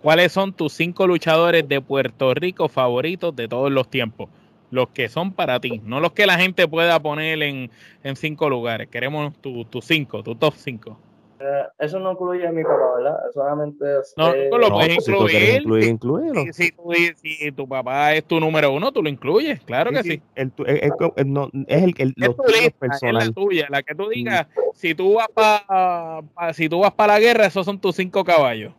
¿Cuáles 0.00 0.32
son 0.32 0.52
tus 0.52 0.72
cinco 0.72 1.06
luchadores 1.06 1.68
de 1.68 1.80
Puerto 1.80 2.32
Rico 2.32 2.68
favoritos 2.68 3.34
de 3.34 3.48
todos 3.48 3.70
los 3.70 3.88
tiempos? 3.88 4.30
Los 4.74 4.88
que 4.88 5.08
son 5.08 5.32
para 5.32 5.60
ti, 5.60 5.80
no 5.84 6.00
los 6.00 6.14
que 6.14 6.26
la 6.26 6.36
gente 6.36 6.66
pueda 6.66 6.98
poner 7.00 7.40
en, 7.44 7.70
en 8.02 8.16
cinco 8.16 8.50
lugares. 8.50 8.88
Queremos 8.88 9.32
tus 9.36 9.70
tu 9.70 9.80
cinco, 9.80 10.24
tu 10.24 10.34
top 10.34 10.54
cinco. 10.56 10.98
Eh, 11.38 11.62
eso 11.78 12.00
no 12.00 12.10
incluye 12.10 12.44
a 12.44 12.50
mi 12.50 12.64
papá, 12.64 12.94
¿verdad? 12.96 13.16
Solamente. 13.32 13.84
No, 14.16 14.32
eh, 14.34 14.48
tú 14.50 14.58
lo 14.58 14.70
No, 14.70 14.74
puedes 14.74 15.04
si 15.04 15.12
tú 15.12 15.26
quieres 15.26 15.48
incluir. 15.58 15.60
incluir, 15.60 15.84
Si- 15.84 15.90
incluirlo. 15.90 16.42
Si, 16.42 16.52
si 16.52 16.72
tu, 16.72 16.92
si 17.14 17.52
tu 17.52 17.68
papá 17.68 18.14
es 18.14 18.24
tu 18.24 18.40
número 18.40 18.72
uno, 18.72 18.90
tú 18.90 19.00
lo 19.00 19.08
incluyes, 19.08 19.60
claro 19.60 19.92
que 19.92 20.02
sí. 20.02 20.20
El 20.34 20.50
tu- 20.50 20.64
co- 20.64 21.14
es 21.16 21.24
no- 21.24 21.50
es 21.68 21.82
el, 21.84 21.94
el- 21.98 22.08
Es 22.08 22.26
los 22.26 22.36
tu 22.36 22.42
lista, 22.42 22.86
es 23.00 23.12
la 23.12 23.30
tuya, 23.30 23.66
la 23.70 23.80
que 23.84 23.94
tú 23.94 24.08
digas, 24.08 24.48
si 24.72 24.92
tú 24.96 25.14
vas 25.14 25.28
para 25.28 26.52
si 26.52 26.68
tú 26.68 26.80
vas 26.80 26.92
para 26.92 27.12
la 27.12 27.20
guerra, 27.20 27.46
esos 27.46 27.64
son 27.64 27.78
tus 27.80 27.94
cinco 27.94 28.24
caballos. 28.24 28.72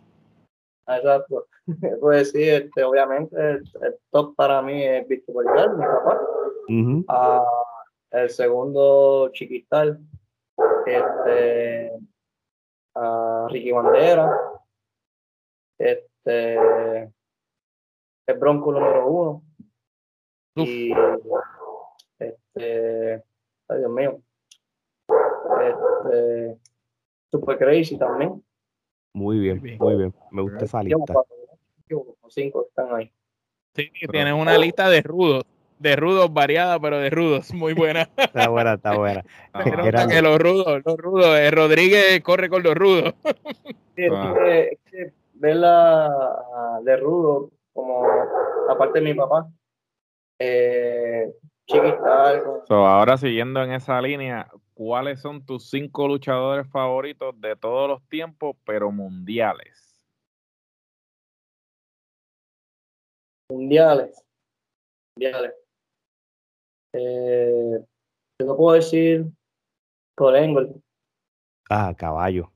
Exacto. 0.88 1.48
Pues 2.00 2.32
sí, 2.32 2.44
este, 2.44 2.84
obviamente 2.84 3.36
el, 3.36 3.64
el 3.82 3.96
top 4.12 4.36
para 4.36 4.62
mí 4.62 4.84
es 4.84 5.08
Víctor 5.08 5.36
Volcar, 5.36 5.76
mi 5.76 5.86
papá. 5.86 6.22
Ah, 7.08 7.44
el 8.12 8.30
segundo, 8.30 9.30
Chiquistal. 9.34 10.00
Este, 10.86 11.92
a 12.96 13.48
Ricky 13.50 13.72
Bandera. 13.72 14.32
Este, 15.78 17.04
el 18.28 18.38
Bronco 18.40 18.72
número 18.72 19.08
uno. 19.08 19.44
Uf. 20.56 20.68
Y 20.68 20.94
este, 22.20 23.24
ay 23.68 23.80
Dios 23.80 23.92
mío. 23.92 24.22
Este, 25.62 26.58
Super 27.32 27.58
Crazy 27.58 27.98
también. 27.98 28.42
Muy 29.14 29.40
bien, 29.40 29.62
muy 29.80 29.96
bien. 29.96 30.14
Me 30.32 30.42
gusta 30.42 30.66
esa 30.66 30.84
Llevo 30.84 31.06
lista. 31.08 31.35
Llevo 31.88 32.16
como 32.16 32.30
cinco 32.30 32.64
que 32.64 32.68
están 32.70 32.96
ahí. 32.96 33.12
Sí, 33.76 33.92
Pero- 34.02 34.12
tienes 34.12 34.34
una 34.34 34.58
lista 34.58 34.90
de 34.90 35.02
rudos, 35.02 35.44
de 35.80 35.96
rudos 35.96 36.32
variada, 36.34 36.80
pero 36.80 36.98
de 37.00 37.10
rudos, 37.10 37.54
muy 37.54 37.74
buena. 37.74 38.10
Está 38.18 38.50
buena, 38.50 38.74
está 38.74 38.98
buena. 38.98 39.24
Era- 39.54 40.08
que 40.08 40.22
los 40.22 40.40
rudos, 40.40 40.82
los 40.86 40.98
rudos, 40.98 41.38
eh, 41.38 41.52
Rodríguez 41.52 42.22
corre 42.22 42.50
con 42.50 42.64
los 42.64 42.74
rudos. 42.76 43.14
Sí, 43.96 44.04
es 44.06 44.12
que, 44.12 44.62
es 44.72 44.80
que 44.92 45.14
verla 45.34 46.10
de 46.84 46.98
rudo, 46.98 47.52
como 47.74 48.06
aparte 48.70 49.00
de 49.00 49.06
mi 49.06 49.14
papá, 49.14 49.48
eh, 50.40 51.32
chiquita, 51.68 52.42
So, 52.68 52.86
ahora 52.86 53.18
siguiendo 53.18 53.62
en 53.64 53.72
esa 53.74 54.02
línea, 54.02 54.48
¿cuáles 54.74 55.22
son 55.22 55.46
tus 55.46 55.70
cinco 55.70 56.08
luchadores 56.08 56.68
favoritos 56.70 57.40
de 57.40 57.56
todos 57.56 57.90
los 57.90 58.02
tiempos, 58.08 58.56
pero 58.66 58.92
mundiales? 58.92 59.95
Mundiales. 63.50 64.24
Mundiales. 65.16 65.54
Eh, 66.94 67.80
yo 68.40 68.46
no 68.46 68.56
puedo 68.56 68.76
decir 68.76 69.26
Colengo, 70.16 70.62
Ah, 71.70 71.94
caballo. 71.98 72.52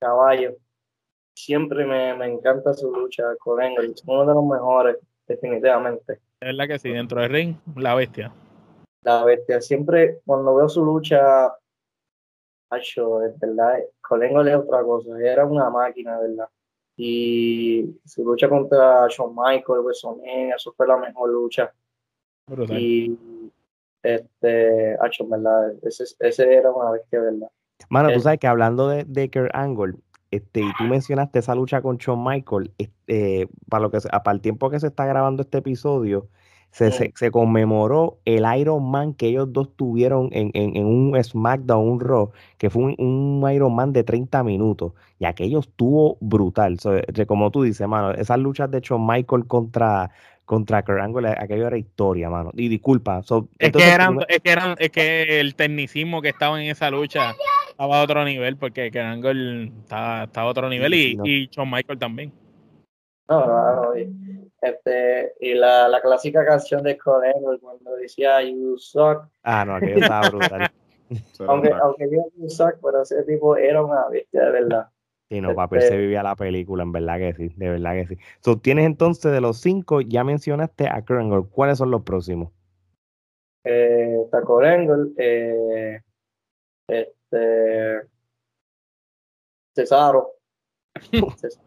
caballo. 0.00 0.56
Siempre 1.36 1.84
me, 1.84 2.14
me 2.16 2.26
encanta 2.26 2.72
su 2.74 2.90
lucha, 2.90 3.24
Colengo, 3.38 3.82
es 3.82 4.02
uno 4.06 4.26
de 4.26 4.34
los 4.34 4.44
mejores, 4.44 4.96
definitivamente. 5.26 6.14
Es 6.40 6.48
verdad 6.56 6.66
que 6.66 6.78
sí, 6.78 6.90
dentro 6.90 7.20
del 7.20 7.30
ring, 7.30 7.56
la 7.76 7.94
bestia. 7.94 8.32
La 9.04 9.24
bestia, 9.24 9.60
siempre 9.60 10.20
cuando 10.24 10.54
veo 10.56 10.68
su 10.68 10.84
lucha, 10.84 11.54
Acho, 12.70 13.22
es 13.24 13.38
verdad, 13.38 13.78
Colengo 14.02 14.42
es 14.42 14.54
otra 14.56 14.82
cosa, 14.82 15.10
era 15.20 15.46
una 15.46 15.70
máquina, 15.70 16.18
¿verdad? 16.18 16.48
Y 17.00 17.96
su 18.04 18.24
lucha 18.24 18.48
contra 18.48 19.06
Shawn 19.08 19.32
Michael, 19.34 19.80
WrestleMania, 19.84 20.56
eso 20.56 20.72
fue 20.76 20.86
la 20.88 20.96
mejor 20.96 21.30
lucha. 21.30 21.72
Brutal. 22.48 22.76
Y 22.76 23.16
este, 24.02 24.96
Acho, 25.00 25.22
en 25.24 25.30
¿verdad? 25.30 25.72
Ese, 25.82 26.04
ese 26.18 26.54
era 26.54 26.72
una 26.72 26.90
bestia, 26.90 27.20
¿verdad? 27.20 27.48
Mano, 27.88 28.08
tú 28.08 28.16
Eh. 28.16 28.20
sabes 28.20 28.38
que 28.40 28.48
hablando 28.48 28.88
de, 28.88 29.04
de 29.04 29.30
Kurt 29.30 29.50
Angle, 29.54 29.94
este, 30.32 30.60
y 30.60 30.72
tú 30.76 30.84
mencionaste 30.84 31.38
esa 31.38 31.54
lucha 31.54 31.80
con 31.80 31.98
Shawn 31.98 32.22
Michael, 32.24 32.72
este, 32.78 33.48
para 33.68 33.82
lo 33.84 33.90
que 33.90 34.00
se- 34.00 34.08
para 34.08 34.32
el 34.32 34.40
tiempo 34.40 34.68
que 34.68 34.80
se 34.80 34.88
está 34.88 35.06
grabando 35.06 35.42
este 35.42 35.58
episodio, 35.58 36.28
se, 36.70 36.92
se, 36.92 37.12
se 37.16 37.30
conmemoró 37.30 38.18
el 38.24 38.44
Iron 38.58 38.88
Man 38.90 39.14
que 39.14 39.28
ellos 39.28 39.52
dos 39.52 39.74
tuvieron 39.74 40.28
en, 40.32 40.50
en, 40.54 40.76
en 40.76 40.86
un 40.86 41.22
SmackDown, 41.22 41.88
un 41.88 42.00
Raw, 42.00 42.30
que 42.58 42.70
fue 42.70 42.82
un, 42.84 42.94
un 43.42 43.50
Iron 43.52 43.74
Man 43.74 43.92
de 43.92 44.04
30 44.04 44.44
minutos, 44.44 44.92
y 45.18 45.24
aquello 45.24 45.60
estuvo 45.60 46.18
brutal. 46.20 46.78
So, 46.78 46.92
de- 46.92 47.26
como 47.26 47.50
tú 47.50 47.62
dices, 47.62 47.88
mano, 47.88 48.12
esas 48.12 48.38
luchas 48.38 48.70
de 48.70 48.80
Shawn 48.80 49.04
Michael 49.06 49.46
contra, 49.46 50.10
contra 50.44 50.84
Kurt 50.84 51.00
Angle, 51.00 51.30
aquello 51.38 51.66
era 51.66 51.78
historia, 51.78 52.30
mano. 52.30 52.50
Y 52.54 52.68
disculpa, 52.68 53.22
so, 53.22 53.48
Es 53.58 53.66
entonces, 53.66 53.88
que 53.90 53.94
eran, 53.94 54.18
es 54.28 54.40
que 54.40 54.50
eran, 54.50 54.74
es 54.78 54.90
que 54.90 55.40
el 55.40 55.54
tecnicismo 55.54 56.22
que 56.22 56.28
estaba 56.28 56.62
en 56.62 56.70
esa 56.70 56.90
lucha 56.90 57.34
estaba 57.70 57.98
a 58.00 58.02
otro 58.02 58.24
nivel, 58.24 58.56
porque 58.56 58.90
Angle 59.00 59.72
estaba, 59.82 60.24
estaba 60.24 60.46
a 60.46 60.50
otro 60.50 60.68
nivel 60.68 60.94
y, 60.94 61.16
no. 61.16 61.26
y 61.26 61.48
Shawn 61.50 61.70
Michael 61.70 61.98
también. 61.98 62.32
No, 63.28 63.46
no, 63.46 63.74
no, 63.84 63.96
y, 63.98 64.50
este, 64.62 65.34
y 65.40 65.54
la, 65.54 65.86
la 65.88 66.00
clásica 66.00 66.44
canción 66.46 66.82
de 66.82 66.96
Colengo 66.96 67.58
cuando 67.60 67.94
decía 67.96 68.42
You 68.42 68.78
suck, 68.78 69.28
Ah, 69.42 69.64
no, 69.66 69.74
aquello 69.76 69.98
estaba 70.00 70.30
brutal. 70.30 70.70
Aunque, 71.46 71.70
aunque 71.70 72.06
diga 72.06 72.22
You 72.36 72.48
suck, 72.50 72.76
pero 72.82 73.02
ese 73.02 73.22
tipo 73.24 73.56
era 73.56 73.82
una 73.82 74.08
bestia 74.08 74.44
de 74.44 74.50
verdad. 74.50 74.88
Sí, 75.30 75.40
no, 75.40 75.54
papi, 75.54 75.76
él 75.76 75.82
Este- 75.82 75.94
se 75.94 76.00
vivía 76.00 76.22
la 76.22 76.36
película, 76.36 76.82
en 76.82 76.92
verdad 76.92 77.18
que 77.18 77.34
sí, 77.34 77.48
de 77.56 77.68
verdad 77.70 77.92
que 77.94 78.06
sí. 78.06 78.18
So, 78.40 78.58
tienes 78.58 78.86
entonces 78.86 79.30
de 79.32 79.40
los 79.40 79.58
cinco, 79.58 80.00
ya 80.00 80.24
mencionaste 80.24 80.86
a 80.88 81.02
Kurt 81.04 81.20
Angle, 81.20 81.44
¿cuáles 81.50 81.78
son 81.78 81.90
los 81.90 82.02
próximos? 82.02 82.50
Eh, 83.64 84.22
está 84.24 84.42
Colengo, 84.42 84.94
eh, 85.18 86.00
este, 86.88 88.02
Cesaro. 89.74 90.37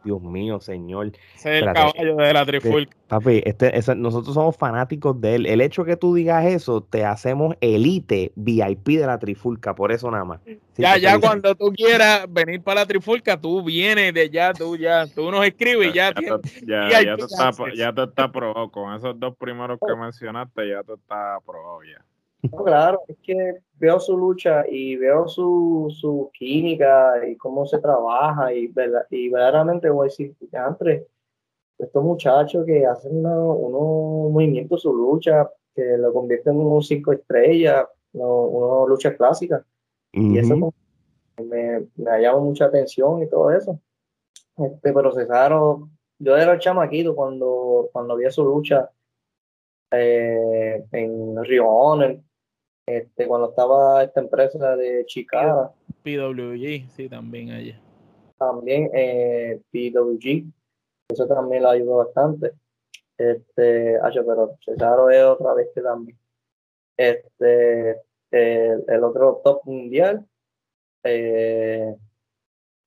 Dios 0.03 0.21
mío, 0.21 0.59
señor. 0.59 1.07
Ese 1.07 1.17
es 1.35 1.45
el 1.45 1.53
Espérate. 1.67 1.93
caballo 1.93 2.15
de 2.15 2.33
la 2.33 2.45
trifulca. 2.45 2.97
Papi, 3.07 3.41
este, 3.45 3.77
ese- 3.77 3.95
nosotros 3.95 4.33
somos 4.33 4.55
fanáticos 4.55 5.19
de 5.19 5.35
él. 5.35 5.45
El 5.45 5.59
hecho 5.61 5.83
que 5.83 5.97
tú 5.97 6.13
digas 6.15 6.45
eso, 6.45 6.81
te 6.81 7.03
hacemos 7.05 7.55
elite 7.59 8.31
VIP 8.35 8.97
de 8.97 9.05
la 9.05 9.19
trifulca, 9.19 9.75
por 9.75 9.91
eso 9.91 10.09
nada 10.09 10.23
más. 10.23 10.39
Ya, 10.77 10.97
ya 10.97 11.19
cuando 11.19 11.53
tú 11.55 11.71
quieras 11.75 12.25
venir 12.29 12.61
para 12.63 12.81
la 12.81 12.85
trifulca, 12.87 13.39
tú 13.39 13.63
vienes 13.63 14.13
de 14.13 14.29
ya, 14.29 14.53
tú 14.53 14.77
ya, 14.77 15.05
tú 15.07 15.29
nos 15.29 15.45
escribes 15.45 15.89
y 15.89 15.93
ya, 15.93 16.13
ya, 16.13 16.37
te- 16.37 16.65
ya, 16.65 16.89
y 16.89 16.93
hay 16.93 17.05
ya 17.05 17.15
te 17.17 17.21
está, 17.23 17.51
ya 17.75 17.93
te 17.93 18.03
está 18.03 18.23
aprobado. 18.23 18.69
Con 18.71 18.93
esos 18.95 19.19
dos 19.19 19.35
primeros 19.37 19.77
que 19.85 19.95
mencionaste, 19.95 20.69
ya 20.69 20.83
te 20.83 20.93
está 20.93 21.35
aprobado 21.35 21.81
ya. 21.83 22.03
No, 22.49 22.63
claro, 22.63 23.01
es 23.07 23.17
que 23.21 23.61
veo 23.75 23.99
su 23.99 24.17
lucha 24.17 24.63
y 24.67 24.95
veo 24.95 25.27
su, 25.27 25.87
su 25.95 26.29
química 26.33 27.13
y 27.27 27.35
cómo 27.35 27.65
se 27.65 27.79
trabaja 27.79 28.53
y, 28.53 28.67
verdad, 28.67 29.05
y 29.09 29.29
verdaderamente 29.29 29.89
voy 29.89 30.05
a 30.05 30.09
decir, 30.09 30.35
entre 30.51 31.07
estos 31.77 32.03
muchachos 32.03 32.65
que 32.65 32.85
hacen 32.85 33.17
uno- 33.17 33.53
unos 33.53 34.31
movimientos 34.31 34.81
su 34.81 34.93
lucha, 34.93 35.49
que 35.75 35.97
lo 35.97 36.11
convierten 36.13 36.53
en 36.59 36.65
un 36.67 36.81
cinco 36.81 37.11
estrellas, 37.11 37.85
no, 38.13 38.43
una 38.43 38.87
lucha 38.89 39.15
clásica. 39.15 39.63
Y 40.11 40.37
eso 40.39 40.73
me, 41.43 41.85
me 41.95 42.11
ha 42.11 42.19
llamado 42.19 42.43
mucha 42.43 42.65
atención 42.65 43.23
y 43.23 43.27
todo 43.29 43.51
eso. 43.51 43.79
Este, 44.57 44.93
pero 44.93 45.11
Cesaro, 45.13 45.89
yo 46.19 46.37
era 46.37 46.53
el 46.53 46.59
chamaquito 46.59 47.15
cuando, 47.15 47.89
cuando 47.91 48.15
vi 48.15 48.29
su 48.29 48.43
lucha 48.43 48.89
eh, 49.91 50.83
en 50.91 51.35
Honor, 51.63 52.19
este, 52.85 53.27
cuando 53.27 53.49
estaba 53.49 54.03
esta 54.03 54.19
empresa 54.21 54.75
de 54.75 55.05
Chicago, 55.05 55.73
PWG, 56.03 56.89
sí, 56.89 57.07
también 57.09 57.51
allí. 57.51 57.75
también 58.37 58.89
eh, 58.93 59.61
PWG, 59.71 60.45
eso 61.09 61.27
también 61.27 61.63
lo 61.63 61.69
ayudó 61.69 61.97
bastante. 61.97 62.53
Este, 63.17 63.99
pero 64.25 64.57
Cesaro 64.65 65.09
es 65.09 65.23
otra 65.23 65.53
vez 65.53 65.67
que 65.75 65.81
también. 65.81 66.17
Este, 66.97 68.01
el, 68.31 68.83
el 68.87 69.03
otro 69.03 69.41
top 69.43 69.61
mundial, 69.65 70.25
eh, 71.03 71.95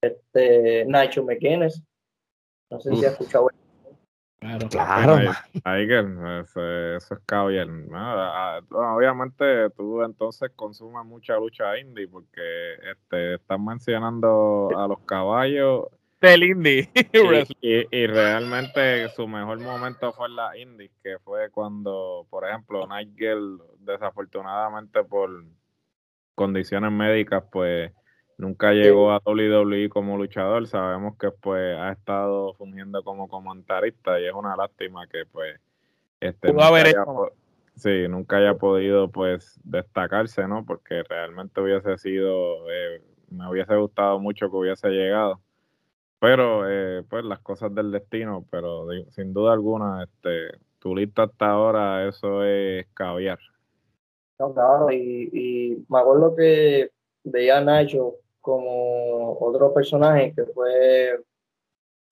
este, 0.03 0.84
Nacho 0.86 1.22
McGuinness, 1.22 1.82
no 2.70 2.80
sé 2.80 2.95
si 2.97 3.05
has 3.05 3.12
escuchado. 3.12 3.49
Claro. 4.45 4.68
Claro, 4.68 5.14
ahí, 5.14 5.26
man. 5.26 5.34
ahí 5.64 5.86
que 5.88 5.99
ese- 6.40 6.97
eso 6.97 7.14
es 7.14 7.20
caviar. 7.24 7.66
¿no? 7.66 7.97
Ah, 7.97 8.61
bueno, 8.68 8.97
obviamente 8.97 9.70
tú 9.70 10.03
entonces 10.03 10.51
consumes 10.55 11.05
mucha 11.07 11.36
lucha 11.36 11.78
indie 11.78 12.07
porque 12.09 12.74
este, 12.92 13.34
estás 13.36 13.59
mencionando 13.59 14.68
a 14.76 14.86
los 14.86 14.99
caballos 15.07 15.86
Del 16.20 16.42
indie. 16.42 16.90
y, 17.62 17.78
y- 17.80 17.88
y 17.90 18.07
realmente 18.07 19.09
su 19.11 19.26
mejor 19.26 19.59
momento 19.61 20.12
fue 20.12 20.26
en 20.28 20.36
la 20.36 20.57
indie, 20.59 20.90
que 21.03 21.18
fue 21.20 21.49
cuando, 21.51 22.26
por 22.28 22.47
ejemplo, 22.47 22.86
Nigel 22.86 23.59
desafortunadamente 23.78 25.03
por 25.05 25.30
condiciones 26.34 26.92
médicas, 26.92 27.45
pues 27.51 27.92
nunca 28.39 28.72
llegó 28.72 29.12
a 29.12 29.20
WWE 29.24 29.89
como 29.89 30.16
luchador. 30.16 30.66
Sabemos 30.66 31.16
que 31.16 31.30
pues 31.30 31.76
ha 31.76 31.93
estado 31.93 32.55
fungiendo 32.55 33.03
como 33.03 33.28
comentarista 33.28 34.20
y 34.20 34.26
es 34.26 34.32
una 34.32 34.57
lástima 34.57 35.07
que 35.07 35.24
pues 35.26 35.59
este 36.20 36.53
nunca 36.53 36.68
haya, 36.68 37.05
sí, 37.76 38.09
nunca 38.09 38.37
haya 38.37 38.55
podido 38.55 39.11
pues 39.11 39.61
destacarse, 39.64 40.47
¿no? 40.49 40.64
Porque 40.64 41.03
realmente 41.03 41.61
hubiese 41.61 41.99
sido, 41.99 42.70
eh, 42.70 43.03
me 43.30 43.49
hubiese 43.49 43.76
gustado 43.76 44.18
mucho 44.18 44.51
que 44.51 44.57
hubiese 44.57 44.89
llegado. 44.89 45.41
Pero 46.18 46.68
eh, 46.68 47.03
pues 47.09 47.24
las 47.24 47.41
cosas 47.41 47.74
del 47.74 47.91
destino, 47.91 48.47
pero 48.51 48.87
sin 49.11 49.35
duda 49.35 49.53
alguna, 49.53 50.05
este, 50.05 50.59
tu 50.78 50.97
lista 50.97 51.24
hasta 51.24 51.51
ahora, 51.51 52.09
eso 52.09 52.43
es 52.45 52.87
caviar. 52.95 53.39
claro, 54.39 54.91
y, 54.91 55.28
y 55.32 55.85
me 55.89 55.99
acuerdo 55.99 56.35
que 56.35 56.91
veía 57.24 57.59
a 57.59 57.61
Nacho 57.61 58.14
como 58.45 59.38
otro 59.40 59.72
personaje 59.72 60.34
que 60.34 60.45
fue 60.45 61.18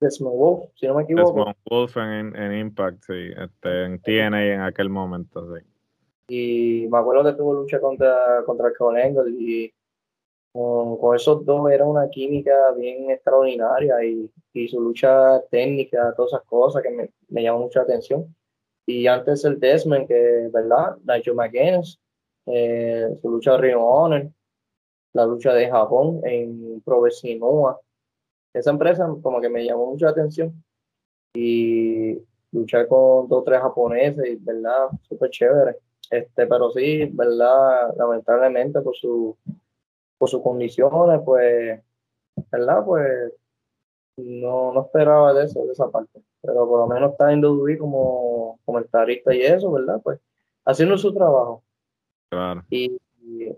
Desmond 0.00 0.34
Wolf, 0.34 0.70
si 0.76 0.86
no 0.86 0.94
me 0.94 1.02
equivoco. 1.02 1.28
Desmond 1.28 1.56
Wolf 1.68 1.96
en, 1.98 2.34
en 2.34 2.58
Impact, 2.58 3.02
sí, 3.04 3.30
este, 3.36 3.84
en 3.84 4.00
TNA 4.00 4.54
en 4.54 4.60
aquel 4.62 4.88
momento, 4.88 5.54
sí. 5.54 5.62
Y 6.28 6.88
me 6.88 6.98
acuerdo 6.98 7.24
que 7.24 7.36
tuvo 7.36 7.52
lucha 7.52 7.78
contra, 7.80 8.42
contra 8.46 8.72
Angle 9.04 9.30
y 9.30 9.74
con, 10.52 11.14
esos 11.14 11.44
dos 11.44 11.70
era 11.70 11.84
una 11.84 12.08
química 12.08 12.72
bien 12.78 13.10
extraordinaria 13.10 14.02
y, 14.02 14.30
y, 14.54 14.68
su 14.68 14.80
lucha 14.80 15.38
técnica, 15.50 16.14
todas 16.16 16.32
esas 16.32 16.46
cosas 16.46 16.82
que 16.82 16.90
me, 16.90 17.10
me 17.28 17.42
llamó 17.42 17.58
mucha 17.58 17.82
atención. 17.82 18.34
Y 18.86 19.06
antes 19.06 19.44
el 19.44 19.60
Desmond, 19.60 20.08
que, 20.08 20.48
¿verdad? 20.50 20.96
Nigel 21.04 21.34
McGuinness, 21.34 22.00
eh, 22.46 23.18
su 23.20 23.30
lucha 23.30 23.52
de 23.52 23.58
Rio 23.58 23.82
Honor, 23.82 24.30
la 25.12 25.26
lucha 25.26 25.52
de 25.52 25.70
Japón 25.70 26.20
en 26.24 26.80
Provecinoa. 26.82 27.80
Esa 28.54 28.70
empresa 28.70 29.08
como 29.22 29.40
que 29.40 29.48
me 29.48 29.64
llamó 29.64 29.86
mucha 29.86 30.08
atención 30.08 30.62
y 31.34 32.18
luchar 32.52 32.86
con 32.88 33.28
dos 33.28 33.40
o 33.40 33.44
tres 33.44 33.60
japoneses, 33.60 34.44
¿verdad? 34.44 34.88
Súper 35.08 35.30
chévere. 35.30 35.76
Este, 36.10 36.46
pero 36.46 36.70
sí, 36.70 37.06
¿verdad? 37.12 37.94
Lamentablemente 37.96 38.80
por 38.82 38.94
su 38.94 39.36
por 40.22 40.30
sus 40.30 40.40
condiciones, 40.40 41.20
pues, 41.24 41.82
¿verdad? 42.52 42.84
Pues 42.84 43.32
no, 44.16 44.72
no 44.72 44.82
esperaba 44.82 45.34
de 45.34 45.46
eso, 45.46 45.64
de 45.66 45.72
esa 45.72 45.90
parte. 45.90 46.22
Pero 46.40 46.68
por 46.68 46.78
lo 46.78 46.86
menos 46.86 47.10
está 47.10 47.32
en 47.32 47.44
WWE 47.44 47.76
como 47.76 48.60
comentarista 48.64 49.34
y 49.34 49.42
eso, 49.42 49.72
¿verdad? 49.72 50.00
Pues 50.00 50.20
haciendo 50.64 50.96
su 50.96 51.12
trabajo. 51.12 51.64
Claro. 52.30 52.62
Y 52.70 53.00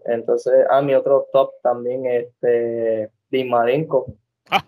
entonces, 0.07 0.53
a 0.71 0.83
mi 0.83 0.95
otro 0.95 1.27
top 1.33 1.53
también, 1.63 2.07
este, 2.07 3.11
Dimarenko. 3.31 4.07
Ah, 4.51 4.65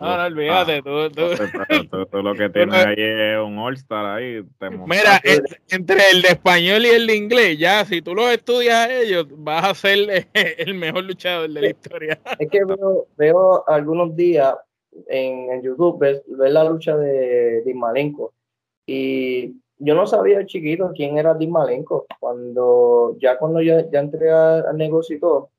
no, 0.00 0.16
no, 0.16 0.24
olvídate, 0.24 0.82
tú, 0.82 1.10
tú. 1.10 1.22
lo 2.22 2.34
que 2.34 2.50
tienes 2.50 2.74
ahí 2.74 2.94
es 2.98 3.38
un 3.38 3.58
All-Star 3.58 4.04
ahí. 4.04 4.42
Mira, 4.86 5.20
entre 5.70 6.00
el 6.12 6.22
de 6.22 6.28
español 6.28 6.84
y 6.84 6.88
el 6.88 7.06
de 7.06 7.16
inglés, 7.16 7.58
ya, 7.58 7.84
si 7.84 8.02
tú 8.02 8.14
los 8.14 8.30
estudias 8.30 8.74
a 8.74 8.94
ellos, 8.94 9.26
vas 9.30 9.64
a 9.64 9.74
ser 9.74 10.28
el 10.34 10.74
mejor 10.74 11.04
luchador 11.04 11.48
de 11.50 11.60
la 11.60 11.68
historia. 11.68 12.18
Es 12.38 12.50
que 12.50 12.64
veo, 12.64 13.06
veo 13.16 13.68
algunos 13.68 14.14
días 14.14 14.54
en, 15.08 15.50
en 15.52 15.62
YouTube, 15.62 15.98
ver, 15.98 16.22
la 16.28 16.64
lucha 16.64 16.96
de 16.96 17.62
Dimalenko 17.64 18.34
y 18.86 19.54
yo 19.78 19.94
no 19.94 20.06
sabía 20.06 20.46
chiquito 20.46 20.92
quién 20.94 21.18
era 21.18 21.34
Dean 21.34 21.50
Malenko. 21.50 22.06
Cuando, 22.18 23.16
ya 23.18 23.38
cuando 23.38 23.60
ya, 23.60 23.88
ya 23.90 24.00
entré 24.00 24.30
al 24.30 24.76
negocio 24.76 25.16
y 25.16 25.20
todo, 25.20 25.50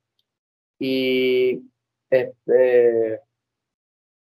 y 0.80 1.64
este, 2.10 3.22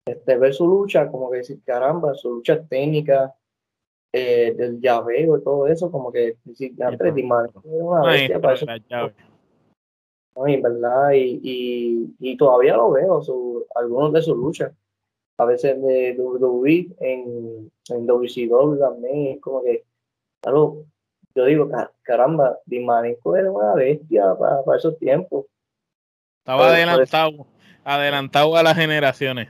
este, 0.06 0.36
ver 0.36 0.54
su 0.54 0.66
lucha, 0.66 1.10
como 1.10 1.30
que 1.30 1.38
decir, 1.38 1.60
caramba, 1.64 2.14
su 2.14 2.34
lucha 2.34 2.62
técnica, 2.62 3.34
eh, 4.12 4.54
del 4.56 4.80
llaveo 4.80 5.38
y 5.38 5.42
todo 5.44 5.68
eso, 5.68 5.90
como 5.90 6.10
que 6.10 6.36
decir, 6.44 6.72
antes 6.82 7.16
era 7.16 7.48
una 7.64 8.02
bestia 8.10 8.40
para 8.40 8.54
eso. 8.54 8.66
¿verdad? 10.34 11.12
Y, 11.12 11.40
y, 11.42 12.14
y, 12.18 12.36
todavía 12.36 12.76
lo 12.76 12.90
veo, 12.90 13.22
su, 13.22 13.66
algunos 13.74 14.12
de 14.12 14.22
sus 14.22 14.36
luchas 14.36 14.72
a 15.40 15.46
veces 15.46 15.80
de 15.80 16.14
WWE 16.18 16.88
en, 17.00 17.72
en 17.88 18.06
WCW 18.06 18.78
también, 18.78 19.26
es 19.28 19.40
como 19.40 19.62
que, 19.62 19.84
claro, 20.42 20.84
yo 21.34 21.44
digo, 21.46 21.70
caramba, 22.02 22.58
Dimarenko 22.66 23.36
era 23.38 23.50
una 23.50 23.74
bestia 23.74 24.34
para, 24.38 24.62
para 24.62 24.76
esos 24.76 24.98
tiempos. 24.98 25.46
Estaba 26.40 26.68
adelantado, 26.68 27.46
adelantado 27.84 28.54
a 28.54 28.62
las 28.62 28.76
generaciones. 28.76 29.48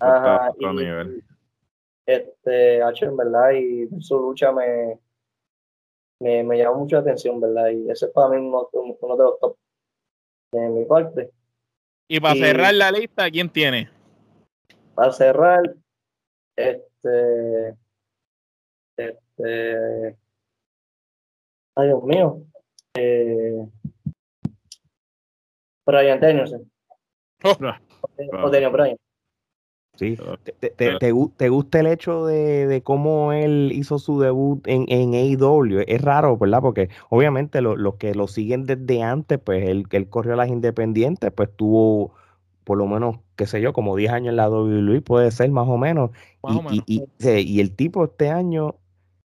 Ajá, 0.00 0.52
Este, 2.04 2.82
H, 2.82 3.06
en 3.06 3.16
verdad, 3.16 3.52
y 3.52 3.88
su 4.02 4.18
lucha 4.18 4.52
me, 4.52 4.98
me, 6.20 6.44
me 6.44 6.58
llamó 6.58 6.80
mucha 6.80 6.98
atención, 6.98 7.40
¿verdad? 7.40 7.70
Y 7.70 7.90
ese 7.90 8.04
es 8.06 8.12
para 8.12 8.28
mí 8.28 8.36
uno, 8.36 8.68
uno 8.72 9.16
de 9.16 9.22
los 9.24 9.40
top 9.40 9.56
de 10.52 10.68
mi 10.68 10.84
parte. 10.84 11.30
Y 12.06 12.20
para 12.20 12.34
cerrar 12.34 12.74
la 12.74 12.90
lista, 12.90 13.30
¿quién 13.30 13.48
tiene? 13.48 13.95
Para 14.96 15.12
cerrar, 15.12 15.62
este, 16.56 17.76
este, 18.96 20.16
ay 21.76 21.86
Dios 21.86 22.02
mío, 22.02 22.42
eh, 22.94 23.68
Brian 25.84 26.18
Danielson. 26.18 26.70
Oh, 27.44 27.54
o 28.42 28.50
Daniel 28.50 28.72
Bryan. 28.72 28.96
Sí, 29.96 30.18
¿Te, 30.42 30.70
te, 30.70 30.98
te, 30.98 31.48
gusta 31.48 31.80
el 31.80 31.86
hecho 31.86 32.26
de, 32.26 32.66
de, 32.66 32.82
cómo 32.82 33.32
él 33.32 33.70
hizo 33.72 33.98
su 33.98 34.20
debut 34.20 34.66
en, 34.66 34.84
en 34.88 35.14
AEW? 35.14 35.84
Es 35.86 36.02
raro, 36.02 36.36
¿verdad? 36.36 36.60
Porque 36.60 36.90
obviamente 37.08 37.62
los 37.62 37.94
que 37.94 38.14
lo 38.14 38.28
siguen 38.28 38.64
desde 38.66 39.02
antes, 39.02 39.38
pues 39.38 39.66
él, 39.66 39.86
él 39.90 40.08
corrió 40.10 40.34
a 40.34 40.36
las 40.36 40.48
independientes, 40.48 41.32
pues 41.32 41.48
tuvo 41.56 42.12
por 42.66 42.76
lo 42.76 42.86
menos, 42.86 43.18
qué 43.36 43.46
sé 43.46 43.60
yo, 43.60 43.72
como 43.72 43.96
10 43.96 44.12
años 44.12 44.30
en 44.30 44.36
la 44.36 44.48
WWE, 44.48 45.02
puede 45.02 45.30
ser 45.30 45.50
más 45.50 45.68
o 45.68 45.76
menos. 45.78 46.10
y, 46.86 47.04
Y, 47.22 47.60
el 47.60 47.76
tipo 47.76 48.04
este 48.04 48.30
año 48.30 48.76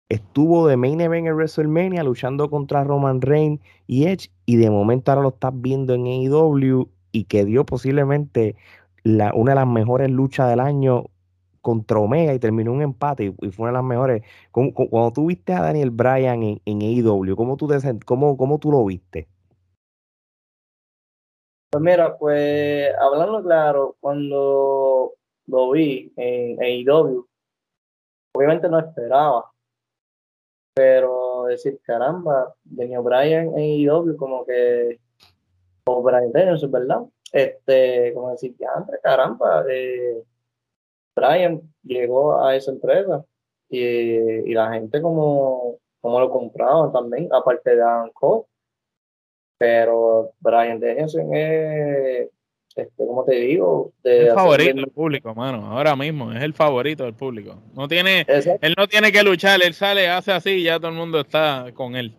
estuvo 0.09 0.67
de 0.67 0.77
main 0.77 1.01
event 1.01 1.27
en 1.27 1.35
WrestleMania 1.35 2.03
luchando 2.03 2.49
contra 2.51 2.83
Roman 2.85 3.21
Reigns 3.21 3.61
y 3.87 4.07
Edge, 4.07 4.31
y 4.47 4.57
de 4.57 4.71
momento 4.71 5.11
ahora 5.11 5.23
lo 5.23 5.29
estás 5.31 5.53
viendo 5.55 5.95
en 5.95 6.07
AEW 6.07 6.89
y 7.13 7.25
que 7.25 7.45
dio 7.45 7.65
posiblemente 7.67 8.57
la, 9.05 9.33
una 9.35 9.53
de 9.53 9.57
las 9.57 9.69
mejores 9.69 10.11
luchas 10.11 10.49
del 10.49 10.61
año 10.61 11.05
contra 11.61 11.99
Omega 11.99 12.33
y 12.35 12.39
terminó 12.39 12.73
un 12.73 12.83
empate 12.83 13.35
y, 13.41 13.51
fue 13.51 13.65
una 13.65 13.73
de 13.73 13.79
las 13.79 13.85
mejores. 13.85 14.23
Cuando, 14.51 15.13
tú 15.13 15.27
viste 15.27 15.53
a 15.53 15.63
Daniel 15.63 15.91
Bryan 15.91 16.43
en, 16.43 16.61
en 16.65 16.81
AEW, 16.83 17.37
¿cómo 17.37 17.57
tú, 17.57 17.69
cómo, 18.07 18.37
¿cómo 18.37 18.59
tú 18.59 18.71
lo 18.71 18.85
viste? 18.85 19.29
Pues 21.71 21.83
mira, 21.83 22.17
pues 22.17 22.95
hablando 22.99 23.43
claro, 23.43 23.97
cuando 24.01 25.13
lo 25.47 25.71
vi 25.71 26.11
en 26.17 26.59
AEW, 26.63 27.27
obviamente 28.35 28.69
no 28.71 28.79
esperaba, 28.79 29.51
pero 30.75 31.45
decir, 31.45 31.79
caramba, 31.83 32.55
Daniel 32.65 33.03
Bryan 33.03 33.59
en 33.59 33.89
AEW 33.89 34.17
como 34.17 34.47
que, 34.47 34.99
o 35.87 36.03
Brian 36.03 36.33
Danielson, 36.33 36.71
¿verdad? 36.71 37.03
Este, 37.33 38.15
como 38.15 38.31
decir, 38.31 38.57
ya, 38.59 38.71
caramba, 39.03 39.65
eh, 39.71 40.23
Brian 41.15 41.61
llegó 41.83 42.43
a 42.43 42.57
esa 42.57 42.71
empresa 42.71 43.25
y, 43.69 43.81
y 43.81 44.55
la 44.55 44.73
gente 44.73 45.03
como, 45.03 45.79
como 46.01 46.21
lo 46.21 46.31
compraban 46.31 46.93
también, 46.93 47.29
aparte 47.31 47.77
de 47.77 47.83
Adam 47.83 48.11
pero 49.59 50.33
Brian 50.41 50.79
Dennison 50.79 51.35
es, 51.35 52.31
este, 52.75 53.07
como 53.07 53.25
te 53.25 53.35
digo, 53.35 53.93
el 54.05 54.33
favorito 54.33 54.77
del 54.77 54.87
público, 54.87 55.35
mano. 55.35 55.67
Ahora 55.67 55.97
mismo 55.97 56.33
es 56.33 56.43
el 56.43 56.55
favorito 56.55 57.05
del 57.05 57.15
público. 57.15 57.57
No 57.75 57.89
tiene, 57.89 58.25
él 58.29 58.75
no 58.79 58.87
tiene 58.87 59.11
que 59.11 59.23
luchar, 59.23 59.61
él 59.63 59.75
sale, 59.75 60.09
hace 60.09 60.33
así 60.33 60.51
y 60.51 60.65
ya 60.65 60.79
todo 60.79 60.91
el 60.91 60.97
mundo 60.97 61.21
está 61.21 61.67
con 61.75 61.97
él. 61.97 62.15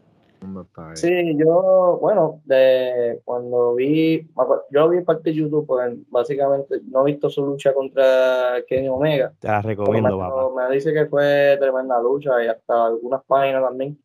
Sí, 0.93 1.35
yo, 1.37 1.97
bueno, 2.01 2.41
de 2.45 3.19
cuando 3.25 3.75
vi, 3.75 4.25
yo 4.71 4.89
vi 4.89 5.01
parte 5.01 5.31
de 5.31 5.35
YouTube, 5.35 5.67
pues 5.67 5.93
básicamente 6.09 6.79
no 6.89 7.01
he 7.01 7.11
visto 7.11 7.29
su 7.29 7.45
lucha 7.45 7.73
contra 7.73 8.63
Kenny 8.67 8.87
Omega. 8.87 9.33
Te 9.39 9.49
la 9.49 9.61
recomiendo, 9.61 10.53
me, 10.55 10.67
me 10.67 10.75
dice 10.75 10.93
que 10.93 11.07
fue 11.07 11.57
tremenda 11.59 12.01
lucha 12.01 12.41
y 12.41 12.47
hasta 12.47 12.85
algunas 12.85 13.21
páginas 13.25 13.63
también 13.63 13.99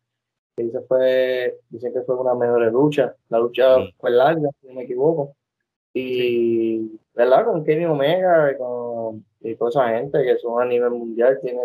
que 0.55 0.63
dice 0.63 0.79
fue, 0.87 1.59
dicen 1.69 1.93
que 1.93 2.01
fue 2.01 2.15
una 2.15 2.33
mejor 2.33 2.61
lucha. 2.71 3.15
La 3.29 3.39
lucha 3.39 3.77
fue 3.97 4.11
larga, 4.11 4.49
si 4.61 4.67
no 4.67 4.73
me 4.75 4.83
equivoco. 4.83 5.35
Y, 5.93 6.99
¿verdad? 7.13 7.45
Con 7.45 7.63
Kenny 7.63 7.85
Omega 7.85 8.51
y 8.51 8.57
con 8.57 9.25
y 9.41 9.55
toda 9.55 9.69
esa 9.69 9.89
gente 9.89 10.23
que 10.23 10.37
son 10.37 10.61
a 10.61 10.65
nivel 10.65 10.91
mundial, 10.91 11.37
tiene 11.41 11.61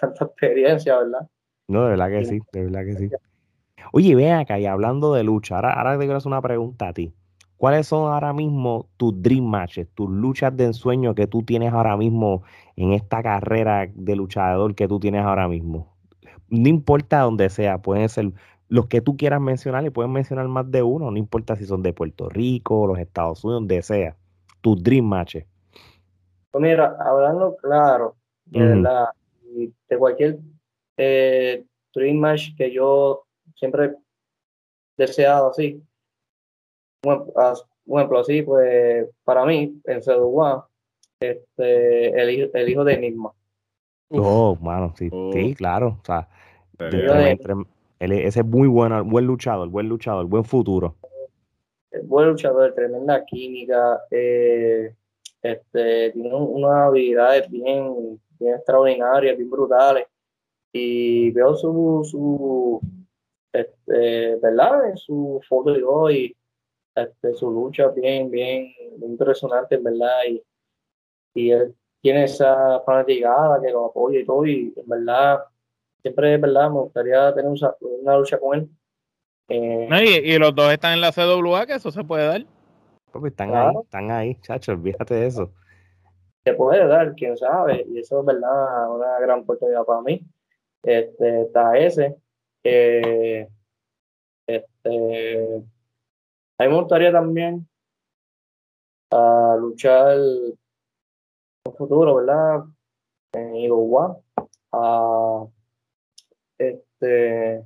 tanta 0.00 0.24
experiencia, 0.24 0.98
¿verdad? 0.98 1.28
No, 1.68 1.84
de 1.84 1.90
verdad 1.90 2.08
que 2.08 2.24
sí, 2.24 2.40
de 2.52 2.64
verdad 2.64 2.84
que 2.84 2.96
sí. 2.96 3.10
Oye, 3.92 4.14
ven 4.14 4.32
acá 4.32 4.58
y 4.58 4.66
hablando 4.66 5.12
de 5.14 5.22
lucha, 5.22 5.56
ahora, 5.56 5.74
ahora 5.74 5.98
te 5.98 6.04
quiero 6.04 6.16
hacer 6.16 6.28
una 6.28 6.42
pregunta 6.42 6.88
a 6.88 6.92
ti. 6.92 7.12
¿Cuáles 7.56 7.88
son 7.88 8.10
ahora 8.10 8.32
mismo 8.32 8.88
tus 8.96 9.20
dream 9.20 9.44
matches, 9.44 9.88
tus 9.94 10.08
luchas 10.08 10.56
de 10.56 10.64
ensueño 10.64 11.14
que 11.14 11.26
tú 11.26 11.42
tienes 11.42 11.74
ahora 11.74 11.96
mismo 11.96 12.42
en 12.74 12.92
esta 12.92 13.22
carrera 13.22 13.86
de 13.92 14.16
luchador 14.16 14.74
que 14.74 14.88
tú 14.88 14.98
tienes 14.98 15.22
ahora 15.22 15.46
mismo? 15.46 15.89
No 16.50 16.68
importa 16.68 17.20
donde 17.20 17.48
sea, 17.48 17.78
pueden 17.78 18.08
ser 18.08 18.32
los 18.68 18.86
que 18.86 19.00
tú 19.00 19.16
quieras 19.16 19.40
mencionar 19.40 19.84
y 19.84 19.90
pueden 19.90 20.12
mencionar 20.12 20.46
más 20.48 20.70
de 20.70 20.82
uno, 20.82 21.10
no 21.10 21.16
importa 21.16 21.56
si 21.56 21.66
son 21.66 21.82
de 21.82 21.92
Puerto 21.92 22.28
Rico, 22.28 22.86
los 22.86 22.98
Estados 22.98 23.44
Unidos, 23.44 23.62
donde 23.62 23.82
sea. 23.82 24.16
Tus 24.60 24.82
dream 24.82 25.04
matches. 25.04 25.44
Pues 26.50 26.62
mira, 26.62 26.96
hablando 27.00 27.56
claro, 27.56 28.16
de 28.46 28.60
verdad, 28.60 29.08
de 29.54 29.98
cualquier 29.98 30.38
eh, 30.96 31.64
dream 31.94 32.16
match 32.18 32.54
que 32.56 32.70
yo 32.72 33.24
siempre 33.54 33.86
he 33.86 33.96
deseado 34.96 35.50
así, 35.50 35.82
un, 37.04 37.32
ejemplo 37.98 38.20
así, 38.20 38.42
pues 38.42 39.08
para 39.24 39.44
mí, 39.46 39.80
en 39.84 40.00
CW, 40.00 40.62
este, 41.20 42.20
el, 42.20 42.50
el 42.52 42.68
hijo 42.68 42.84
de 42.84 42.94
Enigma. 42.94 43.32
Oh, 44.10 44.56
mano, 44.60 44.92
sí, 44.96 45.08
sí, 45.32 45.54
claro. 45.54 45.98
O 46.00 46.04
sea, 46.04 46.28
ese 48.00 48.40
es 48.40 48.46
muy 48.46 48.66
bueno, 48.66 49.04
buen 49.04 49.26
luchador, 49.26 49.68
buen 49.68 49.88
luchador, 49.88 50.26
buen 50.26 50.44
futuro. 50.44 50.96
Buen 52.04 52.28
luchador, 52.28 52.74
tremenda 52.74 53.24
química, 53.24 54.00
eh, 54.10 54.94
este, 55.42 56.10
tiene 56.10 56.34
unas 56.34 56.88
habilidades 56.88 57.48
bien, 57.50 58.20
bien 58.38 58.54
extraordinarias, 58.54 59.36
bien 59.36 59.50
brutales. 59.50 60.06
Y 60.72 61.30
veo 61.32 61.54
su, 61.54 62.02
su 62.04 62.80
este, 63.52 64.36
¿verdad? 64.36 64.90
En 64.90 64.96
su 64.96 65.40
foto 65.48 65.72
de 65.72 65.82
hoy, 65.82 66.36
este, 66.94 67.34
su 67.34 67.50
lucha 67.50 67.88
bien, 67.88 68.30
bien, 68.30 68.72
impresionante, 69.02 69.76
¿verdad? 69.76 70.18
Y, 70.28 70.42
y 71.34 71.50
él 71.50 71.74
tiene 72.00 72.24
esa 72.24 72.80
fanaticada 72.80 73.60
que 73.60 73.70
lo 73.70 73.86
apoya 73.86 74.20
y 74.20 74.24
todo, 74.24 74.46
y 74.46 74.72
en 74.76 74.88
verdad, 74.88 75.40
siempre, 76.02 76.36
¿verdad? 76.38 76.70
Me 76.70 76.80
gustaría 76.80 77.34
tener 77.34 77.50
una, 77.50 78.16
lucha 78.16 78.38
con 78.38 78.58
él. 78.58 78.70
Eh, 79.48 80.22
y, 80.24 80.38
los 80.38 80.54
dos 80.54 80.72
están 80.72 80.94
en 80.94 81.00
la 81.00 81.12
CWA, 81.12 81.66
que 81.66 81.74
eso 81.74 81.90
se 81.90 82.04
puede 82.04 82.26
dar. 82.26 82.46
están 83.26 83.54
ahí, 83.54 83.74
están 83.82 84.10
ahí, 84.10 84.34
chacho, 84.40 84.72
olvídate 84.72 85.14
de 85.14 85.26
eso. 85.26 85.52
Se 86.44 86.54
puede 86.54 86.86
dar, 86.86 87.14
quién 87.14 87.36
sabe, 87.36 87.84
y 87.88 87.98
eso 87.98 88.20
es 88.20 88.26
verdad, 88.26 88.94
una 88.94 89.18
gran 89.20 89.40
oportunidad 89.40 89.84
para 89.84 90.00
mí. 90.02 90.22
Este, 90.82 91.42
está 91.42 91.76
ese. 91.76 92.16
Eh, 92.64 93.46
este, 94.46 95.62
a 96.58 96.64
mí 96.64 96.68
me 96.68 96.80
gustaría 96.80 97.12
también 97.12 97.68
a 99.10 99.56
luchar 99.58 100.16
un 101.64 101.74
futuro, 101.76 102.16
¿verdad? 102.16 102.64
En 103.32 103.56
Iguá. 103.56 104.18
A 104.72 105.46
este, 106.58 107.64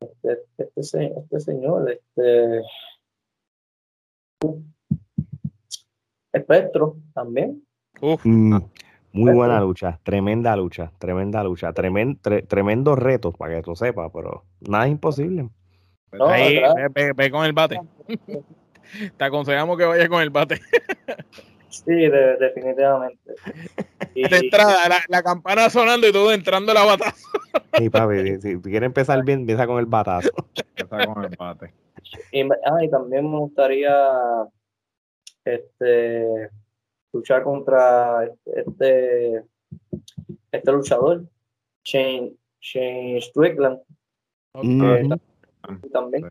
este, 0.00 0.44
este, 0.76 1.14
este 1.18 1.40
señor, 1.40 1.90
este 1.90 2.62
Espectro 6.32 6.96
también. 7.12 7.62
Uf. 8.00 8.24
Mm, 8.24 8.56
muy 9.12 9.34
buena 9.34 9.60
lucha, 9.60 9.98
tremenda 10.04 10.56
lucha, 10.56 10.92
tremenda 10.98 11.42
lucha, 11.42 11.72
tremendo, 11.72 12.20
tremendo 12.46 12.96
reto 12.96 13.32
para 13.32 13.56
que 13.56 13.62
tú 13.62 13.74
sepas, 13.74 14.10
pero 14.14 14.44
nada 14.60 14.86
es 14.86 14.92
imposible. 14.92 15.50
Ahí, 16.20 16.60
ve, 16.94 17.30
con 17.30 17.44
el 17.44 17.52
bate. 17.52 17.80
Te 19.16 19.24
aconsejamos 19.24 19.76
que 19.76 19.84
vayas 19.84 20.08
con 20.08 20.22
el 20.22 20.30
bate. 20.30 20.60
sí, 21.70 22.08
definitivamente. 22.38 23.34
Y, 24.14 24.22
de 24.28 24.36
entrada, 24.36 24.76
la, 25.08 25.22
campana 25.22 25.70
sonando 25.70 26.06
y 26.06 26.12
todo 26.12 26.32
entrando 26.32 26.74
la 26.74 26.84
batazo. 26.84 27.28
Sí, 27.78 27.88
papi, 27.88 28.40
si 28.40 28.60
quieres 28.60 28.86
empezar 28.86 29.24
bien, 29.24 29.40
empieza 29.40 29.66
con 29.66 29.78
el 29.78 29.86
batazo. 29.86 30.30
Empieza 30.76 31.06
con 31.06 31.24
el 31.24 31.36
bate. 31.36 31.72
Y, 32.32 32.42
ah, 32.42 32.84
y 32.84 32.90
también 32.90 33.30
me 33.30 33.38
gustaría 33.38 33.94
este 35.44 36.50
luchar 37.12 37.42
contra 37.42 38.28
este 38.44 39.44
este 40.52 40.72
luchador, 40.72 41.24
Shane, 41.84 42.32
Shane 42.60 43.20
Strickland. 43.20 43.80
También. 44.52 46.28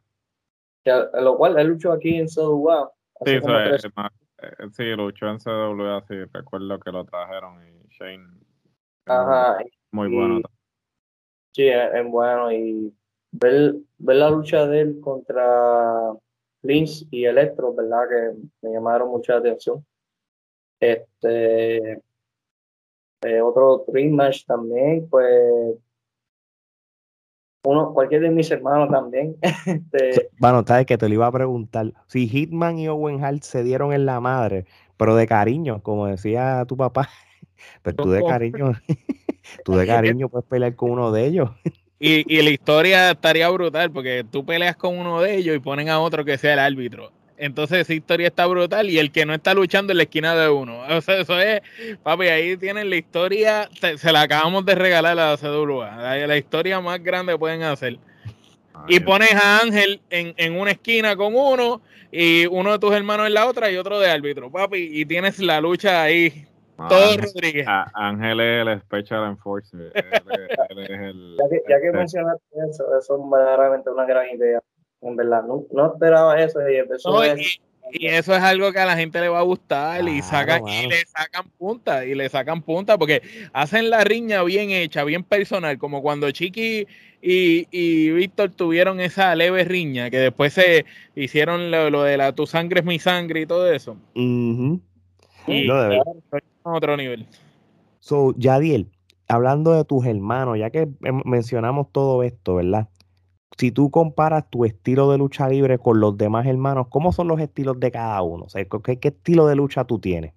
lo 0.86 1.38
cual 1.38 1.58
él 1.60 1.68
luchó 1.68 1.92
aquí 1.94 2.16
en 2.16 2.28
CWA. 2.28 2.92
Sí, 3.26 3.32
eh, 3.32 3.78
sí, 4.72 4.84
luchó 4.96 5.28
en 5.28 5.40
CWA, 5.40 6.04
sí, 6.08 6.16
recuerdo 6.34 6.80
que 6.80 6.92
lo 6.92 7.06
trajeron 7.06 7.60
y 7.68 7.88
Shane. 7.90 8.28
Ajá. 9.06 9.58
Muy 9.92 10.14
bueno. 10.14 10.42
Sí, 11.52 11.68
es, 11.68 12.06
bueno 12.08 12.52
y 12.52 12.94
ver, 13.32 13.76
ver 13.98 14.16
la 14.18 14.30
lucha 14.30 14.68
de 14.68 14.82
él 14.82 15.00
contra 15.02 16.14
Lynch 16.62 17.08
y 17.12 17.26
Electro, 17.26 17.74
¿verdad? 17.74 18.04
Que 18.10 18.48
me 18.62 18.74
llamaron 18.74 19.10
mucha 19.10 19.38
atención. 19.38 19.86
Este, 20.80 22.02
eh, 23.22 23.42
otro 23.42 23.84
Dream 23.88 24.14
Match 24.14 24.46
también, 24.46 25.10
pues 25.10 25.76
uno, 27.64 27.94
cualquier 27.94 28.22
de 28.22 28.30
mis 28.30 28.50
hermanos 28.52 28.90
también. 28.90 29.36
este, 29.66 30.30
bueno, 30.40 30.64
sabes 30.66 30.86
que 30.86 30.98
te 30.98 31.08
lo 31.08 31.14
iba 31.14 31.28
a 31.28 31.32
preguntar. 31.32 31.94
Si 32.08 32.28
Hitman 32.28 32.80
y 32.80 32.88
Owen 32.88 33.24
Hart 33.24 33.44
se 33.44 33.64
dieron 33.64 33.94
en 33.94 34.06
la 34.06 34.20
madre, 34.20 34.66
pero 34.98 35.16
de 35.16 35.28
cariño, 35.28 35.82
como 35.82 36.08
decía 36.08 36.66
tu 36.68 36.78
papá, 36.78 37.10
pero 37.82 37.98
tú 37.98 38.10
de 38.12 38.24
cariño, 38.24 38.74
tú 39.66 39.74
de 39.74 39.86
cariño 39.86 40.30
puedes 40.30 40.48
pelear 40.48 40.76
con 40.76 40.92
uno 40.92 41.12
de 41.12 41.26
ellos. 41.26 41.50
Y, 42.02 42.24
y, 42.34 42.42
la 42.42 42.50
historia 42.50 43.12
estaría 43.12 43.50
brutal 43.50 43.92
porque 43.92 44.24
tú 44.30 44.46
peleas 44.46 44.78
con 44.78 44.98
uno 44.98 45.20
de 45.20 45.36
ellos 45.36 45.54
y 45.54 45.60
ponen 45.60 45.90
a 45.90 46.00
otro 46.00 46.24
que 46.24 46.38
sea 46.38 46.54
el 46.54 46.60
árbitro. 46.60 47.12
Entonces 47.40 47.80
esa 47.80 47.94
historia 47.94 48.28
está 48.28 48.46
brutal 48.48 48.90
y 48.90 49.00
el 49.00 49.14
que 49.14 49.26
no 49.26 49.34
está 49.34 49.54
luchando 49.54 49.94
en 49.94 49.98
la 49.98 50.04
esquina 50.04 50.36
de 50.36 50.50
uno. 50.50 50.84
O 51.00 51.02
sea, 51.02 51.22
eso 51.22 51.40
es, 51.40 51.62
papi, 52.04 52.28
ahí 52.28 52.58
tienen 52.58 52.90
la 52.90 52.98
historia, 52.98 53.70
se, 53.98 54.12
la 54.12 54.22
acabamos 54.22 54.66
de 54.66 54.76
regalar 54.76 55.18
a 55.18 55.32
la 55.32 55.38
CWA. 55.38 55.96
La, 55.96 56.28
la 56.28 56.38
historia 56.38 56.82
más 56.82 57.02
grande 57.02 57.38
pueden 57.38 57.64
hacer. 57.64 57.98
y 58.90 59.00
pones 59.00 59.34
a 59.34 59.60
Ángel 59.60 60.02
en, 60.10 60.34
en, 60.36 60.60
una 60.60 60.72
esquina 60.72 61.16
con 61.16 61.34
uno 61.36 61.82
y 62.12 62.46
uno 62.48 62.74
de 62.74 62.80
tus 62.80 62.94
hermanos 62.94 63.28
en 63.28 63.34
la 63.34 63.48
otra 63.48 63.72
y 63.72 63.78
otro 63.78 64.00
de 64.00 64.10
árbitro, 64.10 64.52
papi, 64.52 64.90
y 64.92 65.06
tienes 65.06 65.40
la 65.40 65.62
lucha 65.62 66.04
ahí. 66.04 66.46
todo 66.90 67.16
Rodríguez. 67.18 67.66
Ángel 67.94 68.42
es 68.42 68.68
el 68.68 68.82
Special 68.82 69.30
Enforcer. 69.30 69.94
ya 69.96 71.50
que, 71.50 71.62
ya 71.70 71.80
que 71.80 71.92
mencionaste 71.94 72.46
eso, 72.70 72.84
eso 72.98 73.16
es 73.16 73.32
verdaderamente 73.32 73.90
una 73.90 74.06
gran 74.06 74.30
idea 74.30 74.60
en 75.02 75.16
verdad, 75.16 75.44
no, 75.44 75.86
esperaba 75.94 76.42
eso 76.42 76.60
y 76.70 76.76
empezó 76.76 77.24
y, 77.92 78.06
eso 78.06 78.36
es 78.36 78.42
algo 78.44 78.72
que 78.72 78.78
a 78.78 78.86
la 78.86 78.96
gente 78.96 79.20
le 79.20 79.30
va 79.30 79.40
a 79.40 79.44
gustar 79.44 80.08
y, 80.08 80.22
sacan, 80.22 80.68
y 80.68 80.88
le 80.88 81.06
sacan 81.08 81.50
punta, 81.58 82.06
y 82.06 82.14
le 82.14 82.30
sacan 82.30 82.62
punta, 82.62 83.00
porque 83.00 83.24
hacen 83.52 83.90
la 83.90 84.04
riña 84.04 84.44
bien 84.44 84.70
hecha, 84.70 85.04
bien 85.04 85.24
personal, 85.24 85.80
como 85.80 86.04
cuando 86.04 86.30
Chiqui 86.30 86.86
y, 87.20 87.68
y 87.72 88.12
Víctor 88.12 88.52
tuvieron 88.52 89.00
esa 89.00 89.34
leve 89.36 89.64
riña, 89.64 90.12
que 90.12 90.20
después 90.20 90.54
se 90.54 90.86
hicieron 91.16 91.72
lo, 91.72 92.04
de 92.04 92.18
la 92.18 92.34
tu 92.34 92.46
sangre 92.46 92.82
es 92.82 92.86
mi 92.86 93.00
sangre 93.00 93.42
y 93.42 93.46
todo 93.48 93.72
eso. 93.72 93.98
Y 95.48 95.68
otro 96.62 96.96
nivel. 96.96 97.26
So, 98.00 98.36
Yadiel, 98.38 98.88
hablando 99.28 99.74
de 99.74 99.84
tus 99.84 100.06
hermanos, 100.06 100.60
ya 100.60 100.70
que 100.70 100.88
mencionamos 101.26 101.92
todo 101.92 102.24
esto, 102.24 102.56
¿verdad? 102.56 102.88
Si 103.60 103.74
tú 103.74 103.92
comparas 103.92 104.50
tu 104.50 104.64
estilo 104.64 105.12
de 105.12 105.18
lucha 105.18 105.50
libre 105.50 105.80
con 105.80 106.00
los 106.00 106.18
demás 106.18 106.48
hermanos, 106.48 106.88
¿cómo 106.90 107.12
son 107.12 107.28
los 107.28 107.42
estilos 107.42 107.78
de 107.78 107.92
cada 107.92 108.22
uno? 108.22 108.46
O 108.46 108.50
sea, 108.50 108.64
¿qué, 108.64 108.98
estilo 109.02 109.48
de 109.48 109.56
lucha 109.58 109.84
tú 109.84 110.00
tienes? 110.00 110.34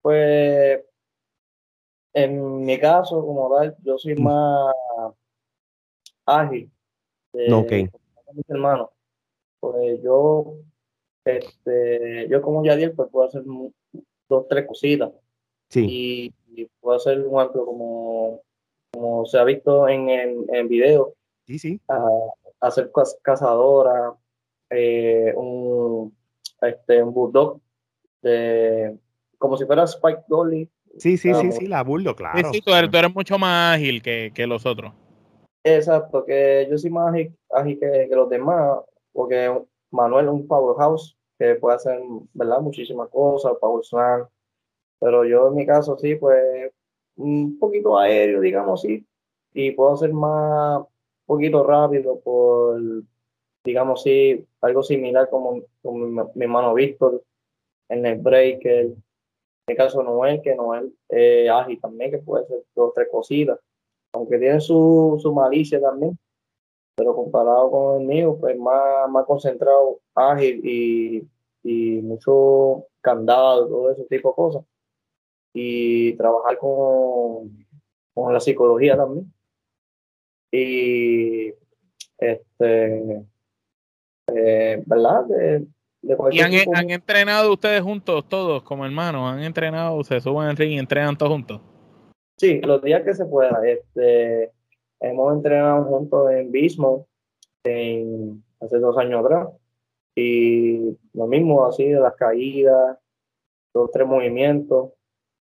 Pues, 0.00 0.80
en 2.14 2.64
mi 2.64 2.80
caso, 2.80 3.20
como 3.20 3.54
tal, 3.54 3.76
yo 3.82 3.98
soy 3.98 4.14
mm. 4.14 4.22
más 4.22 4.74
ágil. 6.24 6.72
ok. 7.52 7.72
Mis 8.32 8.48
hermanos. 8.48 8.88
Pues 9.60 10.02
yo, 10.02 10.54
este, 11.26 12.28
yo 12.30 12.40
como 12.40 12.64
Yadiel, 12.64 12.92
pues 12.92 13.10
puedo 13.10 13.28
hacer 13.28 13.42
dos, 13.44 14.48
tres 14.48 14.66
cositas. 14.66 15.12
Sí. 15.68 16.32
Y, 16.56 16.64
puedo 16.80 16.96
hacer 16.96 17.20
un 17.26 17.38
ejemplo 17.40 17.66
como 17.66 18.40
como 18.92 19.26
se 19.26 19.38
ha 19.38 19.44
visto 19.44 19.88
en, 19.88 20.08
en, 20.08 20.44
en 20.52 20.68
video. 20.68 21.14
Sí, 21.46 21.58
sí. 21.58 21.80
hacer 22.60 22.90
cazadora, 23.22 24.14
eh, 24.70 25.32
un, 25.36 26.16
este, 26.60 27.02
un 27.02 27.12
bulldog, 27.12 27.60
de, 28.22 28.96
como 29.38 29.56
si 29.56 29.66
fuera 29.66 29.84
Spike 29.84 30.22
Dolly, 30.28 30.70
Sí, 30.98 31.16
sí, 31.16 31.32
sí, 31.34 31.52
sí, 31.52 31.66
la 31.66 31.84
Sí, 31.84 32.14
claro. 32.14 32.52
sí, 32.52 32.60
tú, 32.60 32.72
eres, 32.72 32.90
tú 32.90 32.98
eres 32.98 33.14
mucho 33.14 33.38
más 33.38 33.76
ágil 33.76 34.02
que, 34.02 34.30
que 34.34 34.46
los 34.46 34.66
otros. 34.66 34.92
Exacto, 35.64 36.24
que 36.24 36.66
yo 36.70 36.76
soy 36.76 36.90
más 36.90 37.12
ágil, 37.12 37.36
ágil 37.50 37.78
que, 37.78 38.06
que 38.08 38.14
los 38.16 38.28
demás, 38.28 38.80
porque 39.12 39.62
Manuel 39.90 40.26
es 40.26 40.32
un 40.32 40.46
powerhouse 40.46 41.16
que 41.38 41.54
puede 41.54 41.76
hacer, 41.76 41.98
¿verdad? 42.34 42.60
Muchísimas 42.60 43.08
cosas, 43.08 43.54
power 43.60 43.84
slam, 43.84 44.26
pero 45.00 45.24
yo 45.24 45.48
en 45.48 45.54
mi 45.54 45.66
caso 45.66 45.96
sí, 45.96 46.14
pues 46.16 46.72
un 47.16 47.58
poquito 47.58 47.98
aéreo, 47.98 48.40
digamos 48.40 48.82
sí, 48.82 49.06
y 49.54 49.72
puedo 49.72 49.96
ser 49.96 50.12
más, 50.12 50.80
un 50.80 50.86
poquito 51.26 51.64
rápido 51.64 52.20
por, 52.20 52.80
digamos 53.64 54.02
sí, 54.02 54.46
algo 54.60 54.82
similar 54.82 55.28
como, 55.30 55.62
como 55.82 56.28
mi, 56.34 56.44
hermano 56.44 56.74
Víctor 56.74 57.22
en 57.88 58.06
el 58.06 58.18
breaker, 58.18 58.86
en 58.86 59.02
el 59.66 59.76
caso 59.76 59.98
de 59.98 60.04
Noel, 60.04 60.42
que 60.42 60.54
Noel 60.54 60.94
es 61.08 61.50
ágil 61.50 61.80
también, 61.80 62.10
que 62.10 62.18
puede 62.18 62.44
hacer 62.44 62.64
dos 62.74 62.92
tres 62.94 63.08
cositas 63.10 63.58
aunque 64.12 64.38
tiene 64.38 64.60
su, 64.60 65.18
su 65.20 65.32
malicia 65.32 65.80
también, 65.80 66.18
pero 66.94 67.14
comparado 67.14 67.70
con 67.70 68.02
el 68.02 68.06
mío, 68.06 68.36
pues 68.38 68.58
más, 68.58 69.10
más 69.10 69.24
concentrado, 69.26 70.00
ágil 70.14 70.60
y, 70.64 71.28
y 71.62 72.02
mucho 72.02 72.86
candado, 73.00 73.68
todo 73.68 73.90
ese 73.90 74.04
tipo 74.04 74.30
de 74.30 74.34
cosas. 74.34 74.64
Y 75.54 76.14
trabajar 76.14 76.58
con, 76.58 77.66
con 78.14 78.32
la 78.32 78.40
psicología 78.40 78.96
también. 78.96 79.32
Y 80.50 81.52
este, 82.18 83.24
eh, 84.28 84.82
¿verdad? 84.86 85.24
De, 85.24 85.66
de 86.02 86.16
¿Y 86.30 86.40
han, 86.40 86.50
tipo- 86.50 86.72
han 86.74 86.90
entrenado 86.90 87.52
ustedes 87.52 87.82
juntos, 87.82 88.28
todos, 88.28 88.62
como 88.62 88.84
hermanos? 88.84 89.32
¿Han 89.32 89.42
entrenado, 89.42 90.02
se 90.04 90.20
suben 90.20 90.48
al 90.48 90.56
ring 90.56 90.72
y 90.72 90.78
entrenan 90.78 91.16
todos 91.16 91.32
juntos? 91.32 91.60
Sí, 92.38 92.60
los 92.60 92.82
días 92.82 93.02
que 93.02 93.14
se 93.14 93.24
pueda. 93.24 93.60
Este, 93.66 94.50
hemos 95.00 95.34
entrenado 95.34 95.84
juntos 95.84 96.30
en 96.32 96.50
Bismo 96.50 97.06
en, 97.64 98.42
hace 98.60 98.78
dos 98.78 98.96
años 98.98 99.24
atrás. 99.24 99.48
Y 100.14 100.96
lo 101.14 101.26
mismo, 101.26 101.64
así 101.64 101.88
de 101.88 102.00
las 102.00 102.14
caídas, 102.14 102.98
dos 103.72 103.90
tres 103.90 104.06
movimientos. 104.06 104.90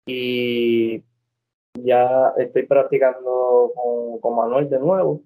Y 0.06 1.04
ya 1.74 2.34
estoy 2.38 2.66
practicando 2.66 3.72
con, 3.76 4.20
con 4.20 4.36
Manuel 4.36 4.70
de 4.70 4.80
nuevo, 4.80 5.22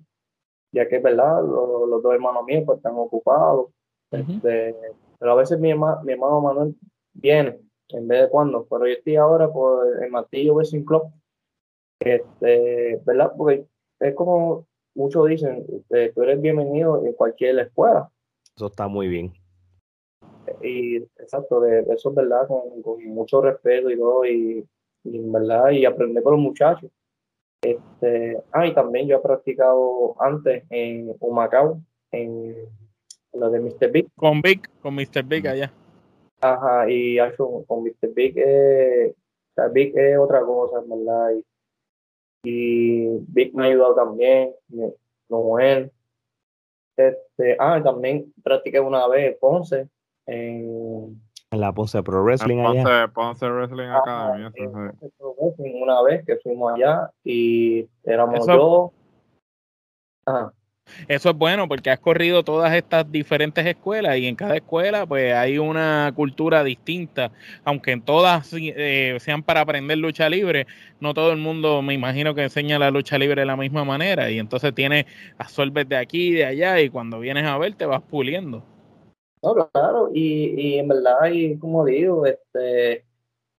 ya 0.71 0.87
que 0.87 0.97
es 0.97 1.03
verdad, 1.03 1.41
los, 1.43 1.87
los 1.89 2.03
dos 2.03 2.13
hermanos 2.13 2.43
míos 2.45 2.63
pues, 2.65 2.77
están 2.77 2.95
ocupados. 2.97 3.69
Este, 4.11 4.75
pero 5.19 5.31
a 5.31 5.35
veces 5.35 5.59
mi, 5.59 5.71
herma- 5.71 6.01
mi 6.03 6.13
hermano 6.13 6.41
Manuel 6.41 6.75
viene 7.13 7.59
en 7.89 8.07
vez 8.07 8.21
de 8.23 8.29
cuando. 8.29 8.65
Pero 8.69 8.85
yo 8.87 8.93
estoy 8.93 9.15
ahora 9.15 9.51
por 9.51 10.03
el 10.03 10.11
Martillo 10.11 10.53
Wrestling 10.55 10.83
Club 10.83 11.03
este, 11.99 13.01
¿verdad? 13.05 13.31
Porque 13.37 13.65
es 13.99 14.15
como 14.15 14.67
muchos 14.95 15.27
dicen, 15.27 15.65
eh, 15.89 16.11
tú 16.13 16.23
eres 16.23 16.41
bienvenido 16.41 17.03
en 17.05 17.13
cualquier 17.13 17.59
escuela. 17.59 18.09
Eso 18.55 18.67
está 18.67 18.87
muy 18.87 19.07
bien. 19.07 19.33
Y 20.61 20.97
exacto, 21.17 21.59
de, 21.59 21.81
eso 21.93 22.09
es 22.09 22.15
verdad, 22.15 22.47
con, 22.47 22.81
con 22.81 23.03
mucho 23.05 23.41
respeto 23.41 23.89
y 23.89 23.97
todo, 23.97 24.25
y, 24.25 24.65
y 25.03 25.17
en 25.17 25.31
verdad, 25.31 25.71
y 25.71 25.85
aprender 25.85 26.23
con 26.23 26.33
los 26.33 26.41
muchachos. 26.41 26.91
Este, 27.61 28.37
ah, 28.51 28.67
y 28.67 28.73
también 28.73 29.07
yo 29.07 29.17
he 29.17 29.21
practicado 29.21 30.15
antes 30.21 30.63
en 30.69 31.15
Humacao, 31.19 31.79
en 32.11 32.55
lo 33.33 33.49
de 33.49 33.59
Mr. 33.59 33.91
Big. 33.91 34.07
Con 34.15 34.41
Vic, 34.41 34.69
con 34.81 34.95
Mr. 34.95 35.23
Big 35.23 35.47
allá. 35.47 35.73
Ajá, 36.41 36.89
y 36.89 37.17
con 37.37 37.83
Mr. 37.83 38.13
Big, 38.13 38.37
eh, 38.37 39.15
Big 39.71 39.97
es 39.97 40.17
otra 40.17 40.41
cosa, 40.41 40.79
en 40.79 40.89
verdad. 40.89 41.31
Y, 41.31 41.45
y 42.43 43.17
Big 43.27 43.55
me 43.55 43.63
ha 43.63 43.67
ayudado 43.69 43.95
también, 43.95 44.53
Noel. 45.29 45.91
Este, 46.95 47.57
ah, 47.59 47.81
también 47.83 48.31
practiqué 48.43 48.79
una 48.79 49.07
vez 49.07 49.33
en 49.33 49.39
Ponce, 49.39 49.89
en, 50.27 51.21
En 51.51 51.59
la 51.61 51.71
Ponce 51.73 52.01
Pro 52.03 52.23
Wrestling 52.23 52.59
allá. 52.59 52.83
Ponce, 52.83 53.07
Ponce 53.13 53.49
Wrestling 53.49 53.87
Ajá, 53.87 53.99
Academy. 54.27 54.45
eso 54.47 54.63
en 54.63 54.69
sí. 54.91 54.97
Ponce 54.99 55.15
Pro 55.17 55.35
Wrestling 55.39 55.81
una 55.83 56.01
vez 56.03 56.25
que 56.25 56.35
fuimos 56.37 56.73
allá 56.73 57.09
y 57.23 57.87
éramos 58.03 58.39
Eso- 58.39 58.53
yo. 58.55 58.93
Ajá. 60.25 60.53
Eso 61.07 61.31
es 61.31 61.35
bueno 61.35 61.67
porque 61.67 61.89
has 61.89 61.99
corrido 61.99 62.43
todas 62.43 62.71
estas 62.75 63.11
diferentes 63.11 63.65
escuelas 63.65 64.17
y 64.17 64.27
en 64.27 64.35
cada 64.35 64.55
escuela 64.55 65.07
pues 65.07 65.33
hay 65.33 65.57
una 65.57 66.11
cultura 66.15 66.63
distinta, 66.63 67.31
aunque 67.63 67.91
en 67.91 68.03
todas 68.03 68.53
eh, 68.53 69.17
sean 69.19 69.41
para 69.41 69.61
aprender 69.61 69.97
lucha 69.97 70.29
libre, 70.29 70.67
no 70.99 71.15
todo 71.15 71.31
el 71.31 71.39
mundo 71.39 71.81
me 71.81 71.95
imagino 71.95 72.35
que 72.35 72.43
enseña 72.43 72.77
la 72.77 72.91
lucha 72.91 73.17
libre 73.17 73.41
de 73.41 73.45
la 73.47 73.55
misma 73.57 73.83
manera 73.83 74.29
y 74.29 74.37
entonces 74.37 74.75
tienes 74.75 75.05
absorbes 75.39 75.89
de 75.89 75.97
aquí 75.97 76.27
y 76.27 76.33
de 76.33 76.45
allá 76.45 76.79
y 76.79 76.89
cuando 76.91 77.19
vienes 77.19 77.45
a 77.45 77.57
ver 77.57 77.73
te 77.73 77.87
vas 77.87 78.03
puliendo. 78.03 78.63
No, 79.45 79.69
claro, 79.69 80.09
y, 80.13 80.59
y 80.59 80.79
en 80.79 80.87
verdad, 80.87 81.29
y 81.31 81.57
como 81.59 81.85
digo, 81.85 82.25
este, 82.25 83.05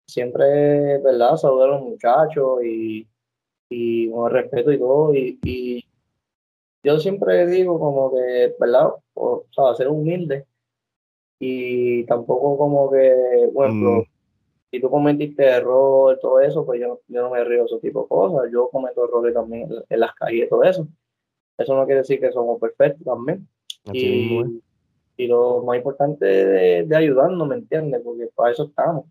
siempre, 0.06 0.98
¿verdad? 0.98 1.36
Saludar 1.36 1.68
a 1.70 1.72
los 1.74 1.82
muchachos 1.82 2.64
y, 2.64 3.06
y 3.70 4.10
con 4.10 4.26
el 4.26 4.32
respeto 4.42 4.72
y 4.72 4.78
todo, 4.78 5.14
y, 5.14 5.38
y 5.44 5.84
yo 6.82 6.98
siempre 6.98 7.46
digo 7.46 7.78
como 7.78 8.12
que, 8.12 8.54
¿verdad? 8.58 8.90
O, 9.14 9.44
sea, 9.50 9.74
ser 9.74 9.88
humilde 9.88 10.46
y 11.38 12.04
tampoco 12.06 12.56
como 12.58 12.90
que, 12.90 13.12
ejemplo, 13.66 13.90
Mm. 14.00 14.04
si 14.70 14.80
tú 14.80 14.90
cometiste 14.90 15.44
error, 15.44 16.18
todo 16.20 16.40
eso, 16.40 16.64
pues 16.66 16.80
yo, 16.80 16.88
no- 16.88 17.00
yo 17.08 17.22
no 17.22 17.30
me 17.30 17.44
río 17.44 17.60
de 17.60 17.66
ese 17.66 17.78
tipo 17.78 18.02
de 18.02 18.08
cosas, 18.08 18.50
yo 18.52 18.68
cometo 18.70 19.04
errores 19.04 19.34
también 19.34 19.70
en, 19.70 19.84
en 19.88 20.00
las 20.00 20.14
calles 20.14 20.46
y 20.46 20.48
todo 20.48 20.62
eso. 20.64 20.88
Eso 21.58 21.74
no 21.76 21.84
quiere 21.86 22.00
decir 22.00 22.20
que 22.20 22.32
somos 22.32 22.60
perfectos 22.60 23.04
también 23.04 23.48
Así 23.86 24.06
y, 24.06 24.62
y 25.16 25.26
lo 25.26 25.62
más 25.62 25.78
importante 25.78 26.24
de, 26.26 26.84
de 26.84 26.96
ayudarnos, 26.96 27.48
¿me 27.48 27.56
entiendes? 27.56 28.00
Porque 28.04 28.28
para 28.34 28.52
eso 28.52 28.64
estamos. 28.64 29.06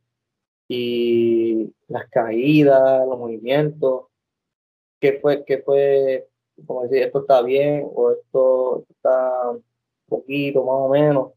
Y 0.67 1.71
las 1.87 2.07
caídas, 2.09 3.05
los 3.07 3.17
movimientos, 3.19 4.05
qué 4.99 5.19
fue, 5.21 5.43
qué 5.45 5.59
fue, 5.59 6.27
como 6.65 6.83
decir, 6.83 7.03
esto 7.03 7.19
está 7.19 7.41
bien 7.41 7.85
o 7.93 8.11
esto 8.11 8.85
está 8.89 9.51
un 9.51 9.63
poquito 10.07 10.63
más 10.63 10.75
o 10.75 10.89
menos, 10.89 11.31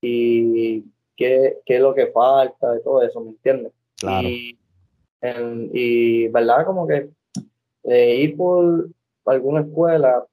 y 0.00 0.82
qué, 1.16 1.58
qué 1.64 1.76
es 1.76 1.80
lo 1.80 1.94
que 1.94 2.08
falta, 2.08 2.72
de 2.72 2.80
todo 2.80 3.02
eso, 3.02 3.20
¿me 3.20 3.30
entiendes? 3.30 3.72
Claro. 3.98 4.28
Y, 4.28 4.58
en- 5.20 5.70
y, 5.72 6.28
¿verdad? 6.28 6.66
Como 6.66 6.86
que 6.86 7.08
eh, 7.84 8.16
ir 8.16 8.36
por 8.36 8.88
alguna 9.24 9.60
escuela 9.62 10.24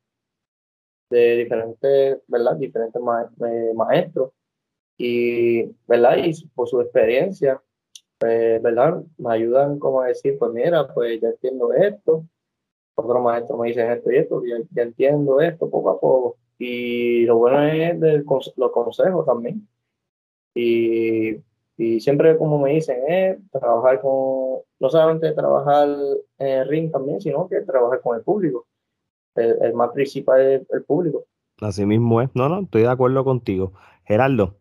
de 1.14 1.38
diferentes, 1.38 2.20
¿verdad? 2.28 2.56
Diferentes 2.58 3.02
ma- 3.02 3.32
eh, 3.48 3.74
maestros 3.76 4.32
y, 4.98 5.66
¿verdad? 5.88 6.18
Y 6.24 6.48
por 6.50 6.68
su 6.70 6.82
experiencia, 6.82 7.62
pues, 8.20 8.62
¿verdad? 8.62 9.04
Me 9.18 9.34
ayudan 9.34 9.80
como 9.80 10.02
a 10.02 10.08
decir, 10.10 10.38
pues 10.40 10.52
mira, 10.54 10.88
pues 10.94 11.22
ya 11.22 11.30
entiendo 11.30 11.74
esto, 11.74 12.26
otros 12.96 13.22
maestros 13.24 13.60
me 13.60 13.70
dicen 13.70 13.92
esto 13.92 14.12
y 14.12 14.18
esto, 14.18 14.44
ya, 14.46 14.58
ya 14.72 14.84
entiendo 14.84 15.42
esto 15.42 15.70
poco 15.70 15.90
a 15.92 16.00
poco. 16.00 16.38
Y 16.60 17.26
lo 17.26 17.38
bueno 17.38 17.64
es 17.64 18.00
del 18.00 18.26
conse- 18.26 18.54
los 18.58 18.72
consejos 18.72 19.26
también. 19.26 19.68
Y, 20.56 21.38
y 21.78 22.00
siempre 22.02 22.38
como 22.38 22.60
me 22.60 22.72
dicen, 22.74 23.00
es 23.08 23.38
trabajar 23.52 24.02
con, 24.02 24.62
no 24.80 24.90
solamente 24.90 25.32
trabajar 25.34 25.88
en 26.40 26.48
el 26.48 26.68
ring 26.68 26.92
también, 26.92 27.22
sino 27.22 27.48
que 27.50 27.62
trabajar 27.62 28.02
con 28.02 28.18
el 28.18 28.24
público. 28.24 28.68
El, 29.36 29.58
el 29.62 29.74
más 29.74 29.92
principal 29.92 30.42
es 30.42 30.70
el 30.72 30.84
público. 30.84 31.26
Así 31.62 31.86
mismo 31.86 32.22
es. 32.22 32.30
No, 32.36 32.50
no, 32.50 32.62
estoy 32.62 32.82
de 32.84 32.90
acuerdo 32.90 33.24
contigo. 33.24 33.74
Gerardo, 34.06 34.58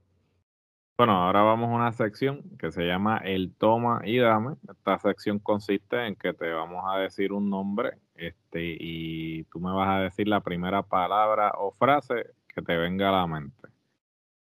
Bueno, 0.98 1.14
ahora 1.14 1.42
vamos 1.42 1.70
a 1.70 1.74
una 1.74 1.92
sección 1.92 2.42
que 2.58 2.70
se 2.70 2.84
llama 2.84 3.18
el 3.18 3.54
toma 3.56 4.02
y 4.04 4.18
dame. 4.18 4.54
Esta 4.70 4.98
sección 4.98 5.38
consiste 5.40 6.06
en 6.06 6.14
que 6.16 6.32
te 6.32 6.50
vamos 6.52 6.84
a 6.86 6.98
decir 6.98 7.32
un 7.32 7.50
nombre 7.50 7.98
este, 8.14 8.76
y 8.78 9.44
tú 9.44 9.58
me 9.58 9.72
vas 9.72 9.88
a 9.88 10.00
decir 10.02 10.28
la 10.28 10.40
primera 10.40 10.82
palabra 10.82 11.52
o 11.58 11.72
frase 11.72 12.26
que 12.46 12.62
te 12.62 12.76
venga 12.76 13.08
a 13.08 13.12
la 13.12 13.26
mente. 13.26 13.68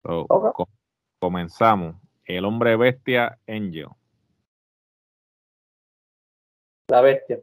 So, 0.03 0.26
Ok. 0.30 0.53
co- 0.53 0.69
comenzamos. 1.19 1.95
El 2.26 2.43
hombre 2.45 2.76
bestia 2.76 3.38
Angel. 3.47 3.88
La 6.89 7.01
bestia, 7.01 7.39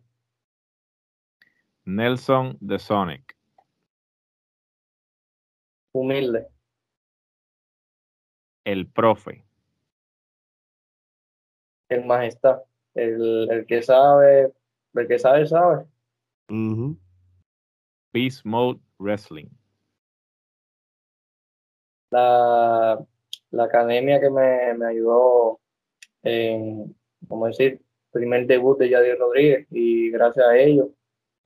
Nelson 1.89 2.59
de 2.61 2.78
Sonic. 2.78 3.34
humilde, 5.93 6.47
El 8.64 8.86
profe. 8.86 9.43
el 11.89 12.05
majestad, 12.05 12.61
el, 12.95 13.51
el 13.51 13.64
que 13.66 13.82
sabe, 13.82 14.53
el 14.95 15.09
que 15.09 15.18
sabe, 15.18 15.47
sabe. 15.47 15.86
Beast 18.12 18.45
Mode 18.45 18.80
Wrestling. 18.99 19.49
La, 22.11 23.03
la 23.51 23.64
academia 23.64 24.20
que 24.20 24.28
me, 24.28 24.74
me 24.74 24.86
ayudó 24.89 25.59
en, 26.22 26.95
como 27.26 27.47
decir, 27.47 27.80
primer 28.12 28.47
debut 28.47 28.78
de 28.78 28.91
Yadier 28.91 29.18
Rodríguez 29.18 29.66
y 29.70 30.11
gracias 30.11 30.47
a 30.47 30.59
ellos 30.59 30.89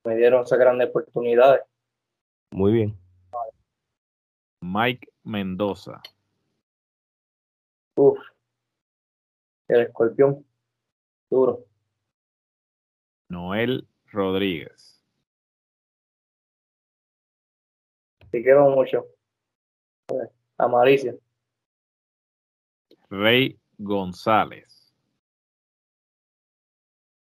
me 0.03 0.15
dieron 0.15 0.43
esas 0.43 0.59
grandes 0.59 0.89
oportunidades. 0.89 1.63
Muy 2.51 2.71
bien. 2.71 2.97
Mike 4.61 5.11
Mendoza. 5.23 6.01
Uf, 7.95 8.17
el 9.67 9.81
escorpión, 9.81 10.45
duro. 11.29 11.65
Noel 13.29 13.87
Rodríguez. 14.07 15.03
Te 18.31 18.41
quiero 18.41 18.69
mucho. 18.69 19.05
A 20.57 20.67
Maricia. 20.67 21.15
Rey 23.09 23.59
González. 23.77 24.93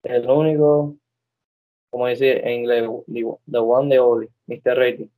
El 0.03 0.29
único, 0.29 0.97
como 1.95 2.09
dice 2.09 2.40
en 2.45 2.62
inglés, 2.62 2.90
digo, 3.07 3.40
the 3.49 3.59
one, 3.59 3.88
the 3.88 4.01
only, 4.01 4.28
Mr. 4.49 4.74
Rating. 4.76 5.09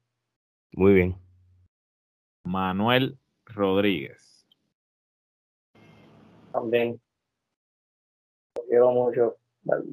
Muy 0.73 0.93
bien. 0.93 1.17
Manuel 2.45 3.17
Rodríguez. 3.47 4.47
También. 6.53 7.01
Lo 8.57 8.63
quiero 8.69 8.91
mucho. 8.93 9.39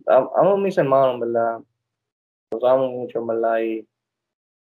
Am- 0.07 0.29
Amo 0.35 0.51
a 0.55 0.57
mis 0.57 0.77
hermanos, 0.77 1.21
¿verdad? 1.21 1.59
Los 2.51 2.63
amo 2.65 2.89
mucho, 2.89 3.25
¿verdad? 3.25 3.59
Y, 3.61 3.87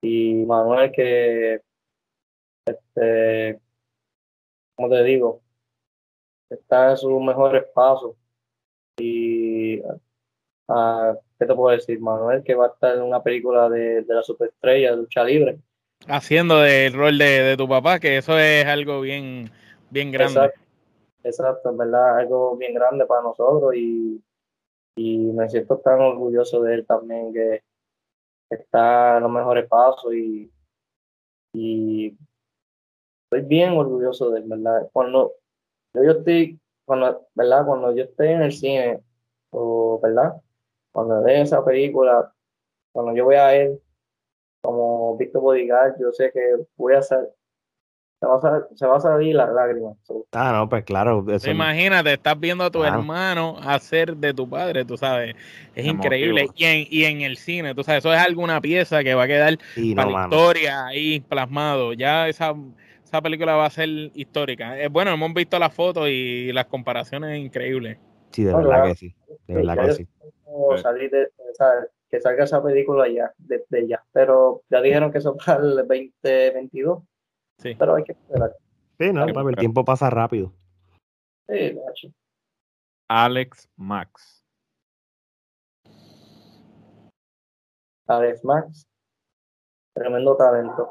y 0.03 0.45
Manuel 0.45 0.93
que, 0.93 1.63
este, 2.67 3.59
como 4.77 4.91
te 4.91 5.03
digo, 5.05 5.41
está 6.51 6.91
en 6.91 6.97
sus 6.99 7.19
mejores 7.23 7.65
pasos. 7.75 8.15
Y, 8.99 9.81
ah, 10.69 11.15
¿qué 11.41 11.47
te 11.47 11.55
puedo 11.55 11.75
decir? 11.75 11.99
Manuel 12.01 12.45
que 12.45 12.55
va 12.55 12.67
a 12.67 12.69
estar 12.69 12.97
en 12.97 13.03
una 13.03 13.23
película 13.23 13.69
de, 13.71 14.03
de 14.03 14.15
la 14.15 14.23
superestrella, 14.23 14.91
de 14.91 14.97
lucha 14.99 15.25
libre. 15.25 15.59
Haciendo 16.07 16.61
del 16.61 16.93
rol 16.93 17.17
de, 17.17 17.25
de 17.25 17.57
tu 17.57 17.67
papá, 17.67 17.99
que 17.99 18.19
eso 18.19 18.39
es 18.39 18.67
algo 18.67 19.01
bien, 19.01 19.51
bien 19.91 20.13
grande. 20.13 20.39
Exacto, 20.39 20.61
exacto, 21.25 21.71
en 21.71 21.79
verdad, 21.79 22.19
algo 22.19 22.57
bien 22.57 22.75
grande 22.75 23.07
para 23.07 23.23
nosotros 23.23 23.75
y, 23.75 24.23
y 24.97 25.19
me 25.19 25.49
siento 25.49 25.79
tan 25.79 26.01
orgulloso 26.01 26.63
de 26.63 26.75
él 26.75 26.87
también 26.87 27.33
que 27.33 27.63
está 28.51 29.17
en 29.17 29.23
los 29.23 29.33
mejores 29.33 29.67
pasos 29.67 30.13
y, 30.15 30.51
y 31.55 32.15
estoy 33.25 33.47
bien 33.47 33.73
orgulloso 33.73 34.31
de 34.31 34.41
él, 34.41 34.45
¿verdad? 34.47 34.91
Cuando 34.93 35.33
yo, 35.95 36.05
yo 36.05 36.11
estoy, 36.13 36.61
cuando, 36.85 37.27
¿verdad? 37.35 37.65
Cuando 37.65 37.95
yo 37.95 38.05
esté 38.05 38.33
en 38.33 38.43
el 38.43 38.53
cine, 38.53 39.01
o, 39.51 39.99
¿verdad? 40.03 40.35
Cuando 40.93 41.23
vea 41.23 41.43
esa 41.43 41.65
película, 41.65 42.33
cuando 42.93 43.15
yo 43.15 43.27
vea 43.27 43.47
a 43.47 43.55
él 43.55 43.79
como 44.63 45.17
Víctor 45.17 45.43
Bodyguard, 45.43 45.95
yo 46.01 46.13
sé 46.13 46.31
que 46.33 46.41
voy 46.77 46.95
a 46.95 46.99
hacer, 46.99 47.31
se 48.21 48.27
va 48.27 48.37
a, 48.37 48.41
sal- 48.41 48.67
se 48.75 48.87
va 48.87 48.97
a 48.97 49.01
salir 49.01 49.35
las 49.35 49.51
lágrimas. 49.53 49.97
Ah, 50.33 50.53
no, 50.53 50.69
pues 50.69 50.85
claro. 50.85 51.25
Eso, 51.31 51.51
Imagínate, 51.51 52.13
estás 52.13 52.39
viendo 52.39 52.65
a 52.65 52.71
tu 52.71 52.81
Claro. 52.81 52.99
hermano 52.99 53.57
hacer 53.65 54.17
de 54.17 54.35
tu 54.35 54.49
padre, 54.49 54.85
tú 54.85 54.97
sabes. 54.97 55.35
Es 55.75 55.87
Emotivo. 55.87 55.93
increíble. 56.05 56.49
Y 56.55 56.65
en, 56.65 56.87
y 56.91 57.05
en 57.05 57.21
el 57.23 57.37
cine, 57.39 57.75
tú 57.75 57.83
sabes, 57.83 58.01
eso 58.05 58.13
es 58.13 58.21
alguna 58.21 58.61
pieza 58.61 59.03
que 59.03 59.15
va 59.15 59.23
a 59.23 59.27
quedar 59.29 59.57
sí, 59.75 59.95
para 59.95 60.07
no, 60.11 60.13
la 60.13 60.19
mano. 60.29 60.37
historia 60.37 60.87
ahí 60.87 61.21
plasmado. 61.21 61.93
Ya 61.95 62.29
esa, 62.29 62.55
esa 63.03 63.23
película 63.23 63.55
va 63.57 63.67
a 63.67 63.71
ser 63.71 63.89
histórica. 63.89 64.79
Eh, 64.79 64.89
bueno, 64.89 65.13
hemos 65.13 65.33
visto 65.33 65.59
las 65.59 65.73
fotos 65.73 66.09
y 66.11 66.53
las 66.53 66.67
comparaciones 66.67 67.39
increíbles. 67.39 67.97
Sí, 68.33 68.45
de 68.45 68.55
verdad 68.55 68.69
claro. 68.69 68.85
que 68.89 68.95
sí. 68.97 69.15
De 69.49 69.55
verdad 69.55 69.77
ya 69.77 69.87
que 69.87 69.93
sí. 69.95 70.07
Como 70.51 70.77
Sí. 70.77 70.83
salir 70.83 71.11
de, 71.11 71.31
que 72.09 72.21
salga 72.21 72.45
esa 72.45 72.63
película 72.63 73.09
ya, 73.09 73.33
de, 73.39 73.65
de 73.69 73.87
ya. 73.89 74.05
Pero 74.13 74.63
ya 74.69 74.81
dijeron 74.81 75.13
que 75.13 75.19
eso 75.19 75.37
para 75.37 75.61
el 75.61 75.77
2022, 75.77 77.03
Sí. 77.59 77.75
pero 77.79 77.95
hay 77.95 78.05
que 78.05 78.13
esperar. 78.13 78.57
Sí, 78.99 79.13
no, 79.13 79.27
papi, 79.27 79.49
el 79.51 79.57
tiempo 79.57 79.85
pasa 79.85 80.11
rápido. 80.11 80.53
Sí, 81.49 81.79
macho. 81.85 82.09
Alex 83.09 83.69
Max. 83.77 84.45
Alex 88.07 88.45
Max, 88.45 88.89
tremendo 89.95 90.37
talento. 90.37 90.89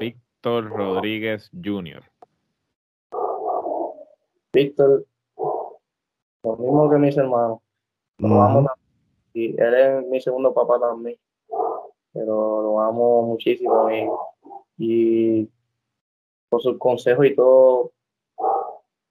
Víctor 0.00 0.68
Rodríguez 0.68 1.50
Jr. 1.52 2.02
Víctor, 4.52 5.06
lo 6.44 6.56
mismo 6.56 6.90
que 6.90 6.96
mis 6.98 7.16
hermanos, 7.16 7.58
lo 8.18 8.42
amo. 8.42 8.68
Y 9.32 9.60
él 9.60 9.74
es 9.74 10.06
mi 10.06 10.20
segundo 10.20 10.52
papá 10.54 10.78
también, 10.78 11.18
pero 12.12 12.62
lo 12.62 12.80
amo 12.80 13.22
muchísimo 13.22 13.90
y, 13.90 14.08
y 14.78 15.50
por 16.48 16.62
sus 16.62 16.78
consejos 16.78 17.26
y 17.26 17.34
todo, 17.34 17.90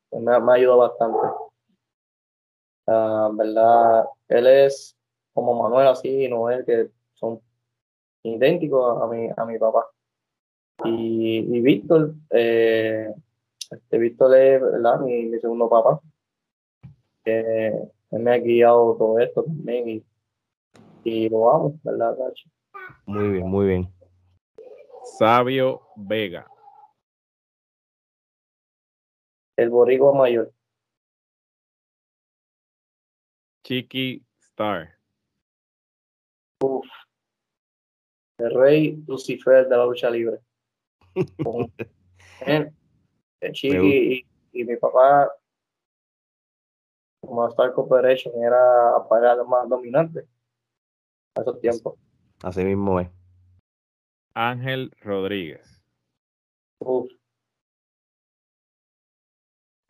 pues 0.09 0.21
me, 0.23 0.33
ha- 0.33 0.39
me 0.39 0.53
ayudado 0.53 0.79
bastante. 0.79 1.19
Ah, 2.87 3.29
verdad, 3.33 4.05
él 4.27 4.47
es 4.47 4.95
como 5.33 5.61
Manuel 5.61 5.87
así 5.87 6.25
y 6.25 6.29
Noel, 6.29 6.65
que 6.65 6.89
son 7.13 7.39
idénticos 8.23 8.97
a, 9.01 9.05
a 9.05 9.07
mi, 9.07 9.29
a 9.35 9.45
mi 9.45 9.57
papá. 9.57 9.87
Y, 10.85 11.37
y 11.39 11.61
Víctor, 11.61 12.13
eh, 12.31 13.13
este 13.71 13.97
Víctor 13.97 14.35
es 14.35 14.61
¿verdad? 14.61 14.99
Mi, 14.99 15.25
mi 15.25 15.39
segundo 15.39 15.69
papá, 15.69 15.99
que 17.23 17.71
me 18.11 18.31
ha 18.31 18.37
guiado 18.37 18.95
todo 18.97 19.19
esto 19.19 19.43
también 19.43 19.89
y, 19.89 20.03
y 21.03 21.29
lo 21.29 21.49
amo, 21.49 21.79
¿verdad, 21.83 22.17
Nacho? 22.17 22.49
Muy 23.05 23.29
bien, 23.29 23.47
muy 23.47 23.67
bien. 23.67 23.93
Sabio 25.17 25.81
Vega. 25.95 26.47
El 29.55 29.69
boricua 29.69 30.13
mayor, 30.13 30.51
Chiqui 33.63 34.21
Star. 34.39 34.97
el 38.39 38.53
rey 38.53 39.03
Lucifer 39.07 39.67
de 39.67 39.77
la 39.77 39.85
lucha 39.85 40.09
libre. 40.09 40.39
Chiqui 43.51 44.25
y, 44.51 44.59
y 44.59 44.63
mi 44.65 44.75
papá, 44.77 45.31
como 47.25 47.47
Star 47.49 47.73
Corporation, 47.73 48.33
era 48.43 49.03
para 49.09 49.43
más 49.43 49.67
dominante 49.69 50.27
a 51.35 51.41
esos 51.41 51.59
tiempos. 51.59 51.95
Así 52.43 52.63
mismo 52.63 52.99
es. 52.99 53.09
Ángel 54.33 54.91
Rodríguez. 55.01 55.81
Uf. 56.79 57.09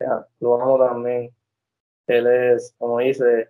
Ya, 0.00 0.26
lo 0.40 0.60
amo 0.60 0.78
también. 0.78 1.34
Él 2.06 2.26
es, 2.26 2.74
como 2.78 2.98
dice, 2.98 3.48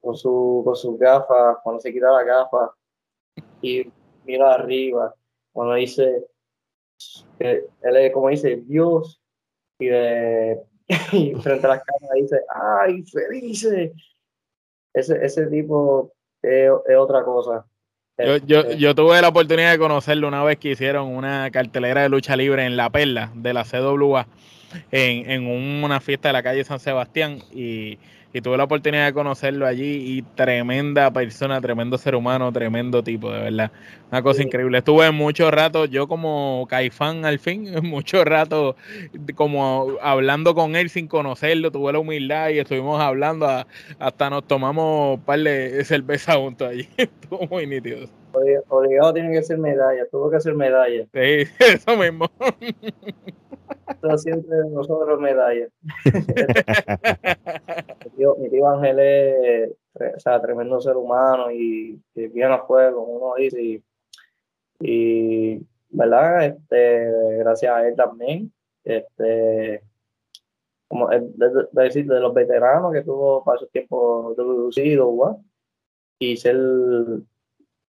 con 0.00 0.16
su, 0.16 0.62
con 0.64 0.74
sus 0.74 0.98
gafas, 0.98 1.58
cuando 1.62 1.80
se 1.80 1.92
quita 1.92 2.10
la 2.10 2.22
gafa 2.22 2.74
y 3.60 3.90
mira 4.24 4.54
arriba, 4.54 5.14
cuando 5.52 5.74
dice 5.74 6.26
él 7.38 7.96
es, 7.96 8.12
como 8.12 8.28
dice, 8.28 8.56
Dios, 8.66 9.20
y, 9.78 9.86
de, 9.86 10.62
y 11.12 11.34
frente 11.42 11.66
a 11.66 11.70
las 11.70 11.82
cámaras 11.82 12.16
dice, 12.16 12.40
¡ay, 12.54 13.02
felices! 13.04 13.92
Ese, 14.92 15.24
ese 15.24 15.46
tipo 15.46 16.12
es, 16.42 16.70
es 16.86 16.96
otra 16.96 17.24
cosa. 17.24 17.66
Yo, 18.18 18.36
yo, 18.38 18.60
Este, 18.60 18.78
yo 18.78 18.94
tuve 18.94 19.20
la 19.20 19.28
oportunidad 19.28 19.72
de 19.72 19.78
conocerlo 19.78 20.28
una 20.28 20.44
vez 20.44 20.58
que 20.58 20.70
hicieron 20.70 21.08
una 21.08 21.50
cartelera 21.50 22.02
de 22.02 22.08
lucha 22.08 22.36
libre 22.36 22.64
en 22.64 22.76
La 22.76 22.90
Perla 22.90 23.32
de 23.34 23.52
la 23.52 23.64
CWA 23.64 24.28
en, 24.92 25.30
en 25.30 25.82
una 25.82 26.00
fiesta 26.00 26.28
de 26.28 26.32
la 26.34 26.42
calle 26.42 26.64
San 26.64 26.78
Sebastián 26.78 27.40
y, 27.52 27.98
y 28.34 28.40
tuve 28.40 28.56
la 28.56 28.64
oportunidad 28.64 29.06
de 29.06 29.12
conocerlo 29.14 29.64
allí 29.64 30.18
y 30.18 30.22
tremenda 30.34 31.10
persona, 31.12 31.60
tremendo 31.60 31.96
ser 31.96 32.16
humano, 32.16 32.50
tremendo 32.52 33.00
tipo, 33.04 33.30
de 33.32 33.40
verdad. 33.40 33.70
Una 34.10 34.22
cosa 34.22 34.38
Sí. 34.38 34.42
increíble. 34.42 34.78
Estuve 34.78 35.10
mucho 35.12 35.52
rato, 35.52 35.84
yo 35.84 36.08
como 36.08 36.66
caifán 36.68 37.24
al 37.24 37.38
fin, 37.38 37.64
mucho 37.84 38.24
rato 38.24 38.74
como 39.36 39.86
hablando 40.02 40.54
con 40.56 40.74
él 40.74 40.90
sin 40.90 41.06
conocerlo, 41.06 41.70
tuve 41.70 41.92
la 41.92 42.00
humildad 42.00 42.50
y 42.50 42.58
estuvimos 42.58 43.00
hablando, 43.00 43.46
a- 43.46 43.66
hasta 44.00 44.28
nos 44.30 44.44
tomamos 44.48 45.18
un 45.18 45.24
par 45.24 45.38
de 45.38 45.84
cerveza 45.84 46.34
juntos 46.34 46.68
allí. 46.68 46.88
Estuvo 46.96 47.46
muy 47.46 47.68
nítido. 47.68 48.08
obli- 48.32 48.60
obligado 48.68 49.14
tiene 49.14 49.32
que 49.32 49.44
ser 49.44 49.58
medalla, 49.58 50.06
tuvo 50.10 50.28
que 50.28 50.40
ser 50.40 50.54
medalla. 50.54 51.04
Sí, 51.14 51.48
eso 51.60 51.96
mismo. 51.96 52.28
Esto 53.88 54.18
siempre 54.18 54.56
nosotros 54.70 55.20
medalla. 55.20 55.68
mi, 58.36 58.36
tío, 58.50 58.68
Ángel 58.68 58.98
es 59.00 59.70
o 60.16 60.20
sea, 60.20 60.40
tremendo 60.40 60.80
ser 60.80 60.96
humano 60.96 61.50
y, 61.50 62.00
bien 62.14 62.50
a 62.50 62.92
como 62.92 63.06
uno 63.12 63.34
dice. 63.36 63.82
Y, 64.80 65.60
¿verdad? 65.90 66.44
Este, 66.46 67.10
gracias 67.38 67.72
a 67.74 67.86
él 67.86 67.94
también. 67.96 68.52
Este, 68.82 69.82
como 70.88 71.08
de, 71.08 71.20
de- 71.20 71.68
de 71.72 71.82
decir, 71.82 72.06
de 72.06 72.20
los 72.20 72.34
veteranos 72.34 72.92
que 72.92 73.02
tuvo 73.02 73.42
para 73.44 73.56
esos 73.56 73.70
tiempos 73.70 74.36
reducidos, 74.36 75.36
y 76.18 76.36
ser 76.36 76.56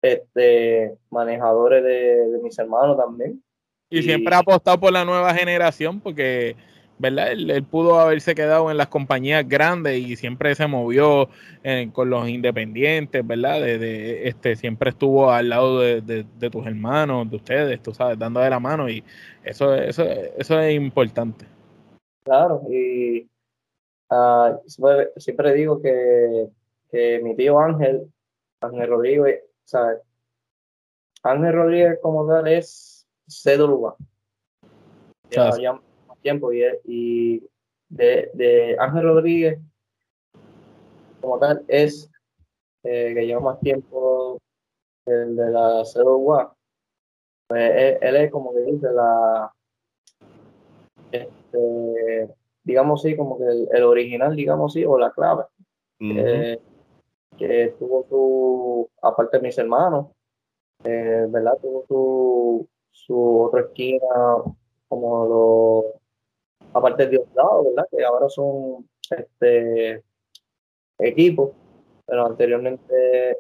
este, 0.02 0.96
manejadores 1.10 1.82
de, 1.82 2.28
de 2.28 2.38
mis 2.40 2.58
hermanos 2.58 2.96
también. 2.96 3.42
Y 3.90 4.00
Y- 4.00 4.02
siempre 4.02 4.34
ha 4.34 4.38
apostado 4.38 4.78
por 4.78 4.92
la 4.92 5.04
nueva 5.04 5.32
generación 5.34 6.00
porque, 6.00 6.56
¿verdad? 6.98 7.32
Él, 7.32 7.50
él 7.50 7.64
pudo 7.64 7.98
haberse 7.98 8.34
quedado 8.34 8.70
en 8.70 8.76
las 8.76 8.88
compañías 8.88 9.48
grandes 9.48 9.98
y 9.98 10.16
siempre 10.16 10.54
se 10.54 10.66
movió 10.66 11.28
eh, 11.64 11.88
con 11.92 12.10
los 12.10 12.28
independientes, 12.28 13.26
¿verdad? 13.26 13.60
De, 13.60 13.78
de, 13.78 14.28
este, 14.28 14.56
siempre 14.56 14.90
estuvo 14.90 15.30
al 15.30 15.48
lado 15.48 15.80
de, 15.80 16.00
de- 16.02 16.26
de 16.38 16.50
tus 16.50 16.66
hermanos, 16.66 17.30
de 17.30 17.36
ustedes, 17.36 17.82
tú 17.82 17.94
sabes, 17.94 18.18
dando 18.18 18.40
de 18.40 18.50
la 18.50 18.60
mano 18.60 18.88
y 18.90 19.02
eso, 19.42 19.74
eso, 19.74 20.02
eso 20.04 20.60
es 20.60 20.74
importante. 20.74 21.46
Claro, 22.24 22.62
y 22.70 23.26
siempre, 24.66 25.08
siempre 25.16 25.54
digo 25.54 25.80
que, 25.80 26.48
que 26.90 27.20
mi 27.22 27.34
tío 27.34 27.58
Ángel, 27.58 28.02
Ángel 28.60 28.88
Rodríguez, 28.88 29.40
¿sabes? 29.64 29.98
Ángel 31.22 31.52
Rodríguez 31.54 31.98
como 32.02 32.26
tal 32.28 32.48
es 32.48 32.97
Ya, 35.30 35.50
Claro. 35.50 35.56
ya 35.58 35.72
más 35.72 36.18
tiempo 36.22 36.52
y, 36.52 36.62
y 36.84 37.48
de, 37.88 38.30
de 38.34 38.76
Ángel 38.78 39.02
Rodríguez 39.04 39.58
como 41.20 41.38
tal 41.38 41.64
es 41.68 42.10
eh, 42.84 43.12
que 43.14 43.26
lleva 43.26 43.40
más 43.40 43.60
tiempo 43.60 44.38
el 45.06 45.36
de 45.36 45.50
la 45.50 45.82
CWA. 45.84 46.54
Pues 47.48 47.70
él, 47.74 47.98
él 48.00 48.16
es 48.16 48.30
como 48.30 48.52
que 48.52 48.60
dice 48.60 48.88
la 48.92 49.52
este, 51.10 52.28
digamos 52.62 53.02
sí, 53.02 53.16
como 53.16 53.38
que 53.38 53.44
el, 53.44 53.68
el 53.72 53.82
original, 53.84 54.36
digamos 54.36 54.72
sí, 54.74 54.84
o 54.84 54.98
la 54.98 55.10
clave, 55.10 55.44
eh, 56.00 56.60
que 57.36 57.74
tuvo 57.78 58.06
su, 58.08 58.90
aparte 59.02 59.38
de 59.38 59.42
mis 59.42 59.58
hermanos, 59.58 60.08
eh, 60.84 61.26
¿verdad? 61.28 61.58
Tuvo 61.60 61.84
su, 61.88 62.68
su 63.06 63.42
otra 63.42 63.60
esquina, 63.60 64.42
como 64.88 65.26
lo, 65.26 66.00
aparte 66.72 67.04
de 67.04 67.10
Diosdado, 67.10 67.64
¿verdad? 67.64 67.88
Que 67.90 68.04
ahora 68.04 68.28
son 68.28 68.88
este 69.10 70.02
equipos, 70.98 71.52
pero 72.06 72.26
anteriormente, 72.26 73.38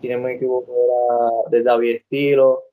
si 0.00 0.08
no 0.08 0.18
me 0.20 0.34
equivoco, 0.34 0.72
era 0.72 1.50
de 1.50 1.62
David 1.62 1.96
Estilo, 1.96 2.64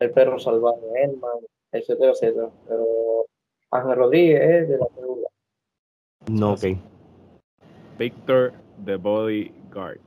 el 0.00 0.10
perro 0.12 0.38
salvaje 0.38 0.80
Herman, 0.94 1.38
etcétera, 1.72 2.12
etcétera. 2.12 2.50
Pero 2.66 3.26
Ángel 3.70 3.96
Rodríguez 3.96 4.42
es 4.42 4.68
de 4.68 4.78
la 4.78 4.86
célula. 4.94 5.28
No, 6.28 6.52
ok. 6.54 6.64
Victor 7.98 8.52
the 8.84 8.96
Bodyguard. 8.96 10.00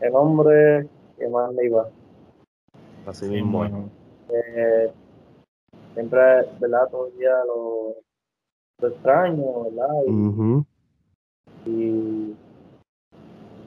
El 0.00 0.14
hombre 0.14 0.88
que 1.18 1.28
más 1.28 1.52
me 1.52 1.64
iba. 1.64 1.88
Así 3.06 3.26
mismo 3.26 3.64
es. 3.64 3.72
Eh, 4.30 4.92
siempre, 5.94 6.20
¿verdad? 6.60 6.88
Todo 6.90 7.08
el 7.08 7.18
día 7.18 7.36
lo, 7.46 7.96
lo 8.80 8.88
extraño, 8.88 9.64
¿verdad? 9.64 9.94
Y, 10.06 10.10
Ujú. 10.10 10.64
y 11.66 12.36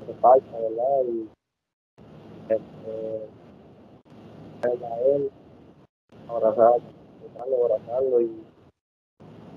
me 0.07 0.13
falta, 0.21 0.57
¿verdad? 0.57 1.03
Y 1.07 1.29
este, 2.49 3.29
a 4.63 4.99
él, 5.01 5.29
abrazarlo, 6.29 6.81
abrazarlo, 7.21 7.65
abrazarlo 7.65 8.21
y, 8.21 8.43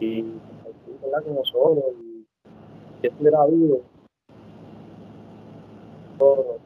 y 0.00 0.22
compartir, 0.22 1.00
¿verdad? 1.02 1.24
Con 1.24 1.34
nosotros. 1.36 1.84
Y 2.00 2.26
si 3.00 3.06
estuviera 3.06 3.46
vivo, 3.46 3.82
todo, 6.18 6.58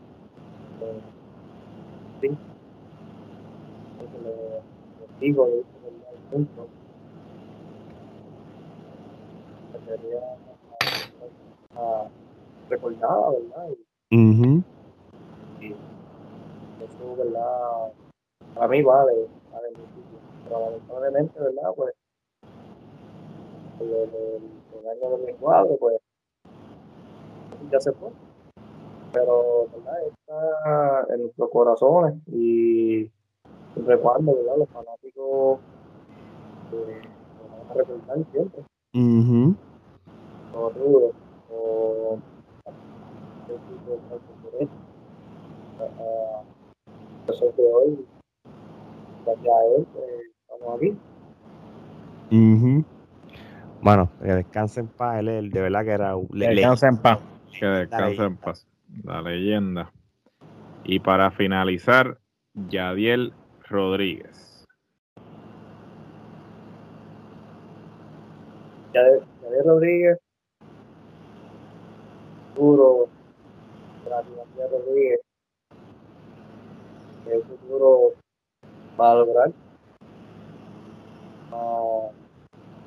sí, 2.21 2.29
le- 4.25 4.31
le 4.31 5.27
digo, 5.27 5.47
digo, 5.47 5.65
¿verdad? 5.85 6.13
Juntos, 6.31 6.67
que 9.73 9.79
sería 9.91 10.21
ah, 11.77 12.05
recordada, 12.69 13.31
¿verdad? 13.31 13.69
Y, 14.11 14.17
Ujú. 14.17 14.63
y 15.61 15.73
eso, 15.73 17.17
¿verdad? 17.17 17.93
Para 18.55 18.69
mí 18.69 18.83
vale, 18.83 19.13
vale 19.53 19.69
muchísimo. 19.71 20.19
Pero 20.45 20.61
lamentablemente, 20.61 21.41
¿verdad? 21.41 21.73
Pues, 21.77 21.95
el, 23.81 23.89
el, 23.91 24.43
el 24.81 24.89
año 24.89 25.11
2004, 25.11 25.77
pues, 25.79 25.97
ya 27.71 27.81
se 27.81 27.93
fue. 27.93 28.11
Pero, 29.13 29.67
¿verdad? 29.73 29.97
Está 30.09 31.15
en 31.15 31.23
nuestros 31.23 31.51
corazones 31.51 32.15
y 32.27 33.11
cuando, 34.03 34.35
¿verdad? 34.37 34.57
Los 34.59 34.69
fanáticos 34.69 35.59
eh, 36.73 37.03
lo 37.39 37.59
van 37.59 37.71
a 37.71 37.75
recordar 37.75 38.19
siempre. 38.33 38.63
Ujú. 38.95 39.55
o 40.53 40.69
rudo, 40.71 41.13
o 41.53 42.19
ese 43.47 43.55
tipo 43.55 43.91
de 43.93 43.99
cosas 44.09 44.31
por 44.43 44.63
eso. 44.63 44.71
Yo 47.29 47.33
soy 47.35 47.53
de 47.57 47.73
hoy, 47.73 48.07
gracias 49.25 49.47
a 49.47 49.65
él, 49.77 49.87
pues, 49.93 50.05
estamos 50.49 50.77
aquí. 50.77 50.99
Ujú. 52.33 52.85
Bueno, 53.83 54.09
que 54.21 54.29
descanse 54.35 54.81
en 54.81 54.89
paz, 54.89 55.21
él, 55.21 55.29
él 55.29 55.51
de 55.51 55.61
verdad 55.63 55.85
que 55.85 55.91
era 55.93 56.17
un- 56.17 56.29
le- 56.33 56.47
le- 56.49 56.55
Descansa 56.57 56.89
en 56.89 56.97
paz. 56.99 57.21
Que 57.59 57.67
descanse 57.67 58.05
en 58.07 58.17
leyenda. 58.19 58.45
paz. 58.45 58.67
La 59.05 59.23
leyenda. 59.23 59.93
Y 60.85 61.01
para 61.01 61.31
finalizar, 61.31 62.19
Yadiel 62.55 63.33
Rodríguez. 63.69 64.67
Yadier 68.93 69.65
Rodríguez, 69.65 70.19
duro, 72.57 73.09
Yadier 74.05 74.71
Rodríguez, 74.71 75.21
el 77.31 77.43
futuro 77.45 78.15
va 78.99 79.13
a 79.13 79.15
lograr. 79.15 79.53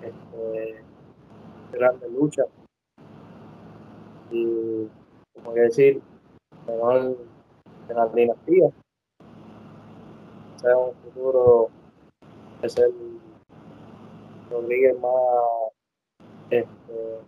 Este, 0.02 0.84
grande 1.72 2.10
lucha 2.10 2.44
y 4.32 4.88
como 5.34 5.54
que 5.54 5.62
decir 5.62 6.02
menor 6.68 7.18
de 7.88 7.94
la 7.94 8.08
dinastía. 8.08 8.70
Sea 10.58 10.78
un 10.78 10.94
futuro 10.96 11.70
es 12.62 12.78
el 12.78 12.94
Rodríguez 14.50 14.98
más 15.00 15.12
este 16.50 17.20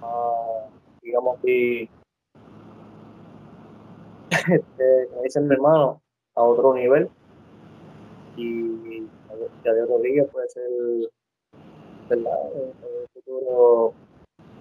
más 0.00 0.70
digamos 1.02 1.38
así 1.38 1.88
este 4.30 5.08
como 5.08 5.22
dice 5.22 5.40
mi 5.40 5.54
hermano 5.54 6.00
a 6.36 6.42
otro 6.42 6.74
nivel. 6.74 7.10
Y 8.36 9.06
Yadier 9.64 9.88
Rodríguez 9.88 10.28
puede 10.30 10.48
ser 10.48 10.62
verdad 12.08 12.52
en 12.54 12.72
el 13.00 13.08
futuro 13.12 13.92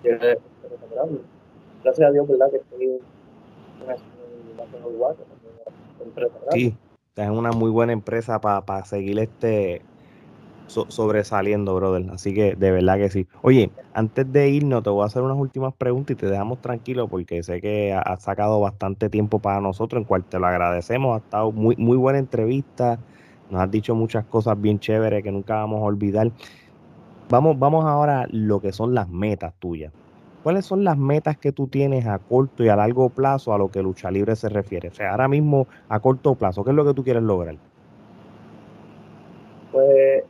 que 0.02 0.10
es 0.12 0.92
grande 0.92 1.22
gracias 1.84 2.10
a 2.10 2.12
Dios 2.12 2.28
verdad 2.28 2.52
que 2.52 2.58
estoy 2.58 2.84
en 2.86 3.00
una 3.82 3.96
en 3.96 4.02
una 4.54 4.64
empresa. 6.06 6.34
Sí, 6.52 6.80
es 7.16 7.30
una 7.30 7.52
muy 7.54 7.70
buena 7.72 7.94
empresa 7.94 8.40
para 8.42 8.86
seguir 8.86 9.20
este 9.20 9.88
so- 10.68 10.88
sobresaliendo, 10.90 11.76
brother. 11.76 12.10
Así 12.12 12.34
que 12.34 12.56
de 12.56 12.72
verdad 12.72 12.98
que 12.98 13.10
sí. 13.10 13.28
Oye, 13.44 13.76
antes 13.94 14.32
de 14.32 14.50
irnos, 14.50 14.84
te 14.84 14.90
voy 14.90 15.04
a 15.04 15.08
hacer 15.08 15.24
unas 15.24 15.38
últimas 15.38 15.76
preguntas 15.76 16.14
y 16.16 16.18
te 16.18 16.28
dejamos 16.28 16.62
tranquilo 16.62 17.10
porque 17.10 17.44
sé 17.44 17.62
que 17.62 17.94
ha- 17.94 18.02
has 18.02 18.24
sacado 18.24 18.60
bastante 18.62 19.10
tiempo 19.10 19.42
para 19.42 19.62
nosotros, 19.62 20.02
en 20.02 20.06
cual 20.06 20.26
te 20.28 20.40
lo 20.40 20.48
agradecemos. 20.48 21.16
Ha 21.18 21.20
estado 21.24 21.52
muy, 21.52 21.76
muy 21.78 21.98
buena 21.98 22.20
entrevista. 22.20 23.04
Nos 23.50 23.62
has 23.62 23.72
dicho 23.72 23.96
muchas 23.96 24.28
cosas 24.28 24.60
bien 24.62 24.80
chéveres 24.80 25.24
que 25.24 25.32
nunca 25.32 25.56
vamos 25.56 25.80
a 25.82 25.84
olvidar. 25.86 26.32
Vamos, 27.30 27.58
vamos 27.60 27.86
ahora 27.86 28.24
a 28.24 28.28
lo 28.32 28.60
que 28.62 28.72
son 28.74 28.94
las 28.96 29.10
metas 29.10 29.56
tuyas. 29.60 29.94
¿Cuáles 30.44 30.66
son 30.66 30.86
las 30.86 30.98
metas 30.98 31.38
que 31.38 31.52
tú 31.52 31.68
tienes 31.68 32.08
a 32.08 32.18
corto 32.18 32.64
y 32.64 32.70
a 32.70 32.76
largo 32.78 33.10
plazo 33.10 33.54
a 33.54 33.58
lo 33.58 33.70
que 33.70 33.84
lucha 33.84 34.10
libre 34.10 34.38
se 34.38 34.48
refiere? 34.48 34.88
O 34.88 34.94
sea, 34.94 35.12
ahora 35.12 35.28
mismo 35.28 35.68
a 35.90 36.00
corto 36.00 36.36
plazo, 36.36 36.64
¿qué 36.64 36.70
es 36.70 36.76
lo 36.76 36.86
que 36.86 36.94
tú 36.94 37.04
quieres 37.04 37.24
lograr? 37.24 37.58
Pues 39.72 40.24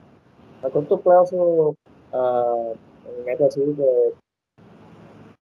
a 0.63 0.69
corto 0.69 0.99
plazo, 0.99 1.75
ah, 2.11 2.71
mi 3.17 3.23
meta 3.23 3.51
sido 3.51 3.75
que 3.75 4.13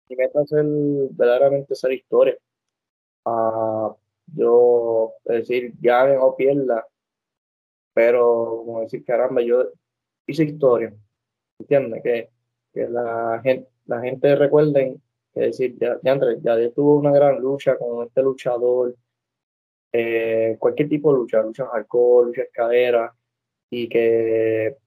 mi 0.10 0.16
meta 0.16 0.42
es 0.44 0.50
ser, 0.50 0.66
verdaderamente 1.12 1.74
ser 1.74 1.94
historia. 1.94 2.38
Ah, 3.26 3.96
yo, 4.36 5.14
es 5.26 5.48
decir, 5.48 5.74
gane 5.82 6.18
o 6.18 6.36
pierda, 6.36 6.86
pero 7.94 8.64
como 8.66 8.82
decir, 8.82 9.04
caramba, 9.04 9.42
yo 9.42 9.70
hice 10.28 10.44
historia, 10.44 10.94
¿entiendes? 11.60 12.04
Que, 12.04 12.30
que 12.74 12.88
la 12.88 13.42
gente, 13.44 13.68
la 13.92 14.02
gente 14.02 14.36
recuerden 14.36 15.02
que 15.34 15.42
decir, 15.42 15.78
ya, 15.78 16.00
ya, 16.02 16.18
ya 16.42 16.72
tuvo 16.72 16.96
una 16.96 17.12
gran 17.12 17.40
lucha 17.40 17.78
con 17.78 18.08
este 18.08 18.22
luchador, 18.24 18.96
eh, 19.92 20.56
cualquier 20.60 20.88
tipo 20.88 21.12
de 21.12 21.20
lucha, 21.20 21.42
lucha 21.42 21.66
alcohol, 21.72 22.28
lucha 22.28 22.44
escalera, 22.44 23.14
y 23.70 23.90
que, 23.90 24.78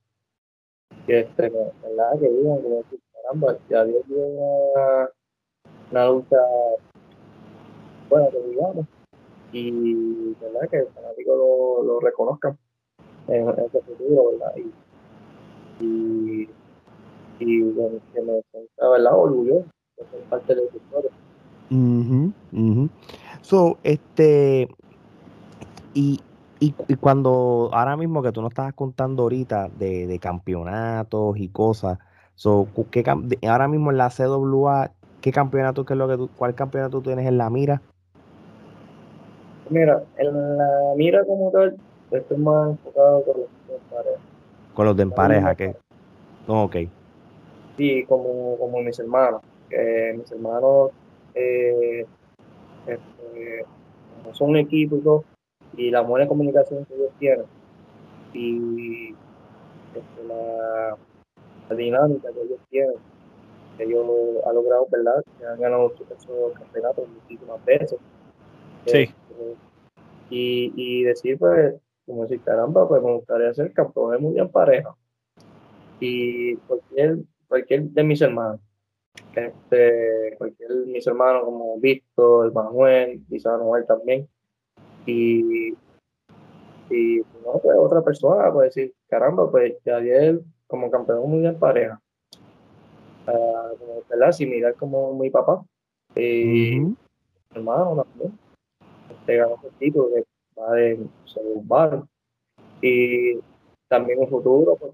que 1.06 1.20
este, 1.20 1.50
¿verdad? 1.50 2.18
Que 2.18 2.30
digan, 2.30 2.62
decir, 2.62 3.00
caramba, 3.12 3.58
ya 3.68 3.84
Dios 3.84 4.06
dio 4.06 4.16
una, 4.16 5.10
una 5.90 6.08
lucha 6.08 6.36
buena, 8.08 8.30
que 8.30 8.38
digamos, 8.40 8.86
y 9.52 10.34
¿verdad? 10.40 10.68
que 10.70 10.78
el 10.78 10.88
fanático 10.88 11.36
lo, 11.36 11.84
lo 11.84 12.00
reconozcan 12.00 12.58
en, 13.28 13.48
en 13.48 13.64
ese 13.66 13.80
futuro, 13.82 14.32
¿verdad? 14.32 14.54
Y, 15.80 16.48
y 17.38 17.62
bueno, 17.62 17.98
que 18.12 18.20
me 18.20 18.42
sienta, 18.50 18.88
¿verdad? 18.88 19.18
Orgulloso 19.18 19.66
de 19.96 20.04
ser 20.04 20.20
parte 20.30 20.54
de 20.54 20.64
esa 20.64 20.76
historia. 20.76 21.10
Uh 21.70 22.32
-huh, 22.52 22.88
So, 23.42 23.78
este, 23.82 24.68
y, 25.92 26.20
y, 26.60 26.74
y, 26.88 26.94
cuando 26.96 27.70
ahora 27.72 27.96
mismo 27.96 28.22
que 28.22 28.32
tú 28.32 28.42
nos 28.42 28.52
estabas 28.52 28.74
contando 28.74 29.24
ahorita 29.24 29.68
de, 29.78 30.06
de 30.06 30.18
campeonatos 30.18 31.36
y 31.38 31.48
cosas, 31.48 31.98
so, 32.34 32.68
¿qué, 32.90 33.04
ahora 33.48 33.68
mismo 33.68 33.90
en 33.90 33.98
la 33.98 34.10
CWA, 34.10 34.92
¿qué 35.20 35.32
campeonato, 35.32 35.84
qué 35.84 35.94
es 35.94 35.98
lo 35.98 36.08
que 36.08 36.16
tú, 36.16 36.30
cuál 36.36 36.54
campeonato 36.54 36.98
tú 36.98 37.02
tienes 37.02 37.26
en 37.26 37.38
la 37.38 37.50
mira? 37.50 37.82
Mira, 39.70 40.02
en 40.18 40.58
la 40.58 40.68
mira 40.96 41.24
como 41.24 41.50
tal, 41.50 41.76
estoy 42.10 42.38
más 42.38 42.70
enfocado 42.70 43.24
con 43.24 43.36
los 43.40 43.48
de 43.68 43.94
pareja. 43.94 44.20
Con 44.74 44.86
los 44.86 44.96
de 44.96 45.02
en 45.02 45.10
pareja, 45.10 45.54
que. 45.54 45.76
No, 46.46 46.64
ok. 46.64 46.76
Sí, 47.76 48.04
como, 48.04 48.56
como 48.58 48.80
mis 48.80 48.98
hermanos. 48.98 49.42
Que 49.68 50.14
mis 50.16 50.30
hermanos 50.30 50.90
eh, 51.34 52.06
este, 52.86 53.64
son 54.32 54.50
un 54.50 54.56
equipo 54.56 54.96
y 54.96 55.00
todo, 55.00 55.24
y 55.76 55.90
la 55.90 56.02
buena 56.02 56.28
comunicación 56.28 56.84
que 56.84 56.94
ellos 56.94 57.10
tienen 57.18 57.46
y 58.34 59.14
este, 59.94 60.24
la, 60.26 60.96
la, 61.68 61.76
dinámica 61.76 62.32
que 62.32 62.42
ellos 62.42 62.58
tienen, 62.68 62.96
que 63.76 63.84
ellos 63.84 64.04
han 64.44 64.54
logrado, 64.54 64.86
¿verdad? 64.90 65.24
Que 65.38 65.46
han 65.46 65.60
ganado 65.60 65.92
esos 65.94 66.52
campeonatos 66.54 67.08
muchísimas 67.08 67.64
veces. 67.64 67.98
Sí. 68.86 68.98
Este, 68.98 69.56
y, 70.30 70.72
y 70.74 71.04
decir, 71.04 71.38
pues, 71.38 71.74
como 72.06 72.22
decir, 72.22 72.40
caramba, 72.42 72.88
pues 72.88 73.02
me 73.02 73.12
gustaría 73.14 73.54
ser 73.54 73.72
campeón 73.72 74.12
de 74.12 74.18
mundial 74.18 74.50
pareja. 74.50 74.94
Y 76.00 76.56
cualquier, 76.56 77.18
cualquier 77.54 77.82
de 77.84 78.02
mis 78.02 78.20
hermanos, 78.20 78.60
este, 79.34 80.34
cualquier 80.38 80.70
de 80.70 80.86
mis 80.86 81.06
hermanos 81.06 81.44
como 81.44 81.78
Víctor, 81.78 82.52
Manuel, 82.52 83.22
quizás 83.28 83.58
Noel 83.60 83.86
también, 83.86 84.28
y, 85.06 85.70
y 86.90 87.18
no, 87.44 87.60
pues 87.62 87.76
otra 87.78 88.02
persona 88.02 88.52
puede 88.52 88.68
decir, 88.68 88.92
caramba, 89.08 89.48
pues 89.48 89.76
ya 89.84 89.98
ayer 89.98 90.40
como 90.66 90.90
campeón 90.90 91.30
mundial 91.30 91.56
pareja, 91.56 92.00
uh, 93.28 93.78
como, 93.78 94.02
¿verdad? 94.10 94.32
Similar 94.32 94.74
como 94.74 95.14
mi 95.14 95.30
papá, 95.30 95.64
y 96.16 96.80
uh 96.80 96.88
-huh. 96.88 96.96
hermano 97.54 98.02
también, 98.02 98.38
este 99.10 99.36
ganó 99.36 99.60
el 99.62 99.70
título 99.78 100.08
de 100.08 100.24
va 100.58 100.74
de 100.74 100.98
Bar. 101.62 102.02
Y 102.80 103.38
también 103.88 104.22
en 104.22 104.28
futuro, 104.28 104.76
pues, 104.76 104.92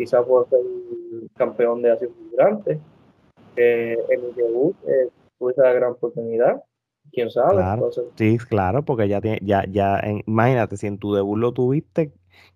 quizás 0.00 0.24
pueda 0.26 0.46
ser 0.48 0.60
campeón 1.36 1.82
de 1.82 1.92
Asia 1.92 2.08
Migrante. 2.24 2.80
Eh, 3.56 3.98
en 4.08 4.26
mi 4.26 4.32
debut 4.32 4.74
eh, 4.86 5.10
tuve 5.38 5.52
esa 5.52 5.70
gran 5.72 5.92
oportunidad. 5.92 6.62
Quién 7.12 7.30
sabe. 7.30 7.56
Claro, 7.56 7.86
Entonces, 7.86 8.04
sí, 8.14 8.38
claro, 8.38 8.82
porque 8.84 9.08
ya, 9.08 9.20
tiene, 9.20 9.40
ya, 9.42 9.64
ya 9.68 9.98
en, 9.98 10.22
imagínate, 10.26 10.78
si 10.78 10.86
en 10.86 10.98
tu 10.98 11.12
debut 11.12 11.36
lo 11.36 11.52
tuviste 11.52 12.12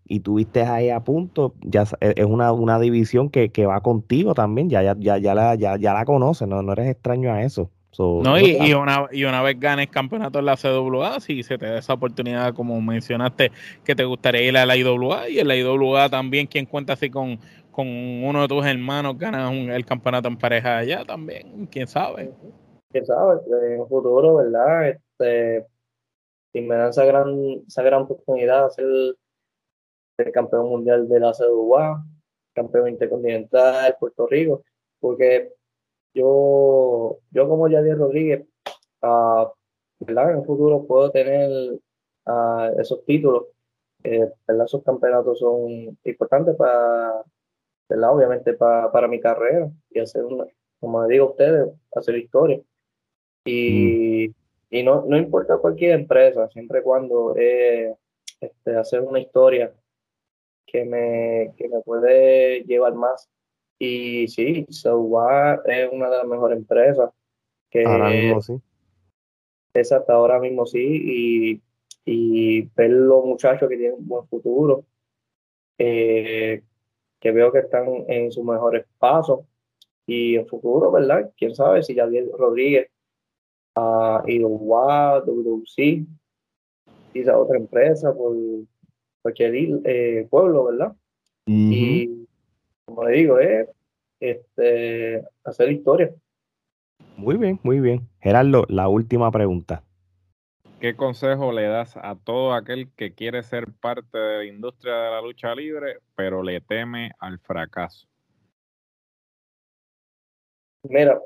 y 0.07 0.21
tuviste 0.21 0.62
ahí 0.62 0.89
a 0.89 1.01
punto, 1.01 1.55
ya 1.61 1.85
es 2.01 2.25
una, 2.25 2.53
una 2.53 2.79
división 2.79 3.29
que, 3.29 3.51
que 3.51 3.66
va 3.66 3.83
contigo 3.83 4.33
también, 4.33 4.71
ya, 4.71 4.83
ya, 4.83 4.97
ya, 4.99 5.19
ya, 5.19 5.35
la, 5.35 5.55
ya, 5.57 5.77
ya 5.77 5.93
la 5.93 6.05
conoces, 6.07 6.49
no, 6.49 6.62
no 6.62 6.73
eres 6.73 6.89
extraño 6.89 7.33
a 7.33 7.43
eso. 7.43 7.71
So, 7.95 8.21
no, 8.25 8.37
y, 8.41 8.57
y, 8.61 8.75
una, 8.75 9.07
y 9.12 9.23
una 9.23 9.41
vez 9.41 9.59
ganes 9.61 9.89
campeonato 9.89 10.41
en 10.41 10.47
la 10.47 10.57
CWA, 10.57 11.21
si 11.21 11.45
se 11.45 11.57
te 11.57 11.66
da 11.66 11.79
esa 11.79 11.93
oportunidad, 11.93 12.53
como 12.53 12.81
mencionaste, 12.81 13.53
que 13.85 13.95
te 13.95 14.03
gustaría 14.03 14.43
ir 14.43 14.57
a 14.57 14.66
la 14.66 14.77
IWA, 14.77 15.29
y 15.29 15.39
en 15.39 15.47
la 15.47 15.55
IWA 15.55 16.09
también, 16.09 16.49
quien 16.49 16.66
cuenta 16.66 16.95
así 16.95 17.09
con, 17.09 17.39
con 17.71 17.87
uno 17.87 18.43
de 18.43 18.49
tus 18.49 18.66
hermanos, 18.66 19.16
ganas 19.16 19.49
un, 19.49 19.71
el 19.71 19.87
campeonato 19.87 20.27
en 20.27 20.37
pareja 20.37 20.79
allá 20.79 21.05
también, 21.05 21.69
quién 21.71 21.87
sabe. 21.87 22.33
Quién 22.91 23.07
sabe, 23.07 23.39
en 23.73 23.83
un 23.83 23.89
futuro, 23.89 24.35
¿verdad? 24.39 24.89
Este, 24.89 25.65
si 26.53 26.62
me 26.62 26.75
dan 26.75 26.91
esa 26.91 27.05
gran, 27.05 27.62
esa 27.65 27.85
gran 27.85 28.03
oportunidad 28.03 28.65
de 28.65 28.71
ser 28.73 28.85
el, 28.87 29.16
el 30.19 30.33
campeón 30.33 30.69
mundial 30.69 31.09
de 31.09 31.21
la 31.21 31.31
CWA, 31.31 32.05
campeón 32.55 32.89
intercontinental 32.89 33.97
Puerto 34.01 34.27
Rico, 34.27 34.65
porque 34.99 35.53
yo, 36.15 37.19
yo 37.31 37.49
como 37.49 37.69
Yadier 37.69 37.99
Rodríguez, 37.99 38.47
uh, 39.03 39.47
¿verdad? 40.01 40.32
en 40.32 40.39
el 40.39 40.45
futuro 40.45 40.86
puedo 40.86 41.11
tener 41.11 41.51
uh, 42.27 42.81
esos 42.81 43.05
títulos. 43.05 43.47
Eh, 44.05 44.31
¿verdad? 44.47 44.66
Esos 44.66 44.85
campeonatos 44.85 45.39
son 45.39 45.99
importantes 46.05 46.55
para, 46.57 47.23
¿verdad? 47.89 48.15
obviamente 48.15 48.53
para, 48.55 48.93
para 48.93 49.09
mi 49.09 49.19
carrera 49.19 49.70
y 49.91 49.99
hacer 49.99 50.24
una, 50.24 50.45
como 50.78 51.07
digo 51.07 51.27
a 51.27 51.31
ustedes, 51.31 51.69
hacer 51.95 52.16
historia. 52.16 52.61
Y, 53.47 54.28
mm. 54.28 54.35
y 54.70 54.82
no, 54.82 55.05
no 55.07 55.16
importa 55.16 55.59
cualquier 55.59 55.93
empresa, 55.93 56.49
siempre 56.51 56.82
cuando 56.82 57.35
eh, 57.36 57.95
este, 58.41 58.77
hacer 58.77 59.01
una 59.01 59.20
historia 59.20 59.73
que 60.66 60.85
me, 60.85 61.55
que 61.57 61.69
me 61.69 61.81
puede 61.81 62.62
llevar 62.65 62.95
más 62.95 63.31
y 63.79 64.29
sí, 64.29 64.67
Sowa 64.71 65.61
es 65.67 65.91
una 65.93 66.09
de 66.09 66.19
las 66.19 66.27
mejores 66.27 66.59
empresas. 66.59 67.11
Que 67.71 67.85
ahora 67.85 68.11
mismo 68.11 68.41
sí. 68.41 68.55
Es 69.73 69.91
hasta 69.93 70.13
ahora 70.13 70.39
mismo 70.39 70.67
sí. 70.67 70.81
Y, 70.81 71.63
y 72.05 72.63
ver 72.77 72.91
los 72.91 73.25
muchachos 73.25 73.69
que 73.69 73.77
tienen 73.77 73.99
un 73.99 74.07
buen 74.07 74.27
futuro, 74.29 74.85
eh, 75.79 76.63
que 77.19 77.33
veo 77.33 77.51
que 77.51 77.61
están 77.61 77.87
en 78.09 78.31
sus 78.31 78.45
mejores 78.45 78.87
pasos. 78.99 79.41
Y 80.07 80.37
en 80.37 80.47
futuro, 80.47 80.93
¿verdad? 80.93 81.33
Quién 81.37 81.55
sabe 81.55 81.83
si 81.83 81.95
Javier 81.95 82.29
Rodríguez 82.39 82.89
ha 83.75 84.23
uh, 84.23 84.29
ido 84.29 84.49
a 84.89 85.21
WC, 85.21 86.05
quizá 87.13 87.39
otra 87.39 87.57
empresa 87.57 88.15
por 88.15 88.37
cualquier 89.23 89.81
eh, 89.85 90.27
pueblo, 90.31 90.65
¿verdad? 90.65 90.95
Y 91.47 91.84
como 92.95 93.09
le 93.09 93.16
digo, 93.16 93.39
es 93.39 93.69
este, 94.21 95.25
hacer 95.45 95.73
historia. 95.73 96.15
Muy 97.16 97.37
bien, 97.37 97.59
muy 97.62 97.81
bien. 97.81 98.09
Gerardo, 98.21 98.65
la 98.69 98.89
última 98.89 99.31
pregunta. 99.31 99.83
¿Qué 100.81 100.97
consejo 100.97 101.53
le 101.53 101.66
das 101.66 101.97
a 101.97 102.16
todo 102.16 102.53
aquel 102.53 102.93
que 102.93 103.15
quiere 103.15 103.43
ser 103.43 103.73
parte 103.81 104.19
de 104.19 104.39
la 104.39 104.45
industria 104.45 104.95
de 104.95 105.11
la 105.11 105.23
lucha 105.23 105.55
libre, 105.55 105.99
pero 106.15 106.43
le 106.43 106.61
teme 106.61 107.12
al 107.19 107.39
fracaso? 107.39 108.07
Mira, 110.83 111.19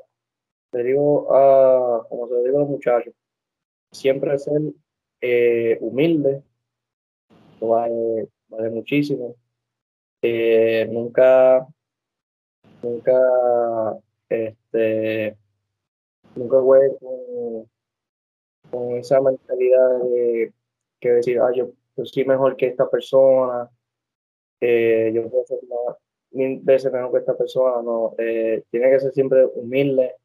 te 0.71 0.83
digo, 0.83 1.23
uh, 1.23 2.07
como 2.07 2.27
se 2.27 2.33
lo 2.33 2.43
digo 2.43 2.57
a 2.57 2.61
los 2.61 2.69
muchachos, 2.69 3.13
siempre 3.91 4.39
ser 4.39 4.61
eh, 5.19 5.77
humilde, 5.81 6.41
vale, 7.59 8.29
vale 8.47 8.69
muchísimo. 8.69 9.35
Eh, 10.21 10.87
nunca, 10.91 11.65
nunca, 12.83 13.13
este, 14.27 15.37
nunca 16.35 16.61
juegue 16.61 16.97
con, 16.99 17.69
con 18.69 18.97
esa 18.97 19.21
mentalidad 19.21 19.99
de 20.03 20.53
que 20.99 21.09
decir, 21.11 21.39
ah, 21.39 21.51
yo, 21.55 21.69
soy 22.03 22.25
mejor 22.25 22.57
que 22.57 22.67
esta 22.67 22.89
persona, 22.89 23.69
eh, 24.59 25.11
yo 25.13 25.29
puedo 25.29 25.45
ser 25.45 25.59
más, 25.69 25.97
mil 26.31 26.59
veces 26.61 26.91
mejor 26.91 27.11
que 27.11 27.17
esta 27.19 27.37
persona, 27.37 27.81
no, 27.81 28.15
eh, 28.17 28.63
tiene 28.71 28.91
que 28.91 28.99
ser 28.99 29.13
siempre 29.13 29.45
humilde, 29.45 30.15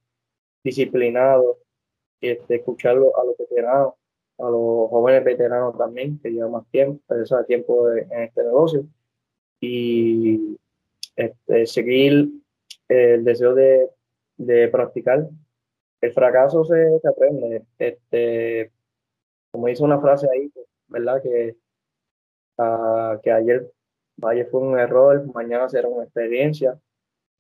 disciplinado, 0.65 1.59
este, 2.21 2.57
escucharlo 2.57 3.17
a 3.17 3.25
los 3.25 3.37
veteranos, 3.39 3.95
a 4.39 4.45
los 4.51 4.91
jóvenes 4.91 5.25
veteranos 5.25 5.79
también, 5.79 6.19
que 6.21 6.31
llevan 6.31 6.53
más 6.53 6.67
tiempo, 6.71 7.15
ese 7.15 7.45
tiempo 7.47 7.89
de, 7.89 8.03
en 8.11 8.23
este 8.23 8.43
negocio 8.43 8.85
y 9.61 10.59
este, 11.17 11.67
seguir 11.67 12.29
el 12.89 13.25
deseo 13.25 13.55
de, 13.55 13.89
de, 14.37 14.69
practicar. 14.69 15.29
El 16.01 16.13
fracaso 16.13 16.65
se, 16.65 17.01
aprende. 17.09 17.65
Este, 17.79 18.71
como 19.51 19.69
dice 19.69 19.83
una 19.83 20.01
frase 20.01 20.29
ahí, 20.33 20.53
¿verdad? 20.89 21.23
Que 21.23 21.57
a 22.59 23.19
que 23.23 23.33
ayer, 23.33 23.73
ayer 24.23 24.47
fue 24.51 24.61
un 24.61 24.79
error, 24.79 25.27
mañana 25.35 25.69
será 25.69 25.89
una 25.89 26.05
experiencia, 26.05 26.79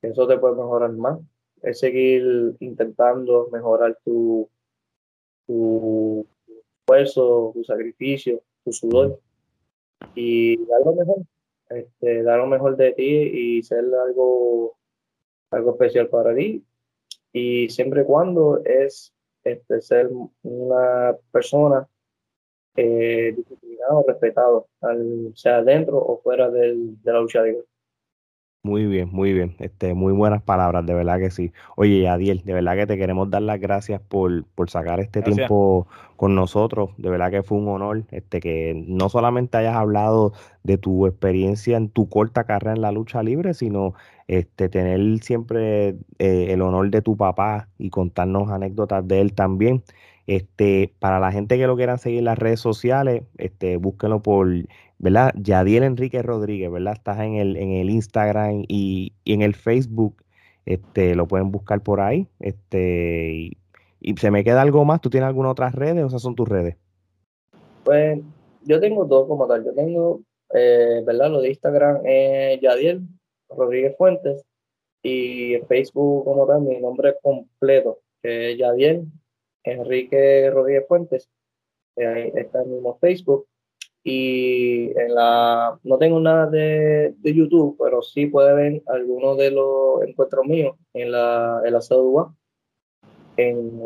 eso 0.03 0.27
te 0.27 0.39
puede 0.39 0.57
mejorar 0.57 0.93
más. 0.93 1.21
Es 1.63 1.79
seguir 1.79 2.57
intentando 2.61 3.49
mejorar 3.51 3.99
tu, 4.05 4.49
tu 5.47 6.27
esfuerzo, 6.81 7.53
tu 7.55 7.65
sacrificio, 7.65 8.43
tu 8.65 8.73
sudor 8.73 9.19
y 10.15 10.57
lo 10.57 10.93
mejor, 10.93 11.17
este, 11.69 12.23
dar 12.23 12.39
lo 12.39 12.47
mejor 12.47 12.77
de 12.77 12.93
ti 12.93 13.03
y 13.05 13.63
ser 13.63 13.85
algo, 14.07 14.77
algo 15.51 15.73
especial 15.73 16.09
para 16.09 16.35
ti. 16.35 16.65
Y 17.33 17.69
siempre 17.69 18.03
y 18.03 18.05
cuando 18.05 18.63
es 18.65 19.13
este, 19.43 19.81
ser 19.81 20.11
una 20.43 21.17
persona 21.31 21.89
eh, 22.77 23.35
disciplinado, 23.37 24.05
respetado, 24.07 24.69
sea 25.35 25.63
dentro 25.63 25.99
o 25.99 26.21
fuera 26.21 26.51
del, 26.51 27.01
de 27.03 27.13
la 27.13 27.21
lucha 27.21 27.43
libre. 27.43 27.65
Muy 28.65 28.87
bien, 28.87 29.11
muy 29.13 29.35
bien. 29.35 29.55
Este, 29.59 29.93
muy 29.93 30.15
buenas 30.15 30.43
palabras, 30.43 30.87
de 30.87 30.95
verdad 30.95 31.19
que 31.19 31.31
sí. 31.31 31.53
Oye, 31.77 32.09
Adiel, 32.09 32.41
de 32.47 32.55
verdad 32.55 32.77
que 32.77 32.87
te 32.87 32.97
queremos 32.97 33.29
dar 33.29 33.43
las 33.43 33.61
gracias 33.61 34.01
por, 34.01 34.47
por 34.55 34.71
sacar 34.71 35.01
este 35.01 35.21
tiempo 35.21 35.87
con 36.17 36.35
nosotros. 36.35 36.89
De 36.97 37.11
verdad 37.11 37.31
que 37.31 37.43
fue 37.43 37.59
un 37.59 37.69
honor 37.69 38.05
este, 38.11 38.41
que 38.41 38.73
no 38.89 39.11
solamente 39.11 39.59
hayas 39.59 39.77
hablado 39.77 40.33
de 40.63 40.79
tu 40.79 41.07
experiencia 41.07 41.77
en 41.77 41.91
tu 41.91 42.09
corta 42.09 42.45
carrera 42.45 42.73
en 42.73 42.81
la 42.81 42.91
lucha 42.91 43.23
libre, 43.23 43.53
sino 43.53 43.93
este, 44.29 44.71
tener 44.71 44.99
siempre 45.23 45.99
eh, 46.19 46.47
el 46.49 46.63
honor 46.63 46.89
de 46.89 47.03
tu 47.03 47.19
papá 47.19 47.69
y 47.77 47.91
contarnos 47.91 48.51
anécdotas 48.51 49.07
de 49.07 49.21
él 49.21 49.35
también. 49.35 49.83
Este, 50.27 50.91
para 51.01 51.21
la 51.21 51.33
gente 51.33 51.59
que 51.59 51.67
lo 51.67 51.77
quiera 51.77 51.99
seguir 51.99 52.21
en 52.21 52.25
las 52.25 52.39
redes 52.39 52.61
sociales, 52.61 53.25
este, 53.37 53.77
búsquenlo 53.77 54.23
por 54.23 54.49
¿verdad? 54.99 55.33
Yadiel 55.37 55.83
Enrique 55.83 56.23
Rodríguez, 56.23 56.71
¿verdad? 56.71 56.95
Estás 56.95 57.21
en 57.21 57.35
el, 57.35 57.57
en 57.57 57.73
el 57.73 57.91
Instagram 57.91 58.65
y, 58.69 59.13
en 59.25 59.43
el 59.43 59.55
Facebook, 59.55 60.23
este, 60.67 61.15
lo 61.15 61.27
pueden 61.27 61.51
buscar 61.51 61.83
por 61.83 62.01
ahí, 62.01 62.29
este, 62.41 63.51
y, 64.01 64.17
se 64.17 64.31
me 64.31 64.45
queda 64.45 64.63
algo 64.63 64.85
más, 64.85 65.01
¿tú 65.01 65.11
tienes 65.11 65.29
alguna 65.29 65.51
otra 65.51 65.71
redes 65.71 66.05
o 66.05 66.07
esas 66.07 66.23
son 66.23 66.35
tus 66.35 66.49
redes? 66.49 66.77
Pues 67.85 68.21
yo 68.65 68.81
tengo 68.81 69.05
dos 69.05 69.27
como 69.27 69.47
tal, 69.47 69.65
yo 69.65 69.75
tengo, 69.75 70.21
eh, 70.53 71.03
¿verdad? 71.05 71.31
Lo 71.31 71.41
de 71.41 71.49
Instagram 71.49 72.01
es 72.05 72.61
Yadiel 72.61 73.03
Rodríguez 73.49 73.97
Fuentes 73.97 74.45
y 75.03 75.57
Facebook 75.69 76.25
como 76.25 76.47
tal 76.47 76.63
mi 76.63 76.81
nombre 76.81 77.15
completo, 77.23 78.01
que 78.23 78.53
es 78.53 78.59
Yadiel 78.59 79.07
Enrique 79.65 80.51
Rodríguez 80.51 80.87
Fuentes, 80.87 81.29
ahí 81.97 82.33
está 82.35 82.63
en 82.63 82.73
mismo 82.73 82.99
Facebook 82.99 83.47
y 84.07 84.91
en 84.99 85.15
la, 85.15 85.79
no 85.83 85.97
tengo 85.97 86.21
nada 86.21 86.47
de, 86.47 87.15
de 87.17 87.35
YouTube, 87.35 87.77
pero 87.83 88.03
sí 88.03 88.27
puede 88.27 88.55
ver 88.55 88.83
algunos 88.87 89.39
de 89.39 89.51
los 89.51 90.03
encuentros 90.07 90.45
míos 90.45 90.77
en 90.93 91.11
la, 91.11 91.63
en 91.65 91.73
la 91.73 91.81
En, 93.39 93.83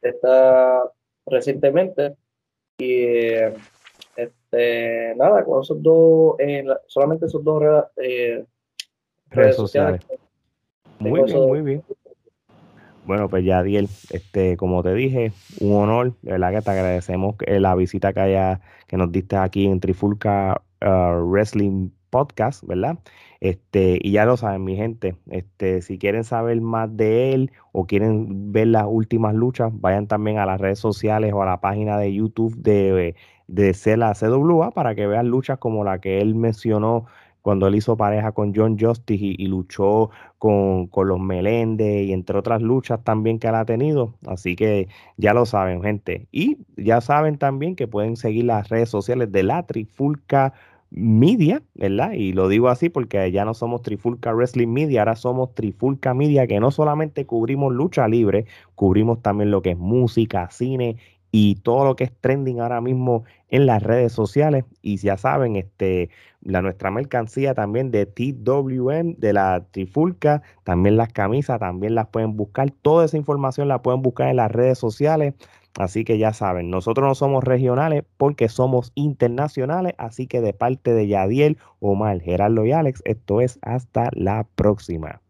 está 0.00 0.90
recientemente. 1.26 2.16
Y 2.78 3.02
este, 4.16 5.14
nada, 5.16 5.44
con 5.44 5.62
esos 5.62 5.82
dos, 5.82 6.36
solamente 6.86 7.26
esos 7.26 7.44
dos 7.44 7.62
eh, 7.96 8.46
redes, 9.28 9.56
sociales. 9.56 10.00
Muy 10.98 11.22
bien, 11.22 11.46
muy 11.46 11.60
bien. 11.60 11.84
Bueno, 13.08 13.30
pues 13.30 13.42
Yadiel, 13.42 13.88
este, 14.10 14.58
como 14.58 14.82
te 14.82 14.92
dije, 14.92 15.32
un 15.60 15.74
honor, 15.76 16.12
verdad 16.20 16.52
que 16.52 16.60
te 16.60 16.70
agradecemos 16.70 17.36
la 17.46 17.74
visita 17.74 18.12
que 18.12 18.20
haya, 18.20 18.60
que 18.86 18.98
nos 18.98 19.10
diste 19.10 19.34
aquí 19.36 19.64
en 19.64 19.80
Trifulca 19.80 20.60
uh, 20.82 21.18
Wrestling 21.24 21.88
Podcast, 22.10 22.64
¿verdad? 22.64 22.98
Este, 23.40 23.98
y 24.02 24.12
ya 24.12 24.26
lo 24.26 24.36
saben, 24.36 24.62
mi 24.62 24.76
gente, 24.76 25.16
este, 25.30 25.80
si 25.80 25.96
quieren 25.96 26.22
saber 26.22 26.60
más 26.60 26.94
de 26.98 27.32
él 27.32 27.50
o 27.72 27.86
quieren 27.86 28.52
ver 28.52 28.66
las 28.66 28.84
últimas 28.86 29.34
luchas, 29.34 29.72
vayan 29.72 30.06
también 30.06 30.36
a 30.36 30.44
las 30.44 30.60
redes 30.60 30.78
sociales 30.78 31.32
o 31.32 31.42
a 31.42 31.46
la 31.46 31.62
página 31.62 31.96
de 31.96 32.12
YouTube 32.12 32.56
de, 32.58 33.16
de 33.46 33.72
CWA 33.72 34.70
para 34.72 34.94
que 34.94 35.06
vean 35.06 35.28
luchas 35.28 35.56
como 35.56 35.82
la 35.82 35.98
que 35.98 36.20
él 36.20 36.34
mencionó 36.34 37.06
cuando 37.42 37.66
él 37.66 37.74
hizo 37.74 37.96
pareja 37.96 38.32
con 38.32 38.54
John 38.54 38.78
Justice 38.78 39.24
y, 39.24 39.46
luchó 39.46 40.10
con, 40.38 40.90
los 40.94 41.20
Meléndez 41.20 42.06
y 42.06 42.12
entre 42.12 42.38
otras 42.38 42.62
luchas 42.62 43.02
también 43.04 43.38
que 43.38 43.48
él 43.48 43.54
ha 43.54 43.64
tenido. 43.64 44.14
Así 44.26 44.56
que 44.56 44.88
ya 45.16 45.34
lo 45.34 45.46
saben, 45.46 45.82
gente. 45.82 46.28
Y 46.32 46.58
ya 46.76 47.00
saben 47.00 47.38
también 47.38 47.76
que 47.76 47.88
pueden 47.88 48.16
seguir 48.16 48.44
las 48.44 48.68
redes 48.68 48.88
sociales 48.90 49.32
de 49.32 49.42
la 49.42 49.66
Trifulca 49.66 50.52
Media, 50.90 51.62
¿verdad? 51.74 52.12
Y 52.12 52.32
lo 52.32 52.48
digo 52.48 52.68
así 52.68 52.88
porque 52.88 53.30
ya 53.30 53.44
no 53.44 53.52
somos 53.52 53.82
Trifulca 53.82 54.32
Wrestling 54.32 54.68
Media, 54.68 55.02
ahora 55.02 55.16
somos 55.16 55.54
Trifulca 55.54 56.14
Media, 56.14 56.46
que 56.46 56.60
no 56.60 56.70
solamente 56.70 57.26
cubrimos 57.26 57.74
lucha 57.74 58.08
libre, 58.08 58.46
cubrimos 58.74 59.20
también 59.20 59.50
lo 59.50 59.60
que 59.60 59.72
es 59.72 59.78
música, 59.78 60.48
cine 60.50 60.96
y 61.30 61.56
todo 61.56 61.84
lo 61.84 61.96
que 61.96 62.04
es 62.04 62.12
trending 62.20 62.60
ahora 62.60 62.80
mismo 62.80 63.24
en 63.48 63.66
las 63.66 63.82
redes 63.82 64.12
sociales. 64.12 64.64
Y 64.82 64.96
ya 64.96 65.16
saben, 65.16 65.56
este, 65.56 66.10
la 66.40 66.62
nuestra 66.62 66.90
mercancía 66.90 67.54
también 67.54 67.90
de 67.90 68.06
TWM, 68.06 69.16
de 69.18 69.32
la 69.32 69.66
Trifulca, 69.70 70.42
también 70.64 70.96
las 70.96 71.12
camisas, 71.12 71.60
también 71.60 71.94
las 71.94 72.08
pueden 72.08 72.36
buscar. 72.36 72.70
Toda 72.70 73.04
esa 73.04 73.16
información 73.16 73.68
la 73.68 73.82
pueden 73.82 74.02
buscar 74.02 74.28
en 74.28 74.36
las 74.36 74.50
redes 74.50 74.78
sociales. 74.78 75.34
Así 75.78 76.04
que 76.04 76.18
ya 76.18 76.32
saben, 76.32 76.70
nosotros 76.70 77.06
no 77.06 77.14
somos 77.14 77.44
regionales 77.44 78.04
porque 78.16 78.48
somos 78.48 78.90
internacionales. 78.94 79.94
Así 79.98 80.26
que 80.26 80.40
de 80.40 80.52
parte 80.52 80.92
de 80.92 81.06
Yadiel, 81.06 81.58
Omar, 81.78 82.20
Gerardo 82.20 82.64
y 82.64 82.72
Alex, 82.72 83.02
esto 83.04 83.40
es 83.40 83.58
hasta 83.62 84.10
la 84.12 84.46
próxima. 84.56 85.20